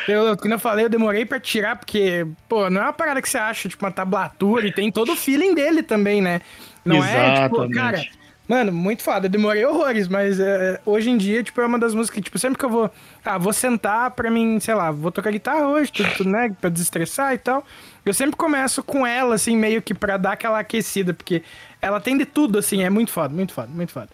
[0.07, 3.21] eu, eu- como eu falei, eu demorei pra tirar, porque, pô, não é uma parada
[3.21, 6.41] que você acha, tipo, uma tablatura, e tem todo o feeling dele também, né?
[6.83, 7.73] Não é, tipo, Exatamente.
[7.75, 8.01] cara,
[8.47, 9.25] mano, muito foda.
[9.27, 12.37] Eu demorei horrores, mas é, hoje em dia, tipo, é uma das músicas que, tipo,
[12.37, 12.91] sempre que eu vou,
[13.23, 16.69] ah, vou sentar pra mim, sei lá, vou tocar guitarra hoje, tudo, tudo, né, pra
[16.69, 17.65] desestressar e tal.
[18.05, 21.41] Eu sempre começo com ela, assim, meio que pra dar aquela aquecida, porque
[21.81, 24.09] ela tem de tudo, assim, é muito foda, muito foda, muito foda.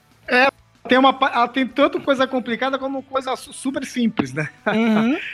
[0.88, 4.50] Tem uma, ela tem tanto coisa complicada como coisa su- super simples, né?
[4.68, 5.18] Uhum.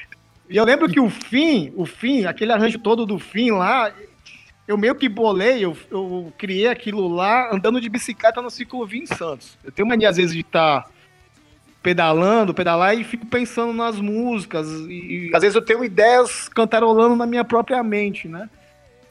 [0.50, 3.92] E eu lembro que o fim, o fim, aquele arranjo todo do fim lá,
[4.68, 9.06] eu meio que bolei, eu, eu criei aquilo lá andando de bicicleta no ciclovia em
[9.06, 9.58] Santos.
[9.64, 10.90] Eu tenho mania às vezes de estar
[11.82, 17.16] pedalando, pedalar e fico pensando nas músicas e, e às vezes eu tenho ideias cantarolando
[17.16, 18.50] na minha própria mente, né?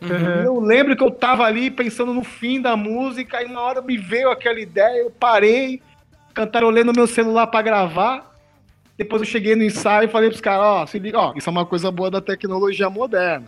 [0.03, 0.43] Uhum.
[0.45, 3.97] Eu lembro que eu tava ali pensando no fim da música e uma hora me
[3.97, 5.81] veio aquela ideia, eu parei,
[6.35, 8.36] cantarolei no meu celular pra gravar.
[8.99, 11.53] Depois eu cheguei no ensaio e falei pros caras, ó, se liga, ó, isso é
[11.53, 13.47] uma coisa boa da tecnologia moderna.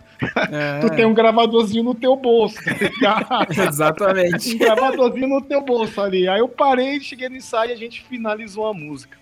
[0.51, 3.51] É, Tu tem um gravadorzinho no teu bolso, tá ligado?
[3.67, 4.55] Exatamente.
[4.55, 6.27] um gravadorzinho no teu bolso ali.
[6.27, 9.17] Aí eu parei, cheguei no ensaio e a gente finalizou a música.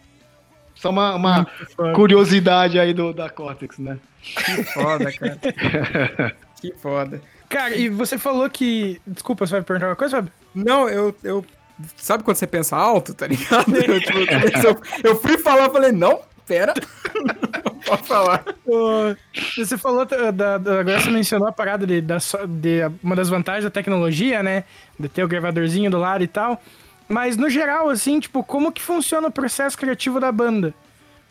[0.76, 1.48] Só uma, uma
[1.96, 3.98] curiosidade aí do, da Cortex, né?
[4.22, 6.36] Que foda, cara.
[6.60, 7.22] Que foda.
[7.50, 9.00] Cara, e você falou que.
[9.06, 10.32] Desculpa, você vai perguntar uma coisa, Fábio?
[10.54, 11.46] Não, eu, eu.
[11.98, 13.76] Sabe quando você pensa alto, tá ligado?
[13.78, 16.74] Eu, tipo, eu, eu fui falar, eu falei, não, pera.
[17.86, 18.44] Pode falar.
[19.56, 22.18] Você falou da, da- Agora você mencionou a parada de, da,
[22.48, 24.64] de uma das vantagens da tecnologia, né?
[25.00, 26.62] De ter o gravadorzinho do lado e tal.
[27.08, 30.74] Mas no geral, assim, tipo, como que funciona o processo criativo da banda?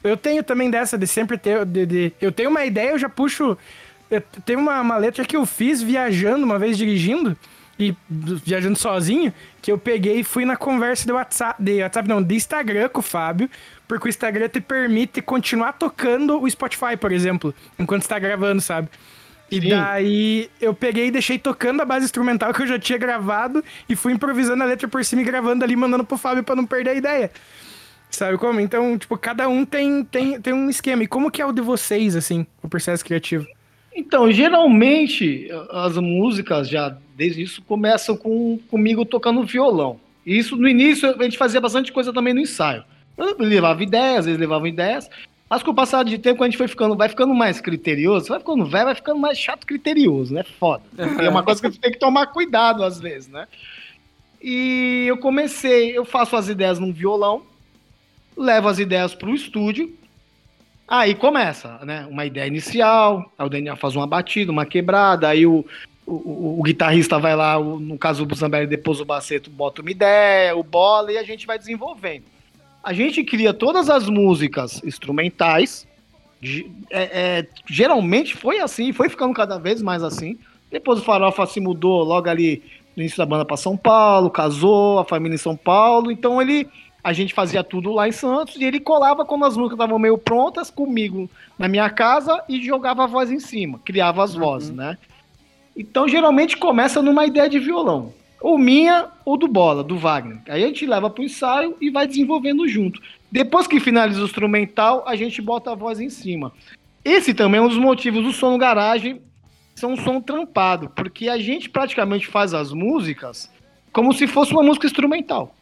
[0.03, 1.65] Eu tenho também dessa de sempre ter.
[1.67, 3.59] De, de, eu tenho uma ideia, eu já puxo.
[4.45, 7.37] Tem uma, uma letra que eu fiz viajando, uma vez dirigindo,
[7.79, 12.23] e viajando sozinho, que eu peguei e fui na conversa do WhatsApp, de WhatsApp não,
[12.23, 13.51] de Instagram com o Fábio,
[13.87, 18.89] porque o Instagram te permite continuar tocando o Spotify, por exemplo, enquanto está gravando, sabe?
[19.51, 19.69] E Sim.
[19.69, 23.95] daí eu peguei e deixei tocando a base instrumental que eu já tinha gravado e
[23.95, 26.91] fui improvisando a letra por cima e gravando ali, mandando pro Fábio para não perder
[26.91, 27.31] a ideia.
[28.11, 28.59] Sabe como?
[28.61, 31.03] Então, tipo, cada um tem, tem, tem um esquema.
[31.03, 33.47] E como que é o de vocês, assim, o processo criativo?
[33.97, 39.99] Então, geralmente, as músicas já, desde isso, começam com, comigo tocando violão.
[40.25, 42.85] E isso, no início, a gente fazia bastante coisa também no ensaio.
[43.17, 45.09] Eu levava ideias, eles levavam ideias.
[45.49, 48.39] Mas com o passar de tempo, a gente foi ficando, vai ficando mais criterioso, vai
[48.39, 50.43] ficando velho, vai ficando mais chato criterioso, né?
[50.43, 50.83] Foda.
[51.23, 53.47] É uma coisa que você tem que tomar cuidado às vezes, né?
[54.43, 57.43] E eu comecei, eu faço as ideias num violão,
[58.37, 59.97] levo as ideias para o estúdio,
[60.87, 62.07] aí começa, né?
[62.11, 65.65] Uma ideia inicial, aí o Daniel faz uma batida, uma quebrada, aí o,
[66.07, 69.83] o, o, o guitarrista vai lá, o, no caso do Zambelli, depois o Baceto bota
[69.83, 72.25] uma ideia, o bola, e a gente vai desenvolvendo
[72.87, 75.89] a gente cria todas as músicas instrumentais.
[76.89, 77.03] É,
[77.39, 80.39] é, geralmente foi assim, foi ficando cada vez mais assim.
[80.71, 82.63] Depois o Farofa se mudou logo ali
[82.95, 86.13] no início da banda para São Paulo, casou, a família em São Paulo.
[86.13, 86.69] Então ele,
[87.07, 90.19] a gente fazia tudo lá em Santos e ele colava quando as músicas estavam meio
[90.19, 94.41] prontas comigo na minha casa e jogava a voz em cima, criava as uhum.
[94.41, 94.99] vozes, né?
[95.77, 100.41] Então geralmente começa numa ideia de violão ou minha ou do Bola, do Wagner.
[100.49, 103.01] Aí a gente leva pro ensaio e vai desenvolvendo junto.
[103.31, 106.53] Depois que finaliza o instrumental, a gente bota a voz em cima.
[107.05, 109.21] Esse também é um dos motivos do som no garagem
[109.77, 113.49] ser um som trampado, porque a gente praticamente faz as músicas
[113.93, 115.56] como se fosse uma música instrumental.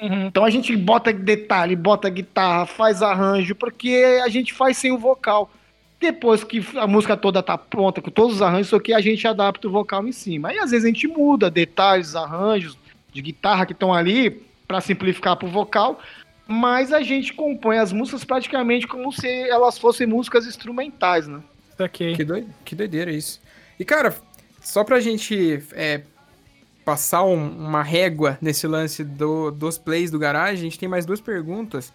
[0.00, 0.26] Uhum.
[0.26, 4.98] Então a gente bota detalhe, bota guitarra, faz arranjo, porque a gente faz sem o
[4.98, 5.50] vocal.
[5.98, 9.26] Depois que a música toda tá pronta, com todos os arranjos, isso aqui a gente
[9.26, 10.48] adapta o vocal em cima.
[10.48, 12.76] Aí às vezes a gente muda detalhes, arranjos
[13.12, 15.98] de guitarra que estão ali para simplificar pro vocal,
[16.46, 21.40] mas a gente compõe as músicas praticamente como se elas fossem músicas instrumentais, né?
[21.78, 22.14] Okay.
[22.14, 22.26] Que,
[22.64, 23.40] que doideira isso.
[23.78, 24.14] E cara,
[24.60, 26.02] só pra gente é,
[26.86, 31.04] passar um, uma régua nesse lance do, dos plays do garagem, a gente tem mais
[31.04, 31.92] duas perguntas.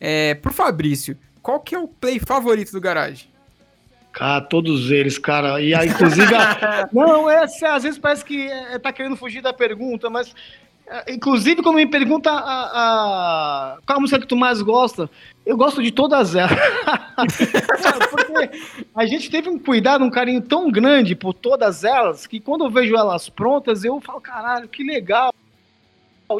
[0.00, 3.28] É, pro Fabrício, qual que é o play favorito do garagem?
[4.12, 5.60] Cara, todos eles, cara.
[5.60, 6.32] E aí, inclusive.
[6.32, 6.88] a...
[6.94, 10.32] Não, é, às vezes parece que é, tá querendo fugir da pergunta, mas.
[10.90, 15.10] É, inclusive, quando me pergunta a, a, qual a música que tu mais gosta,
[15.44, 16.50] eu gosto de todas elas.
[18.10, 18.60] Porque
[18.94, 22.70] a gente teve um cuidado, um carinho tão grande por todas elas, que quando eu
[22.70, 25.32] vejo elas prontas, eu falo, caralho, que legal.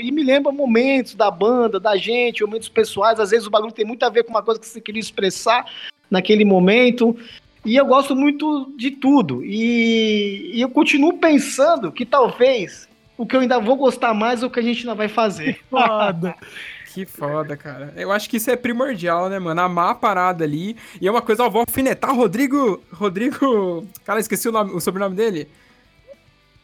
[0.01, 3.21] E me lembra momentos da banda, da gente, momentos pessoais.
[3.21, 5.67] Às vezes o bagulho tem muito a ver com uma coisa que você queria expressar
[6.11, 7.17] naquele momento.
[7.65, 9.45] E eu gosto muito de tudo.
[9.45, 12.88] E, e, eu continuo pensando que talvez
[13.19, 15.55] o que eu ainda vou gostar mais é o que a gente ainda vai fazer.
[15.55, 16.35] Que foda.
[16.95, 17.93] que foda, cara.
[17.97, 19.61] Eu acho que isso é primordial, né, mano?
[19.61, 20.77] Amar a parada ali.
[21.01, 22.81] E é uma coisa, ó, vou alfinetar Rodrigo.
[22.93, 23.85] Rodrigo.
[24.05, 25.51] Cara, esqueci o, nome, o sobrenome dele.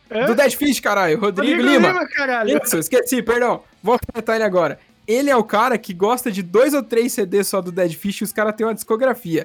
[0.08, 0.26] É?
[0.26, 1.18] Do Dead Fish, caralho.
[1.18, 1.88] Rodrigo, Rodrigo Lima.
[1.88, 2.60] Lima caralho.
[2.62, 3.64] Isso, esqueci, perdão.
[3.82, 4.78] Vou alfinetar ele agora.
[5.08, 8.20] Ele é o cara que gosta de dois ou três CDs só do Dead Fish
[8.20, 9.44] e os caras têm uma discografia.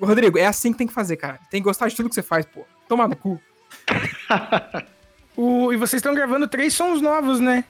[0.00, 1.38] Rodrigo, é assim que tem que fazer, cara.
[1.48, 2.66] Tem que gostar de tudo que você faz, pô.
[2.88, 3.40] Toma no cu.
[5.36, 7.64] o, e vocês estão gravando três sons novos, né?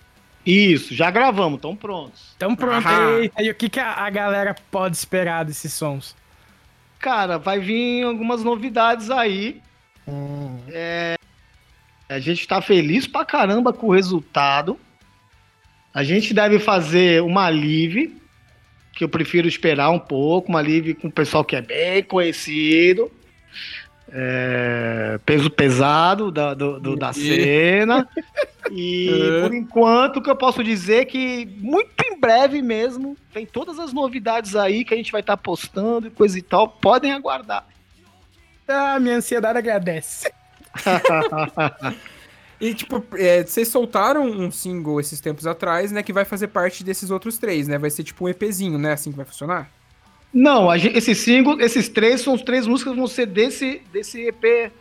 [0.45, 2.29] Isso, já gravamos, estão prontos.
[2.33, 2.91] Estão prontos.
[3.39, 6.15] E, e, o que, que a, a, galera pode esperar desses sons?
[6.99, 9.63] Cara, vai vir algumas novidades aí.
[10.07, 10.59] Hum.
[10.69, 11.17] É,
[12.09, 14.79] a gente tá feliz pra caramba com o resultado.
[15.93, 18.21] A gente deve fazer uma live
[18.93, 23.11] que eu prefiro esperar um pouco, uma live com o pessoal que é bem conhecido.
[24.11, 28.09] É, peso pesado da, do, do, da cena.
[28.71, 29.43] E é.
[29.43, 33.79] por enquanto, o que eu posso dizer é que muito em breve mesmo, tem todas
[33.79, 36.67] as novidades aí que a gente vai estar tá postando e coisa e tal.
[36.67, 37.67] Podem aguardar.
[38.67, 40.33] Ah, minha ansiedade agradece.
[42.61, 46.03] E, tipo, é, vocês soltaram um single esses tempos atrás, né?
[46.03, 47.77] Que vai fazer parte desses outros três, né?
[47.77, 48.93] Vai ser tipo um EPzinho, né?
[48.93, 49.71] Assim que vai funcionar?
[50.35, 54.27] Não, gente, esse single, esses três são os três músicas que vão ser desse, desse
[54.27, 54.73] EP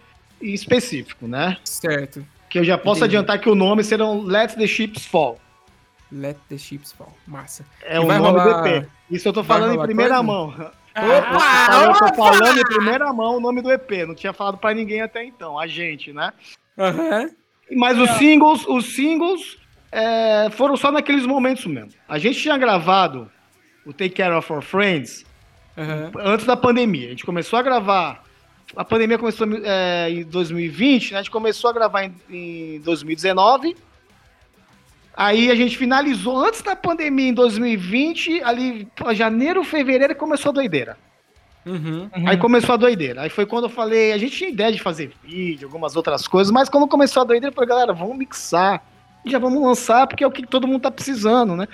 [0.42, 1.58] específico, né?
[1.64, 2.26] Certo.
[2.50, 3.18] Que eu já posso Entendi.
[3.18, 5.40] adiantar que o nome serão Let the Ships Fall.
[6.12, 7.16] Let the Ships Fall.
[7.28, 7.66] Massa.
[7.84, 8.62] É e o nome rolar...
[8.62, 8.90] do EP.
[9.12, 10.24] Isso eu tô falando em primeira coisa?
[10.24, 10.72] mão.
[10.96, 13.92] Ah, eu tô falando em primeira mão o nome do EP.
[14.08, 15.58] Não tinha falado para ninguém até então.
[15.58, 16.32] A gente, né?
[16.78, 17.30] Uhum.
[17.76, 19.58] Mas os singles, os singles
[19.92, 21.92] é, foram só naqueles momentos mesmo.
[22.08, 23.32] A gente tinha gravado
[23.86, 25.26] o Take Care of Our Friends
[25.78, 26.12] uhum.
[26.20, 27.08] antes da pandemia.
[27.08, 28.24] A gente começou a gravar.
[28.76, 31.20] A pandemia começou é, em 2020, né?
[31.20, 33.76] a gente começou a gravar em, em 2019.
[35.16, 40.98] Aí a gente finalizou antes da pandemia em 2020, ali janeiro, fevereiro começou a doideira.
[41.66, 42.28] Uhum, uhum.
[42.28, 43.22] Aí começou a doideira.
[43.22, 46.52] Aí foi quando eu falei, a gente tinha ideia de fazer vídeo, algumas outras coisas,
[46.52, 48.84] mas quando começou a doideira, eu falei, galera, vamos mixar.
[49.24, 51.68] E já vamos lançar, porque é o que todo mundo tá precisando, né?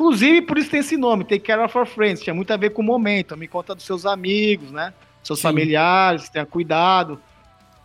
[0.00, 2.70] Inclusive, por isso tem esse nome, Take Care of Our Friends, tinha muito a ver
[2.70, 4.94] com o momento, me conta dos seus amigos, né?
[5.22, 5.42] Seus Sim.
[5.42, 7.20] familiares, tenha cuidado,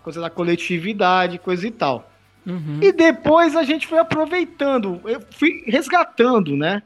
[0.02, 2.10] coisa da coletividade, coisa e tal.
[2.48, 2.80] Uhum.
[2.82, 6.82] E depois a gente foi aproveitando, eu fui resgatando, né?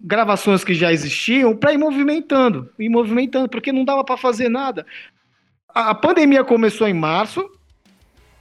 [0.00, 4.86] gravações que já existiam para ir movimentando, ir movimentando, porque não dava para fazer nada.
[5.74, 7.50] A, a, pandemia começou em março,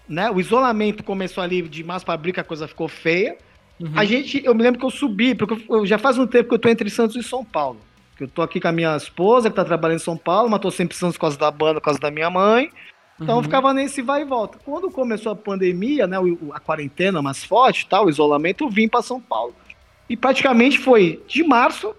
[0.08, 0.30] né?
[0.30, 3.40] O isolamento começou ali de março para abril, que a coisa ficou feia.
[3.82, 3.92] Uhum.
[3.96, 6.56] A gente, eu me lembro que eu subi, porque eu, já faz um tempo que
[6.56, 7.80] eu tô entre Santos e São Paulo.
[8.20, 10.70] Eu tô aqui com a minha esposa, que tá trabalhando em São Paulo, mas tô
[10.70, 12.70] sempre em Santos por causa da banda, por causa da minha mãe.
[13.20, 13.40] Então uhum.
[13.40, 14.60] eu ficava nesse vai e volta.
[14.64, 16.18] Quando começou a pandemia, né,
[16.54, 19.56] a quarentena mais forte, tal, o isolamento, eu vim para São Paulo.
[20.08, 21.96] E praticamente foi de março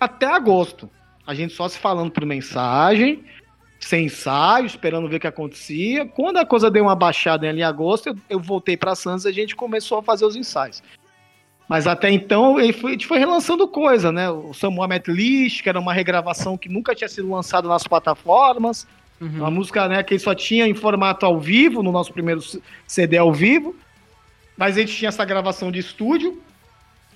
[0.00, 0.88] até agosto.
[1.26, 3.22] A gente só se falando por mensagem,
[3.78, 6.06] sem ensaio, esperando ver o que acontecia.
[6.06, 9.28] Quando a coisa deu uma baixada ali em agosto, eu, eu voltei para Santos e
[9.28, 10.82] a gente começou a fazer os ensaios.
[11.68, 14.30] Mas até então ele foi, a gente foi relançando coisa, né?
[14.30, 18.86] O Samuel Met List, que era uma regravação que nunca tinha sido lançada nas plataformas.
[19.20, 19.38] Uhum.
[19.38, 22.40] Uma música né, que só tinha em formato ao vivo, no nosso primeiro
[22.86, 23.74] CD ao vivo.
[24.56, 26.40] Mas a gente tinha essa gravação de estúdio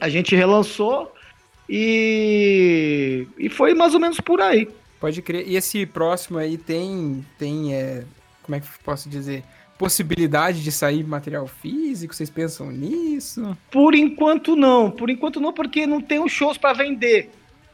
[0.01, 1.13] a gente relançou
[1.69, 4.67] e, e foi mais ou menos por aí.
[5.01, 5.49] Pode crer.
[5.49, 8.05] E esse próximo aí tem, tem é,
[8.43, 9.43] como é que posso dizer?
[9.79, 12.15] Possibilidade de sair material físico?
[12.15, 13.57] Vocês pensam nisso?
[13.71, 14.91] Por enquanto não.
[14.91, 17.31] Por enquanto não, porque não tem os shows para vender.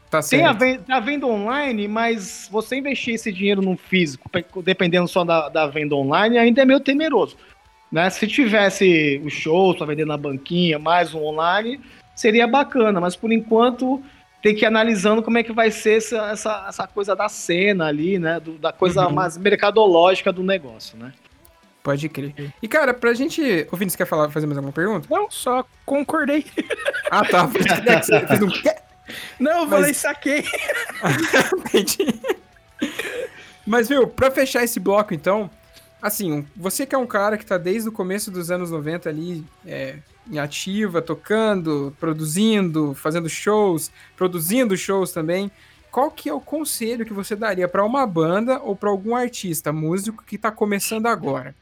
[0.09, 4.31] Tá tem a venda, a venda online, mas você investir esse dinheiro no físico,
[4.63, 7.35] dependendo só da, da venda online, ainda é meio temeroso.
[7.91, 8.09] Né?
[8.09, 11.81] Se tivesse os shows para vender na banquinha, mais um online,
[12.15, 14.01] seria bacana, mas por enquanto
[14.47, 17.87] tem que ir analisando como é que vai ser essa, essa, essa coisa da cena
[17.87, 18.39] ali, né?
[18.39, 19.13] Do, da coisa uhum.
[19.13, 21.11] mais mercadológica do negócio, né?
[21.83, 22.53] Pode crer.
[22.61, 23.41] E, cara, pra gente.
[23.69, 25.05] O Vinícius quer falar, fazer mais alguma pergunta?
[25.09, 26.45] Não, só concordei.
[27.11, 27.49] Ah, tá.
[28.41, 29.43] Um...
[29.43, 29.97] Não, eu falei, Mas...
[29.97, 30.43] saquei.
[31.59, 32.19] Entendi.
[33.65, 35.49] Mas, viu, pra fechar esse bloco, então,
[36.01, 39.45] assim, você que é um cara que tá desde o começo dos anos 90 ali,
[39.65, 39.95] é,
[40.37, 45.51] ativa, tocando, produzindo, fazendo shows, produzindo shows também.
[45.91, 49.71] Qual que é o conselho que você daria para uma banda ou para algum artista,
[49.71, 51.55] músico que está começando agora?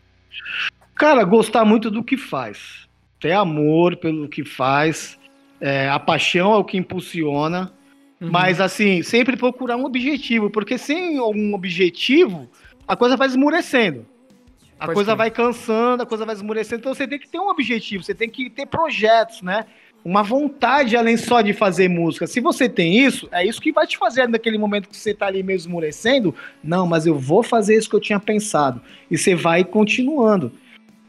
[0.96, 2.88] Cara, gostar muito do que faz.
[3.20, 5.18] Ter amor pelo que faz.
[5.60, 7.72] É, a paixão é o que impulsiona.
[8.20, 8.30] Uhum.
[8.32, 12.50] Mas, assim, sempre procurar um objetivo, porque sem um objetivo,
[12.88, 14.06] a coisa vai esmurecendo.
[14.80, 16.82] A Pode coisa vai cansando, a coisa vai esmurecendo.
[16.82, 19.66] Então você tem que ter um objetivo, você tem que ter projetos, né?
[20.04, 22.28] Uma vontade além só de fazer música.
[22.28, 25.26] Se você tem isso, é isso que vai te fazer naquele momento que você tá
[25.26, 26.36] ali meio esmurecendo.
[26.64, 28.82] Não, mas eu vou fazer isso que eu tinha pensado.
[29.10, 30.52] E você vai continuando.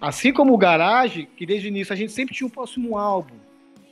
[0.00, 3.34] Assim como o Garage, que desde o início a gente sempre tinha o próximo álbum,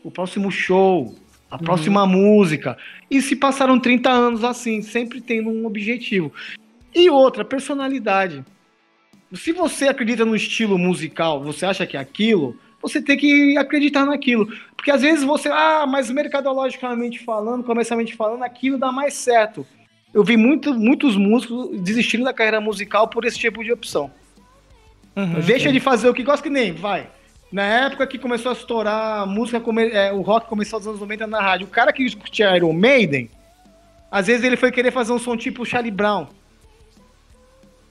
[0.02, 1.14] o próximo show,
[1.50, 1.62] a uhum.
[1.62, 2.78] próxima música.
[3.10, 6.32] E se passaram 30 anos assim, sempre tendo um objetivo.
[6.94, 8.44] E outra, personalidade.
[9.34, 14.04] Se você acredita no estilo musical, você acha que é aquilo, você tem que acreditar
[14.04, 14.46] naquilo.
[14.76, 19.66] Porque às vezes você, ah, mas mercadologicamente falando, comercialmente falando, aquilo dá mais certo.
[20.12, 24.10] Eu vi muito, muitos músicos desistindo da carreira musical por esse tipo de opção.
[25.16, 25.72] Uhum, Deixa sim.
[25.72, 27.08] de fazer o que gosta que nem, vai.
[27.50, 29.62] Na época que começou a estourar a música,
[29.92, 33.30] é, o rock começou nos anos 90 na rádio, o cara que curtia Iron Maiden,
[34.10, 36.26] às vezes ele foi querer fazer um som tipo Charlie Brown.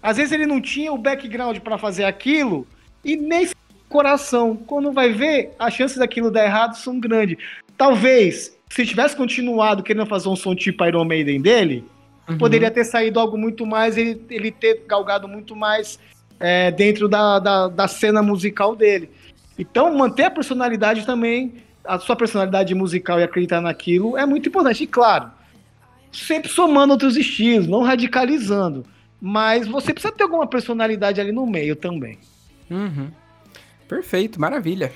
[0.03, 2.67] Às vezes ele não tinha o background para fazer aquilo
[3.05, 3.49] e nem
[3.87, 4.55] coração.
[4.55, 7.37] Quando vai ver, as chances daquilo dar errado são grandes.
[7.77, 11.85] Talvez, se tivesse continuado querendo fazer um som tipo Iron Maiden dele,
[12.27, 12.37] uhum.
[12.37, 15.97] poderia ter saído algo muito mais, ele, ele ter galgado muito mais
[16.37, 19.09] é, dentro da, da, da cena musical dele.
[19.57, 21.53] Então, manter a personalidade também,
[21.85, 24.83] a sua personalidade musical e acreditar naquilo é muito importante.
[24.83, 25.31] E claro,
[26.11, 28.85] sempre somando outros estilos, não radicalizando.
[29.25, 32.19] Mas você precisa ter alguma personalidade ali no meio também.
[32.69, 33.09] Uhum.
[33.87, 34.91] Perfeito, maravilha.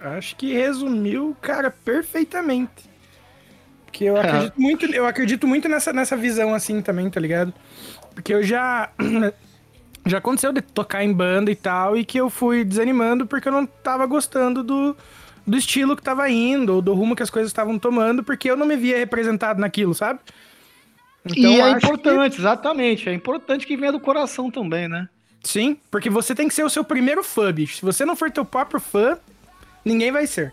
[0.00, 2.88] Acho que resumiu, cara, perfeitamente.
[3.86, 7.52] Porque eu acredito muito, eu acredito muito nessa, nessa visão assim também, tá ligado?
[8.14, 8.92] Porque eu já
[10.06, 13.52] já aconteceu de tocar em banda e tal e que eu fui desanimando porque eu
[13.52, 14.96] não tava gostando do
[15.44, 18.56] do estilo que tava indo, ou do rumo que as coisas estavam tomando, porque eu
[18.56, 20.20] não me via representado naquilo, sabe?
[21.24, 22.40] Então, e é importante, que...
[22.40, 23.08] exatamente.
[23.08, 25.08] É importante que venha do coração também, né?
[25.42, 27.76] Sim, porque você tem que ser o seu primeiro fã, bicho.
[27.76, 29.18] Se você não for teu próprio fã,
[29.84, 30.52] ninguém vai ser.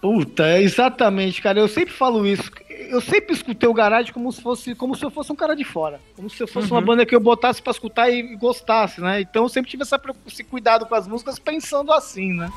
[0.00, 1.58] Puta, é exatamente, cara.
[1.58, 2.50] Eu sempre falo isso.
[2.68, 5.64] Eu sempre escutei o Garage como se fosse, como se eu fosse um cara de
[5.64, 6.00] fora.
[6.14, 6.78] Como se eu fosse uhum.
[6.78, 9.20] uma banda que eu botasse para escutar e gostasse, né?
[9.20, 12.48] Então eu sempre tive essa, esse cuidado com as músicas pensando assim, né?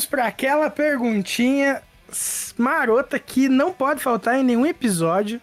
[0.00, 1.82] Vamos para aquela perguntinha
[2.56, 5.40] marota que não pode faltar em nenhum episódio.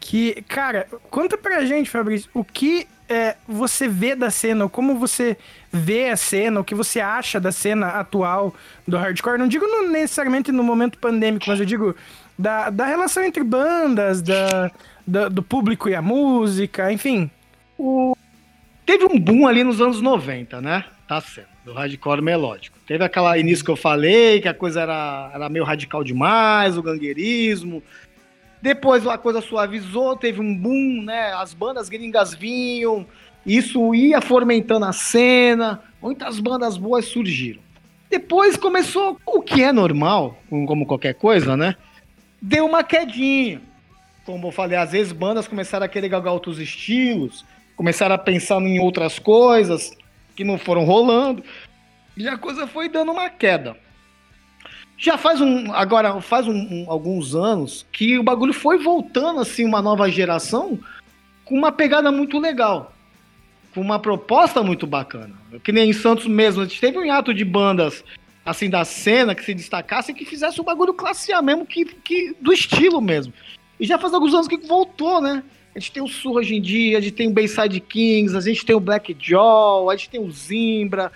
[0.00, 4.98] Que, cara, conta pra gente, Fabrício, o que é, você vê da cena, ou como
[4.98, 5.36] você
[5.70, 8.54] vê a cena, o que você acha da cena atual
[8.88, 9.38] do hardcore.
[9.38, 11.94] Não digo necessariamente no momento pandêmico, mas eu digo
[12.38, 14.70] da, da relação entre bandas, da,
[15.06, 17.30] da, do público e a música, enfim.
[17.78, 18.16] O...
[18.86, 20.84] Teve um boom ali nos anos 90, né?
[21.06, 22.76] Tá certo do hardcore melódico.
[22.86, 26.82] Teve aquela início que eu falei, que a coisa era, era meio radical demais, o
[26.82, 27.82] gangueirismo.
[28.60, 31.32] Depois a coisa suavizou, teve um boom, né?
[31.34, 33.06] As bandas gringas vinham,
[33.44, 37.60] isso ia fomentando a cena, muitas bandas boas surgiram.
[38.08, 41.74] Depois começou o que é normal, como qualquer coisa, né?
[42.40, 43.60] Deu uma quedinha.
[44.24, 47.44] Como eu falei, às vezes bandas começaram a querer galgar outros estilos,
[47.74, 49.96] começaram a pensar em outras coisas,
[50.34, 51.42] que não foram rolando.
[52.16, 53.76] E a coisa foi dando uma queda.
[54.96, 55.72] Já faz um.
[55.72, 60.78] Agora, faz um, um, alguns anos que o bagulho foi voltando, assim, uma nova geração
[61.44, 62.92] com uma pegada muito legal.
[63.74, 65.34] Com uma proposta muito bacana.
[65.64, 68.04] Que nem em Santos mesmo, a gente teve um hiato de bandas
[68.44, 72.36] assim da cena que se destacassem que fizesse o bagulho classe A mesmo, que, que
[72.40, 73.32] do estilo mesmo.
[73.78, 75.42] E já faz alguns anos que voltou, né?
[75.74, 78.40] A gente tem o Sul hoje em dia, a gente tem o Bayside Kings, a
[78.40, 81.10] gente tem o Black Jaw, a gente tem o Zimbra.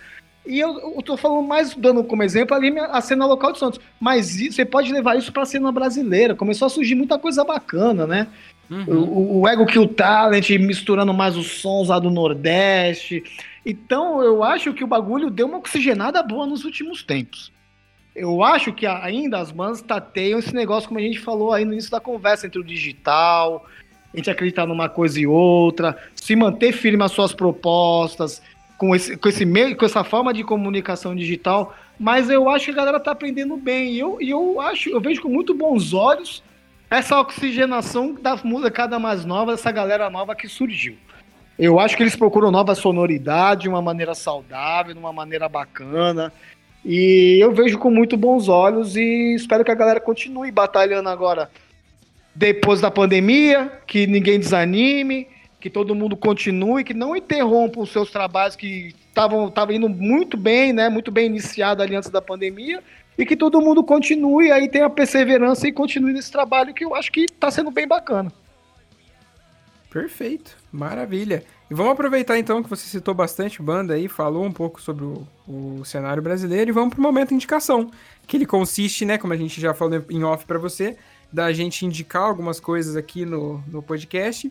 [0.47, 3.81] E eu, eu tô falando mais, dando como exemplo ali a cena local de Santos.
[4.01, 6.35] Mas você pode levar isso pra cena brasileira.
[6.37, 8.29] Começou a surgir muita coisa bacana, né?
[8.71, 8.85] Uhum.
[8.87, 13.23] O, o, Ego Kill Talent misturando mais os sons lá do Nordeste.
[13.65, 17.53] Então eu acho que o bagulho deu uma oxigenada boa nos últimos tempos.
[18.15, 21.73] Eu acho que ainda as bandas tateiam esse negócio, como a gente falou aí no
[21.73, 23.67] início da conversa, entre o digital,
[24.17, 28.43] a gente acreditar numa coisa e outra, se manter firme as suas propostas,
[28.79, 32.71] com, esse, com, esse meio, com essa forma de comunicação digital, mas eu acho que
[32.71, 33.93] a galera tá aprendendo bem.
[33.93, 36.43] E eu, e eu acho, eu vejo com muito bons olhos
[36.91, 38.39] essa oxigenação da
[38.71, 40.97] cada mais nova, dessa galera nova que surgiu.
[41.59, 46.33] Eu acho que eles procuram nova sonoridade, de uma maneira saudável, de uma maneira bacana.
[46.85, 51.51] E eu vejo com muito bons olhos e espero que a galera continue batalhando agora
[52.37, 55.27] depois da pandemia, que ninguém desanime,
[55.59, 60.73] que todo mundo continue, que não interrompa os seus trabalhos que estavam indo muito bem,
[60.73, 60.89] né?
[60.91, 62.83] Muito bem iniciado ali antes da pandemia,
[63.17, 67.11] e que todo mundo continue aí, tenha perseverança e continue nesse trabalho que eu acho
[67.11, 68.31] que está sendo bem bacana.
[69.91, 71.43] Perfeito, maravilha.
[71.71, 75.27] E vamos aproveitar então que você citou bastante banda aí, falou um pouco sobre o,
[75.49, 77.91] o cenário brasileiro e vamos para o momento indicação,
[78.27, 80.99] que ele consiste, né, como a gente já falou em off para você,
[81.33, 84.51] da gente indicar algumas coisas aqui no, no podcast.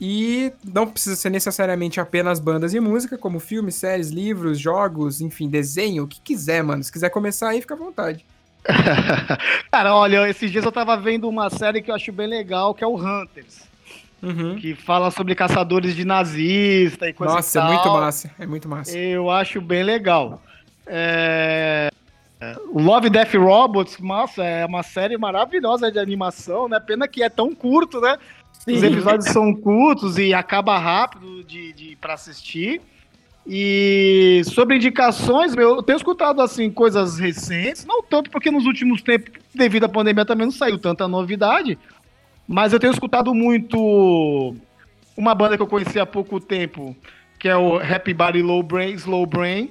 [0.00, 5.48] E não precisa ser necessariamente apenas bandas e música, como filmes, séries, livros, jogos, enfim,
[5.48, 6.82] desenho, o que quiser, mano.
[6.82, 8.24] Se quiser começar aí, fica à vontade.
[9.70, 12.82] Cara, olha, esses dias eu tava vendo uma série que eu acho bem legal, que
[12.82, 13.62] é o Hunters.
[14.22, 14.56] Uhum.
[14.56, 18.98] Que fala sobre caçadores de nazista e coisa Nossa, é muito massa, é muito massa.
[18.98, 20.40] Eu acho bem legal.
[20.86, 21.90] É...
[22.70, 26.80] O Love Death Robots, nossa, é uma série maravilhosa de animação, né?
[26.80, 28.16] Pena que é tão curto, né?
[28.52, 28.74] Sim.
[28.74, 32.80] Os episódios são curtos e acaba rápido de, de para assistir.
[33.46, 39.02] E sobre indicações, meu, eu tenho escutado assim coisas recentes, não tanto porque nos últimos
[39.02, 41.76] tempos, devido à pandemia, também não saiu tanta novidade,
[42.46, 44.54] mas eu tenho escutado muito
[45.16, 46.96] uma banda que eu conheci há pouco tempo,
[47.38, 49.70] que é o Happy Body Low Brain, Slow Brain,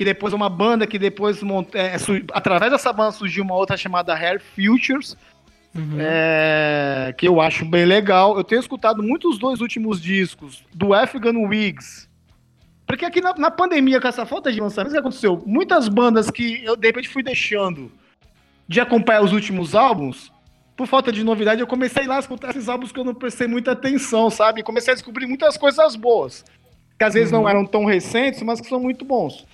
[0.00, 1.42] que depois é uma banda que depois
[1.74, 1.96] é,
[2.32, 5.14] através dessa banda surgiu uma outra chamada Hair Futures,
[5.74, 5.98] uhum.
[6.00, 8.34] é, que eu acho bem legal.
[8.34, 12.08] Eu tenho escutado muitos dois últimos discos do Afghan Wigs
[12.86, 15.42] porque aqui na, na, pandemia, com essa falta de lançamento, o que aconteceu?
[15.44, 17.92] Muitas bandas que eu, de repente, fui deixando
[18.66, 20.32] de acompanhar os últimos álbuns,
[20.74, 23.46] por falta de novidade, eu comecei lá a escutar esses álbuns que eu não prestei
[23.46, 24.62] muita atenção, sabe?
[24.62, 26.42] Comecei a descobrir muitas coisas boas.
[26.98, 27.42] Que às vezes uhum.
[27.42, 29.46] não eram tão recentes, mas que são muito bons.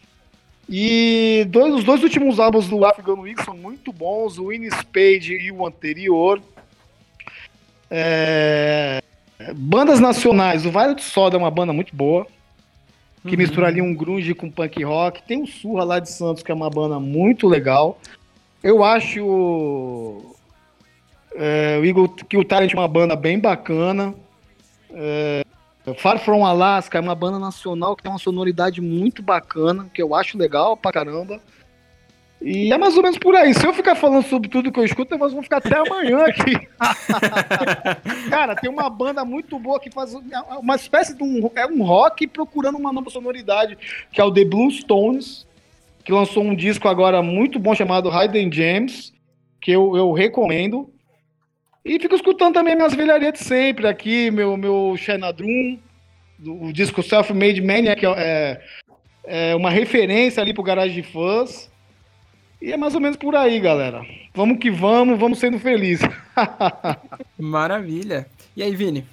[0.69, 5.35] E dois, os dois últimos álbuns do Afghan Week são muito bons, o In Spade
[5.35, 6.41] e o anterior.
[7.91, 9.03] É...
[9.55, 12.27] Bandas nacionais, o Violet Soda é uma banda muito boa
[13.27, 13.39] que uhum.
[13.39, 15.23] mistura ali um grunge com punk rock.
[15.23, 17.99] Tem o Surra lá de Santos, que é uma banda muito legal.
[18.63, 20.23] Eu acho
[21.35, 24.15] é, o Eagle, que o Talent é uma banda bem bacana.
[24.93, 25.45] É,
[25.95, 30.15] Far From Alaska é uma banda nacional que tem uma sonoridade muito bacana, que eu
[30.15, 31.41] acho legal pra caramba.
[32.43, 33.55] E é mais ou menos por aí.
[33.55, 36.69] Se eu ficar falando sobre tudo que eu escuto, nós vamos ficar até amanhã aqui.
[38.29, 40.15] Cara, tem uma banda muito boa que faz
[40.61, 43.79] uma espécie de um, é um rock procurando uma nova sonoridade,
[44.13, 45.47] que é o The Blue Stones,
[46.05, 49.15] que lançou um disco agora muito bom chamado Hidden Gems,
[49.61, 50.91] que eu, eu recomendo.
[51.87, 55.79] E fico escutando também minhas velharias de sempre aqui, meu, meu Xanadrum,
[56.45, 58.61] o disco Self-Made Man, que é,
[59.25, 61.71] é uma referência ali pro Garage de Fãs.
[62.61, 64.05] E é mais ou menos por aí, galera.
[64.35, 66.05] Vamos que vamos, vamos sendo felizes.
[67.39, 68.27] Maravilha.
[68.57, 69.07] E aí, Vini?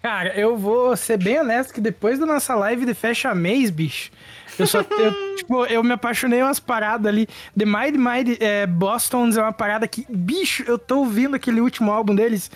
[0.00, 4.12] Cara, eu vou ser bem honesto que depois da nossa live de fecha mês, bicho,
[4.58, 4.80] eu só.
[4.80, 7.26] eu, tipo, eu me apaixonei umas paradas ali.
[7.56, 11.90] The Mind Mind é, Boston's é uma parada que, bicho, eu tô ouvindo aquele último
[11.90, 12.50] álbum deles,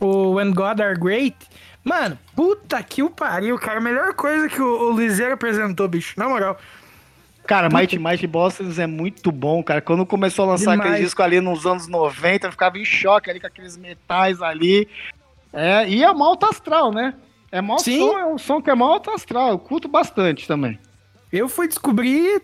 [0.00, 1.36] o When God Are Great.
[1.84, 3.78] Mano, puta que o pariu, cara.
[3.78, 6.14] A melhor coisa que o, o Liseiro apresentou, bicho.
[6.16, 6.58] Na moral.
[7.44, 9.80] Cara, Mighty Mighty Bosses é muito bom, cara.
[9.80, 10.90] Quando começou a lançar Demais.
[10.90, 14.88] aquele disco ali nos anos 90, eu ficava em choque ali com aqueles metais ali.
[15.52, 17.14] É, e é mal astral, né?
[17.50, 19.50] É mal som, é um som que é mal astral.
[19.50, 20.78] Eu curto bastante também.
[21.32, 22.42] Eu fui descobrir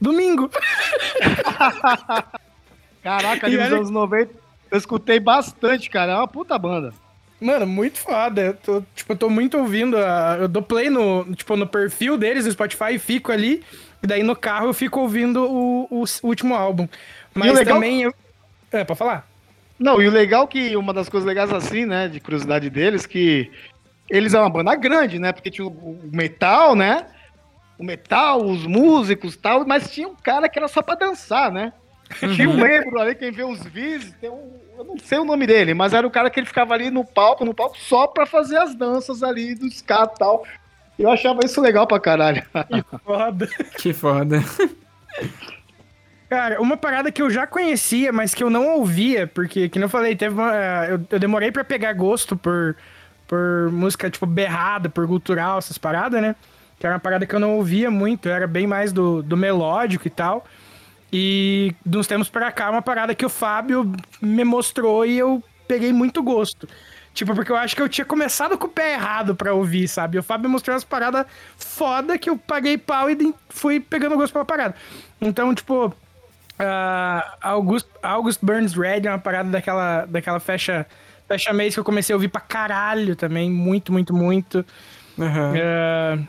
[0.00, 0.50] domingo.
[3.02, 4.32] Caraca, ali nos anos 90,
[4.70, 6.12] eu escutei bastante, cara.
[6.12, 6.92] É uma puta banda.
[7.40, 8.40] Mano, muito foda.
[8.40, 9.96] Eu tô, tipo, eu tô muito ouvindo.
[9.96, 13.62] A, eu dou play no, tipo, no perfil deles no Spotify e fico ali.
[14.02, 16.86] E daí no carro eu fico ouvindo o, o, o último álbum.
[17.34, 17.76] Mas legal...
[17.76, 18.14] também eu.
[18.70, 19.26] É, pra falar?
[19.78, 23.50] Não, e o legal que uma das coisas legais assim, né, de curiosidade deles, que
[24.10, 25.32] eles é uma banda grande, né?
[25.32, 27.06] Porque tinha o metal, né?
[27.78, 31.72] O metal, os músicos tal, mas tinha um cara que era só pra dançar, né?
[32.22, 32.34] Uhum.
[32.34, 35.46] Tinha um membro ali, quem vê os vídeos, tem um, eu não sei o nome
[35.46, 38.24] dele, mas era o cara que ele ficava ali no palco, no palco, só pra
[38.24, 40.44] fazer as danças ali do ska e tal.
[40.98, 42.42] Eu achava isso legal pra caralho.
[42.68, 43.46] Que foda.
[43.78, 44.44] que foda.
[46.28, 49.88] Cara, uma parada que eu já conhecia, mas que eu não ouvia, porque, que eu
[49.88, 50.52] falei, teve uma,
[50.86, 52.76] eu, eu demorei para pegar gosto por,
[53.26, 56.36] por música, tipo, berrada, por cultural, essas paradas, né?
[56.78, 60.06] Que era uma parada que eu não ouvia muito, era bem mais do, do melódico
[60.06, 60.44] e tal.
[61.12, 63.90] E de uns tempos pra cá, uma parada que o Fábio
[64.20, 66.68] me mostrou e eu peguei muito gosto.
[67.18, 70.18] Tipo, porque eu acho que eu tinha começado com o pé errado pra ouvir, sabe?
[70.18, 71.26] O Fábio mostrou umas paradas
[71.56, 74.76] foda que eu paguei pau e fui pegando gosto pela parada.
[75.20, 80.86] Então, tipo, uh, August, August Burns Red é uma parada daquela, daquela fecha,
[81.26, 83.50] fecha mês que eu comecei a ouvir pra caralho também.
[83.50, 84.64] Muito, muito, muito.
[85.16, 85.54] Uhum.
[85.54, 86.28] Uh,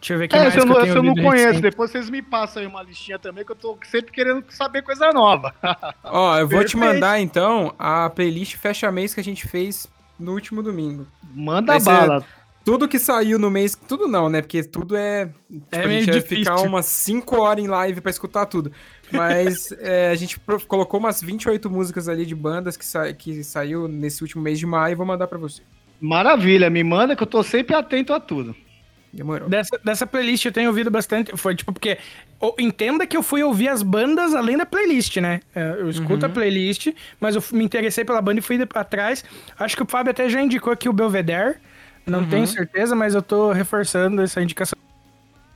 [0.00, 1.46] Deixa eu ver aqui é, mais eu, não, eu, eu não conheço.
[1.46, 1.62] Recente.
[1.62, 5.12] Depois vocês me passam aí uma listinha também, que eu tô sempre querendo saber coisa
[5.12, 5.54] nova.
[6.04, 6.70] Ó, eu vou Perfeito.
[6.70, 9.88] te mandar então a playlist fecha mês que a gente fez
[10.18, 11.06] no último domingo.
[11.34, 12.24] Manda bala.
[12.64, 13.74] Tudo que saiu no mês.
[13.74, 14.40] Tudo não, né?
[14.40, 15.26] Porque tudo é.
[15.26, 18.72] Tipo, é a gente vai ficar umas 5 horas em live para escutar tudo.
[19.12, 23.86] Mas é, a gente colocou umas 28 músicas ali de bandas que, sa que saiu
[23.86, 25.62] nesse último mês de maio e vou mandar para você.
[26.00, 28.56] Maravilha, me manda que eu tô sempre atento a tudo.
[29.14, 29.48] Demorou.
[29.48, 31.36] Dessa, dessa playlist eu tenho ouvido bastante.
[31.36, 31.98] Foi tipo, porque.
[32.58, 35.40] Entenda que eu fui ouvir as bandas além da playlist, né?
[35.54, 36.32] É, eu escuto uhum.
[36.32, 36.88] a playlist,
[37.18, 39.24] mas eu me interessei pela banda e fui atrás.
[39.58, 41.54] Acho que o Fábio até já indicou aqui o Belvedere.
[42.04, 42.28] Não uhum.
[42.28, 44.76] tenho certeza, mas eu tô reforçando essa indicação.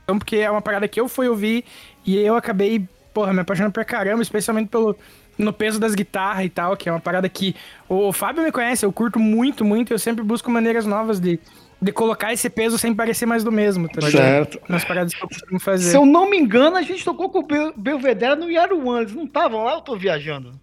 [0.07, 1.63] Porque é uma parada que eu fui ouvir
[2.03, 4.97] e eu acabei, porra, me apaixonando pra caramba, especialmente pelo,
[5.37, 7.55] no peso das guitarras e tal, que é uma parada que
[7.87, 11.39] o, o Fábio me conhece, eu curto muito, muito, eu sempre busco maneiras novas de,
[11.81, 14.01] de colocar esse peso sem parecer mais do mesmo, tá?
[14.09, 14.59] Certo.
[14.67, 15.91] Nas paradas que eu costumo fazer.
[15.91, 19.01] Se eu não me engano, a gente tocou com o Bel Belvedere no Yaruan.
[19.01, 20.59] Eles não estavam lá, eu tô viajando.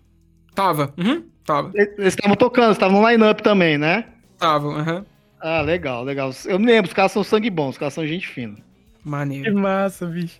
[0.54, 0.92] Tava.
[0.98, 1.70] Uhum, tava.
[1.74, 4.04] Eles estavam tocando, estavam no line-up também, né?
[4.38, 5.06] Tava, aham.
[5.40, 6.30] Ah, legal, legal.
[6.46, 8.54] Eu me lembro, os caras são sangue bons, os caras são gente fina.
[8.56, 9.54] Que Maneiro.
[9.58, 10.38] massa, bicho.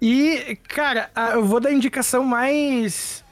[0.00, 3.24] E, cara, a- eu vou dar a indicação mais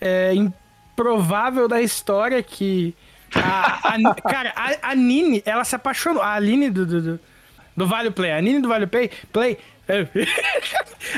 [0.00, 2.94] é, improvável da história que.
[3.34, 6.22] A, a- cara, a, a Nini, ela se apaixonou.
[6.22, 7.20] A Aline do, do, do,
[7.76, 8.32] do Vale Play.
[8.32, 9.10] A Nini do Vale Play.
[9.32, 9.58] Play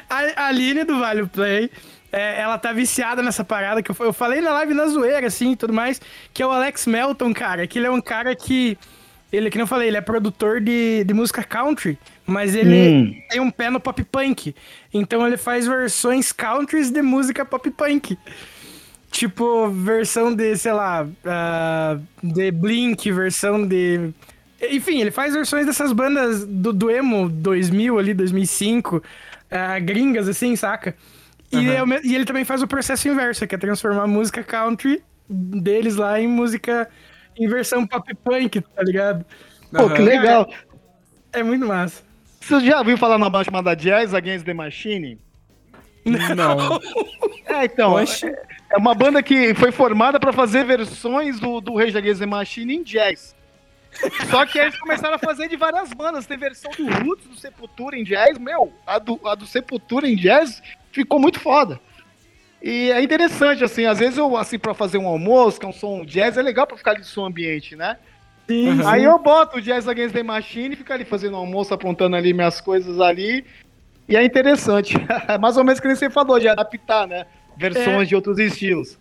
[0.09, 1.71] a, Aline do Vale Play.
[2.13, 5.53] é, ela tá viciada nessa parada que eu, eu falei na live na zoeira, assim,
[5.53, 6.01] e tudo mais,
[6.35, 8.77] que é o Alex Melton, cara, que ele é um cara que,
[9.33, 13.23] ele, que não falei, ele é produtor de, de música country, mas ele Hum.
[13.29, 14.55] tem um pé no pop punk,
[14.93, 18.19] então ele faz versões countries de música pop punk.
[19.11, 24.11] Tipo, versão de, sei lá, ah, de Blink, versão de...
[24.71, 29.03] Enfim, ele faz versões dessas bandas do, do emo 2000 ali, 2005,
[29.51, 30.95] ah, gringas assim, saca?
[31.51, 34.07] E, é o me- e ele também faz o processo inverso, que é transformar a
[34.07, 36.89] música country deles lá em música
[37.37, 39.25] em versão pop punk, tá ligado?
[39.73, 40.05] Pô, que Aham.
[40.05, 40.53] legal.
[41.33, 42.03] É muito massa.
[42.41, 45.19] Você já ouviu falar numa banda chamada Jazz Against the Machine?
[46.05, 46.79] Não.
[47.47, 47.95] É, então.
[47.95, 48.27] Oxe.
[48.27, 52.27] É é uma banda que foi formada pra fazer versões do, do Rage Against the
[52.27, 53.35] Machine em jazz.
[54.31, 56.25] Só que aí eles começaram a fazer de várias bandas.
[56.25, 58.39] Tem versão do Roots, do Sepultura em jazz.
[58.39, 61.81] Meu, a do, a do Sepultura em jazz ficou muito foda.
[62.63, 65.73] E é interessante, assim, às vezes eu, assim, pra fazer um almoço, que é um
[65.73, 67.97] som jazz, é legal pra ficar ali de som ambiente, né?
[68.47, 68.89] Sim, Uhum.
[68.89, 72.61] Aí eu boto o Jazz Against the Machine, fico ali fazendo almoço, apontando ali minhas
[72.61, 73.45] coisas ali.
[74.09, 74.95] E é interessante.
[75.29, 77.27] É mais ou menos que nem você falou, de adaptar, né?
[77.61, 78.05] Versões É.
[78.07, 78.99] de outros estilos.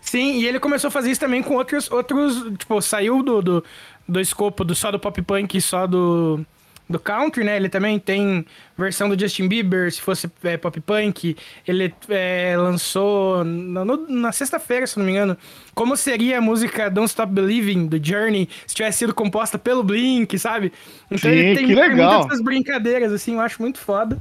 [0.00, 3.64] Sim, e ele começou a fazer isso também com outros, outros tipo, saiu do, do,
[4.08, 6.46] do escopo do, só do pop punk e só do,
[6.88, 7.56] do country, né?
[7.56, 8.46] Ele também tem
[8.78, 11.36] versão do Justin Bieber, se fosse é, pop punk.
[11.66, 15.36] Ele é, lançou na, no- na sexta-feira, se não me engano,
[15.74, 20.38] como seria a música Don't Stop Believing, do Journey, se tivesse sido composta pelo Blink,
[20.38, 20.72] sabe?
[21.10, 21.66] Então Sim, ele tem,
[22.20, 24.18] muitas brincadeiras, assim, eu acho muito foda.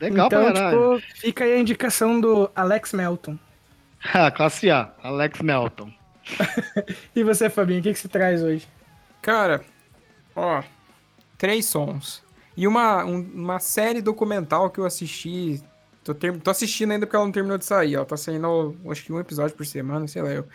[0.00, 1.00] Legal então, pra caralho.
[1.00, 3.38] tipo, fica aí a indicação do Alex Melton.
[4.14, 5.90] Ah, classe A, Alex Melton.
[7.14, 8.68] E você, Fabinho, o que, que você traz hoje?
[9.22, 9.64] Cara,
[10.34, 10.62] ó,
[11.38, 12.22] três sons.
[12.56, 15.60] E uma, um- uma série documental que eu assisti.
[16.04, 17.94] Tô, ter- tô assistindo ainda porque ela não terminou de sair.
[17.96, 20.46] Ela tá saindo, acho que um episódio por semana, sei lá eu.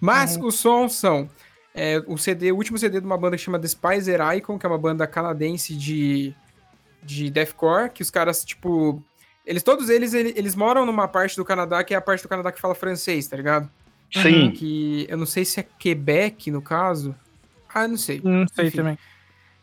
[0.00, 1.28] Mas os sons são
[1.74, 4.68] é, o CD, o último CD de uma banda que chama Despiser Icon, que é
[4.68, 6.34] uma banda canadense de,
[7.02, 9.02] de deathcore, que os caras, tipo.
[9.46, 12.28] Eles, todos eles, ele- eles moram numa parte do Canadá que é a parte do
[12.28, 13.70] Canadá que fala francês, tá ligado?
[14.12, 14.50] Sim.
[14.50, 17.14] Que eu não sei se é Quebec, no caso.
[17.74, 18.20] Ah, eu não sei.
[18.22, 18.76] Não sei Enfim.
[18.76, 18.98] também.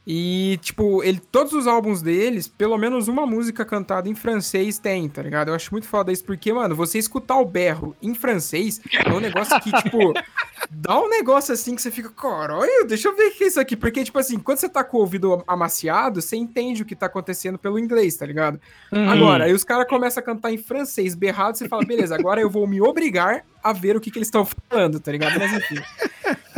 [0.07, 5.09] E, tipo, ele, todos os álbuns deles, pelo menos uma música cantada em francês tem,
[5.09, 5.47] tá ligado?
[5.47, 9.19] Eu acho muito foda isso, porque, mano, você escutar o berro em francês é um
[9.19, 10.13] negócio que, tipo,
[10.69, 13.59] dá um negócio assim que você fica, caralho, deixa eu ver o que é isso
[13.59, 13.75] aqui.
[13.75, 17.07] Porque, tipo assim, quando você tá com o ouvido amaciado, você entende o que tá
[17.07, 18.59] acontecendo pelo inglês, tá ligado?
[18.91, 19.09] Uhum.
[19.09, 22.49] Agora, aí os caras começam a cantar em francês berrado, você fala, beleza, agora eu
[22.49, 25.39] vou me obrigar a ver o que, que eles estão falando, tá ligado?
[25.39, 25.81] Mas enfim.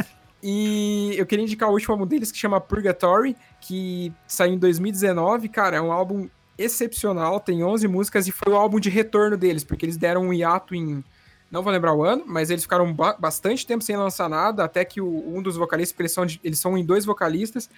[0.41, 5.49] E eu queria indicar o último álbum deles, que chama Purgatory, que saiu em 2019.
[5.49, 9.64] Cara, é um álbum excepcional, tem 11 músicas e foi o álbum de retorno deles,
[9.64, 11.03] porque eles deram um hiato em.
[11.49, 14.84] Não vou lembrar o ano, mas eles ficaram ba- bastante tempo sem lançar nada, até
[14.84, 17.69] que o- um dos vocalistas, porque eles são, eles são em dois vocalistas,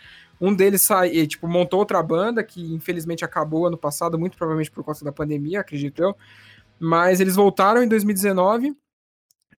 [0.42, 4.72] um deles sai, e, tipo, montou outra banda, que infelizmente acabou ano passado, muito provavelmente
[4.72, 6.16] por conta da pandemia, acredito eu.
[6.80, 8.76] Mas eles voltaram em 2019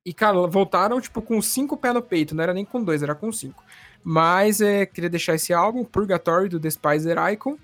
[0.05, 2.33] e, cara, voltaram, tipo, com cinco pés no peito.
[2.33, 3.63] Não era nem com dois, era com cinco.
[4.03, 7.57] Mas é, queria deixar esse álbum, Purgatory, do Despiser Icon.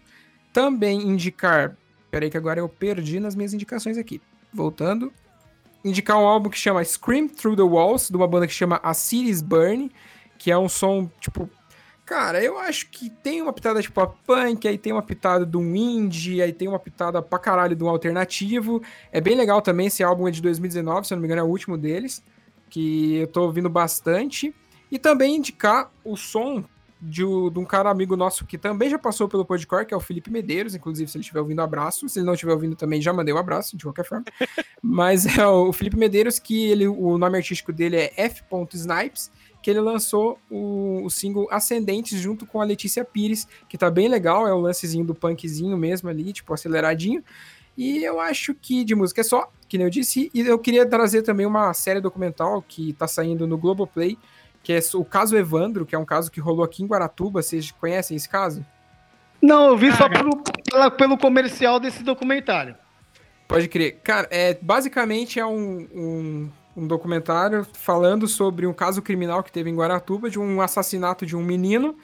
[0.53, 1.75] Também indicar.
[2.11, 4.21] Peraí, que agora eu perdi nas minhas indicações aqui.
[4.53, 5.11] Voltando.
[5.83, 8.93] Indicar um álbum que chama Scream Through the Walls, de uma banda que chama A
[8.93, 9.91] Cities Burn,
[10.37, 11.49] que é um som, tipo.
[12.07, 15.57] Cara, eu acho que tem uma pitada de pop punk, aí tem uma pitada de
[15.57, 18.81] um indie, aí tem uma pitada pra caralho de um alternativo.
[19.11, 21.43] É bem legal também, esse álbum é de 2019, se eu não me engano é
[21.43, 22.23] o último deles,
[22.69, 24.55] que eu tô ouvindo bastante.
[24.89, 26.63] E também indicar o som
[27.01, 29.99] de, de um cara amigo nosso que também já passou pelo Podcore, que é o
[29.99, 32.07] Felipe Medeiros, inclusive se ele estiver ouvindo, abraço.
[32.07, 34.23] Se ele não estiver ouvindo também, já mandei um abraço, de qualquer forma.
[34.81, 39.29] Mas é o Felipe Medeiros, que ele, o nome artístico dele é F.Snipes,
[39.67, 44.07] que ele lançou o, o single Ascendentes junto com a Letícia Pires, que tá bem
[44.07, 47.21] legal, é o lancezinho do punkzinho mesmo ali, tipo, aceleradinho.
[47.77, 50.85] E eu acho que de música é só, que nem eu disse, e eu queria
[50.85, 54.17] trazer também uma série documental que tá saindo no Globoplay,
[54.63, 57.41] que é o caso Evandro, que é um caso que rolou aqui em Guaratuba.
[57.41, 58.65] Vocês conhecem esse caso?
[59.41, 62.73] Não, eu vi só pelo, pelo comercial desse documentário.
[63.49, 63.99] Pode crer.
[64.01, 69.69] Cara, é, basicamente é um, um, um, documentário falando sobre um caso criminal que teve
[69.69, 71.95] em Guaratuba de um assassinato de um menino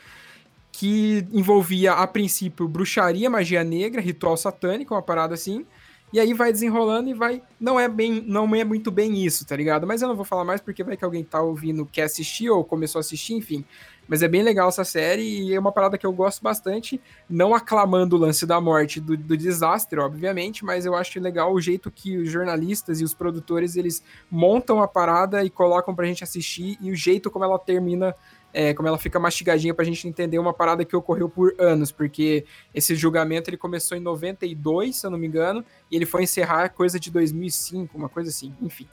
[0.71, 5.65] que envolvia, a princípio, bruxaria, magia negra, ritual satânico, uma parada assim.
[6.11, 7.41] E aí vai desenrolando e vai.
[7.59, 9.87] Não é bem, não é muito bem isso, tá ligado?
[9.87, 12.63] Mas eu não vou falar mais porque vai que alguém tá ouvindo quer assistir ou
[12.63, 13.63] começou a assistir, enfim.
[14.07, 16.99] Mas é bem legal essa série e é uma parada que eu gosto bastante.
[17.29, 21.61] Não aclamando o lance da morte do, do desastre, obviamente, mas eu acho legal o
[21.61, 26.23] jeito que os jornalistas e os produtores eles montam a parada e colocam pra gente
[26.23, 28.15] assistir e o jeito como ela termina
[28.53, 32.45] é, como ela fica mastigadinha pra gente entender uma parada que ocorreu por anos, porque
[32.73, 36.69] esse julgamento ele começou em 92, se eu não me engano, e ele foi encerrar
[36.69, 38.87] coisa de 2005, uma coisa assim, enfim.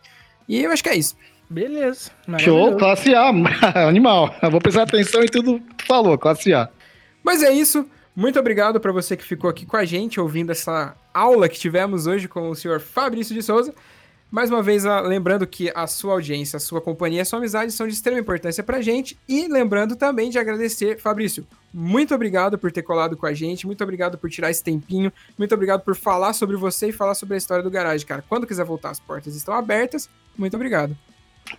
[0.49, 1.15] E eu acho que é isso.
[1.51, 2.13] Beleza.
[2.39, 3.29] Show, classe A,
[3.89, 4.33] animal.
[4.41, 6.69] Eu vou prestar atenção em tudo que falou, classe A.
[7.25, 7.85] Mas é isso.
[8.15, 12.07] Muito obrigado para você que ficou aqui com a gente, ouvindo essa aula que tivemos
[12.07, 13.75] hoje com o senhor Fabrício de Souza.
[14.31, 17.89] Mais uma vez, lembrando que a sua audiência, a sua companhia, a sua amizade são
[17.89, 19.19] de extrema importância pra gente.
[19.29, 21.45] E lembrando também de agradecer, Fabrício,
[21.75, 25.53] muito obrigado por ter colado com a gente, muito obrigado por tirar esse tempinho, muito
[25.53, 28.25] obrigado por falar sobre você e falar sobre a história do garagem, cara.
[28.29, 30.09] Quando quiser voltar, as portas estão abertas.
[30.39, 30.97] Muito obrigado.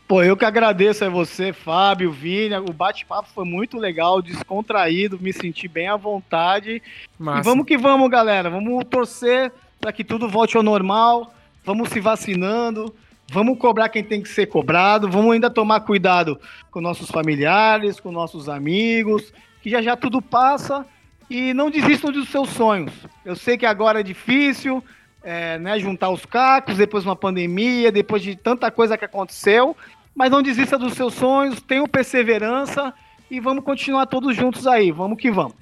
[0.08, 2.56] Pô, eu que agradeço a você, Fábio, Vini.
[2.56, 6.82] O bate-papo foi muito legal, descontraído, me senti bem à vontade.
[7.18, 7.40] Massa.
[7.40, 8.50] E vamos que vamos, galera.
[8.50, 11.34] Vamos torcer para que tudo volte ao normal.
[11.64, 12.94] Vamos se vacinando.
[13.32, 15.10] Vamos cobrar quem tem que ser cobrado.
[15.10, 16.40] Vamos ainda tomar cuidado
[16.70, 20.86] com nossos familiares, com nossos amigos, que já já tudo passa.
[21.30, 22.92] E não desistam dos seus sonhos.
[23.24, 24.84] Eu sei que agora é difícil,
[25.23, 29.76] é, né, juntar os cacos, depois de uma pandemia, depois de tanta coisa que aconteceu.
[30.14, 32.93] Mas não desista dos seus sonhos, tenham perseverança
[33.30, 34.91] e vamos continuar todos juntos aí.
[34.91, 35.56] Vamos que vamos.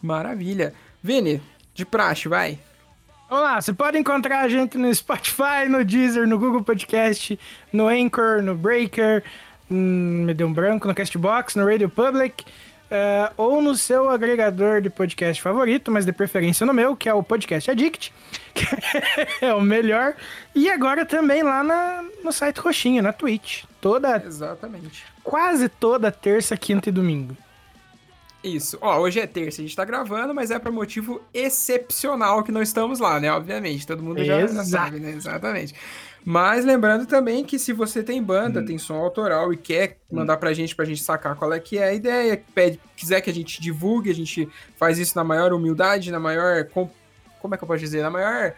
[0.00, 0.74] Maravilha.
[1.02, 1.42] Vini,
[1.74, 2.58] de praxe, vai.
[3.28, 7.38] Vamos lá, você pode encontrar a gente no Spotify, no Deezer, no Google Podcast,
[7.70, 9.22] no Anchor, no Breaker,
[9.70, 12.44] hum, me deu um branco, no Castbox, no Radio Public.
[12.88, 17.12] Uh, ou no seu agregador de podcast favorito, mas de preferência no meu, que é
[17.12, 18.14] o Podcast Addict,
[18.54, 18.64] que
[19.44, 20.14] é o melhor.
[20.54, 23.64] E agora também lá na, no site Roxinha, na Twitch.
[23.80, 24.22] Toda.
[24.24, 25.04] Exatamente.
[25.22, 27.36] Quase toda terça, quinta e domingo.
[28.54, 28.78] Isso.
[28.80, 32.62] Ó, hoje é terça, a gente tá gravando, mas é por motivo excepcional que não
[32.62, 33.30] estamos lá, né?
[33.32, 35.10] Obviamente, todo mundo já, já sabe, né?
[35.10, 35.74] Exatamente.
[36.24, 38.64] Mas lembrando também que se você tem banda, hum.
[38.64, 41.84] tem som autoral e quer mandar pra gente, pra gente sacar qual é que é
[41.84, 46.10] a ideia, pede, quiser que a gente divulgue, a gente faz isso na maior humildade,
[46.10, 46.66] na maior.
[46.66, 48.02] Como é que eu posso dizer?
[48.02, 48.54] Na maior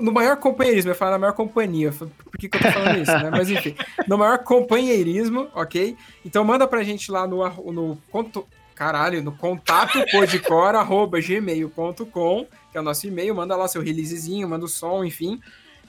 [0.00, 2.08] no maior companheirismo, eu falo na maior companhia, por
[2.38, 3.30] que, que eu tô falando isso, né?
[3.30, 3.74] Mas enfim,
[4.06, 5.96] no maior companheirismo, ok?
[6.24, 7.98] Então manda pra gente lá no, no
[8.74, 14.68] caralho, no contato podcore.gmail.com, que é o nosso e-mail, manda lá seu releasezinho, manda o
[14.68, 15.38] som, enfim.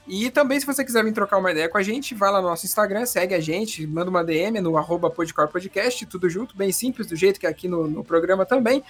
[0.06, 2.48] E também, se você quiser vir trocar uma ideia com a gente, vai lá no
[2.48, 7.06] nosso Instagram, segue a gente, manda uma DM no arroba Podcast, tudo junto, bem simples,
[7.06, 8.82] do jeito que é aqui no, no programa também.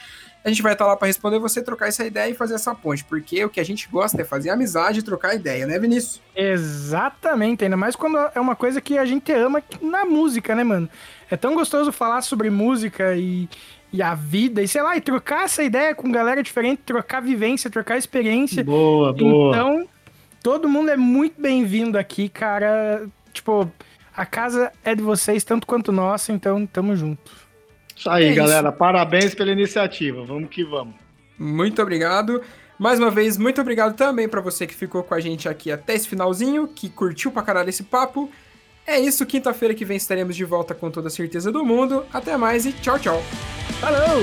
[0.45, 3.05] A gente vai estar lá para responder você, trocar essa ideia e fazer essa ponte,
[3.05, 6.21] porque o que a gente gosta é fazer amizade e trocar ideia, né, Vinícius?
[6.35, 10.89] Exatamente, ainda mais quando é uma coisa que a gente ama na música, né, mano?
[11.31, 13.49] É tão gostoso falar sobre música e,
[13.95, 17.71] e a vida, e sei lá, e trocar essa ideia com galera diferente, trocar vivência,
[17.71, 18.65] trocar experiência.
[18.65, 19.55] Boa, boa.
[19.55, 19.89] Então,
[20.43, 23.07] todo mundo é muito bem-vindo aqui, cara.
[23.33, 23.71] Tipo,
[24.13, 27.31] a casa é de vocês tanto quanto nossa, então tamo junto.
[27.95, 28.71] Isso aí, é galera.
[28.71, 28.79] Isso.
[28.79, 30.25] Parabéns pela iniciativa.
[30.25, 30.97] Vamos que vamos.
[31.39, 32.43] Muito obrigado.
[32.77, 35.95] Mais uma vez, muito obrigado também para você que ficou com a gente aqui até
[35.95, 38.29] esse finalzinho, que curtiu pra caralho esse papo.
[38.87, 42.05] É isso, quinta-feira que vem estaremos de volta com toda a certeza do mundo.
[42.13, 43.23] Até mais e tchau, tchau.
[43.81, 44.23] Falou!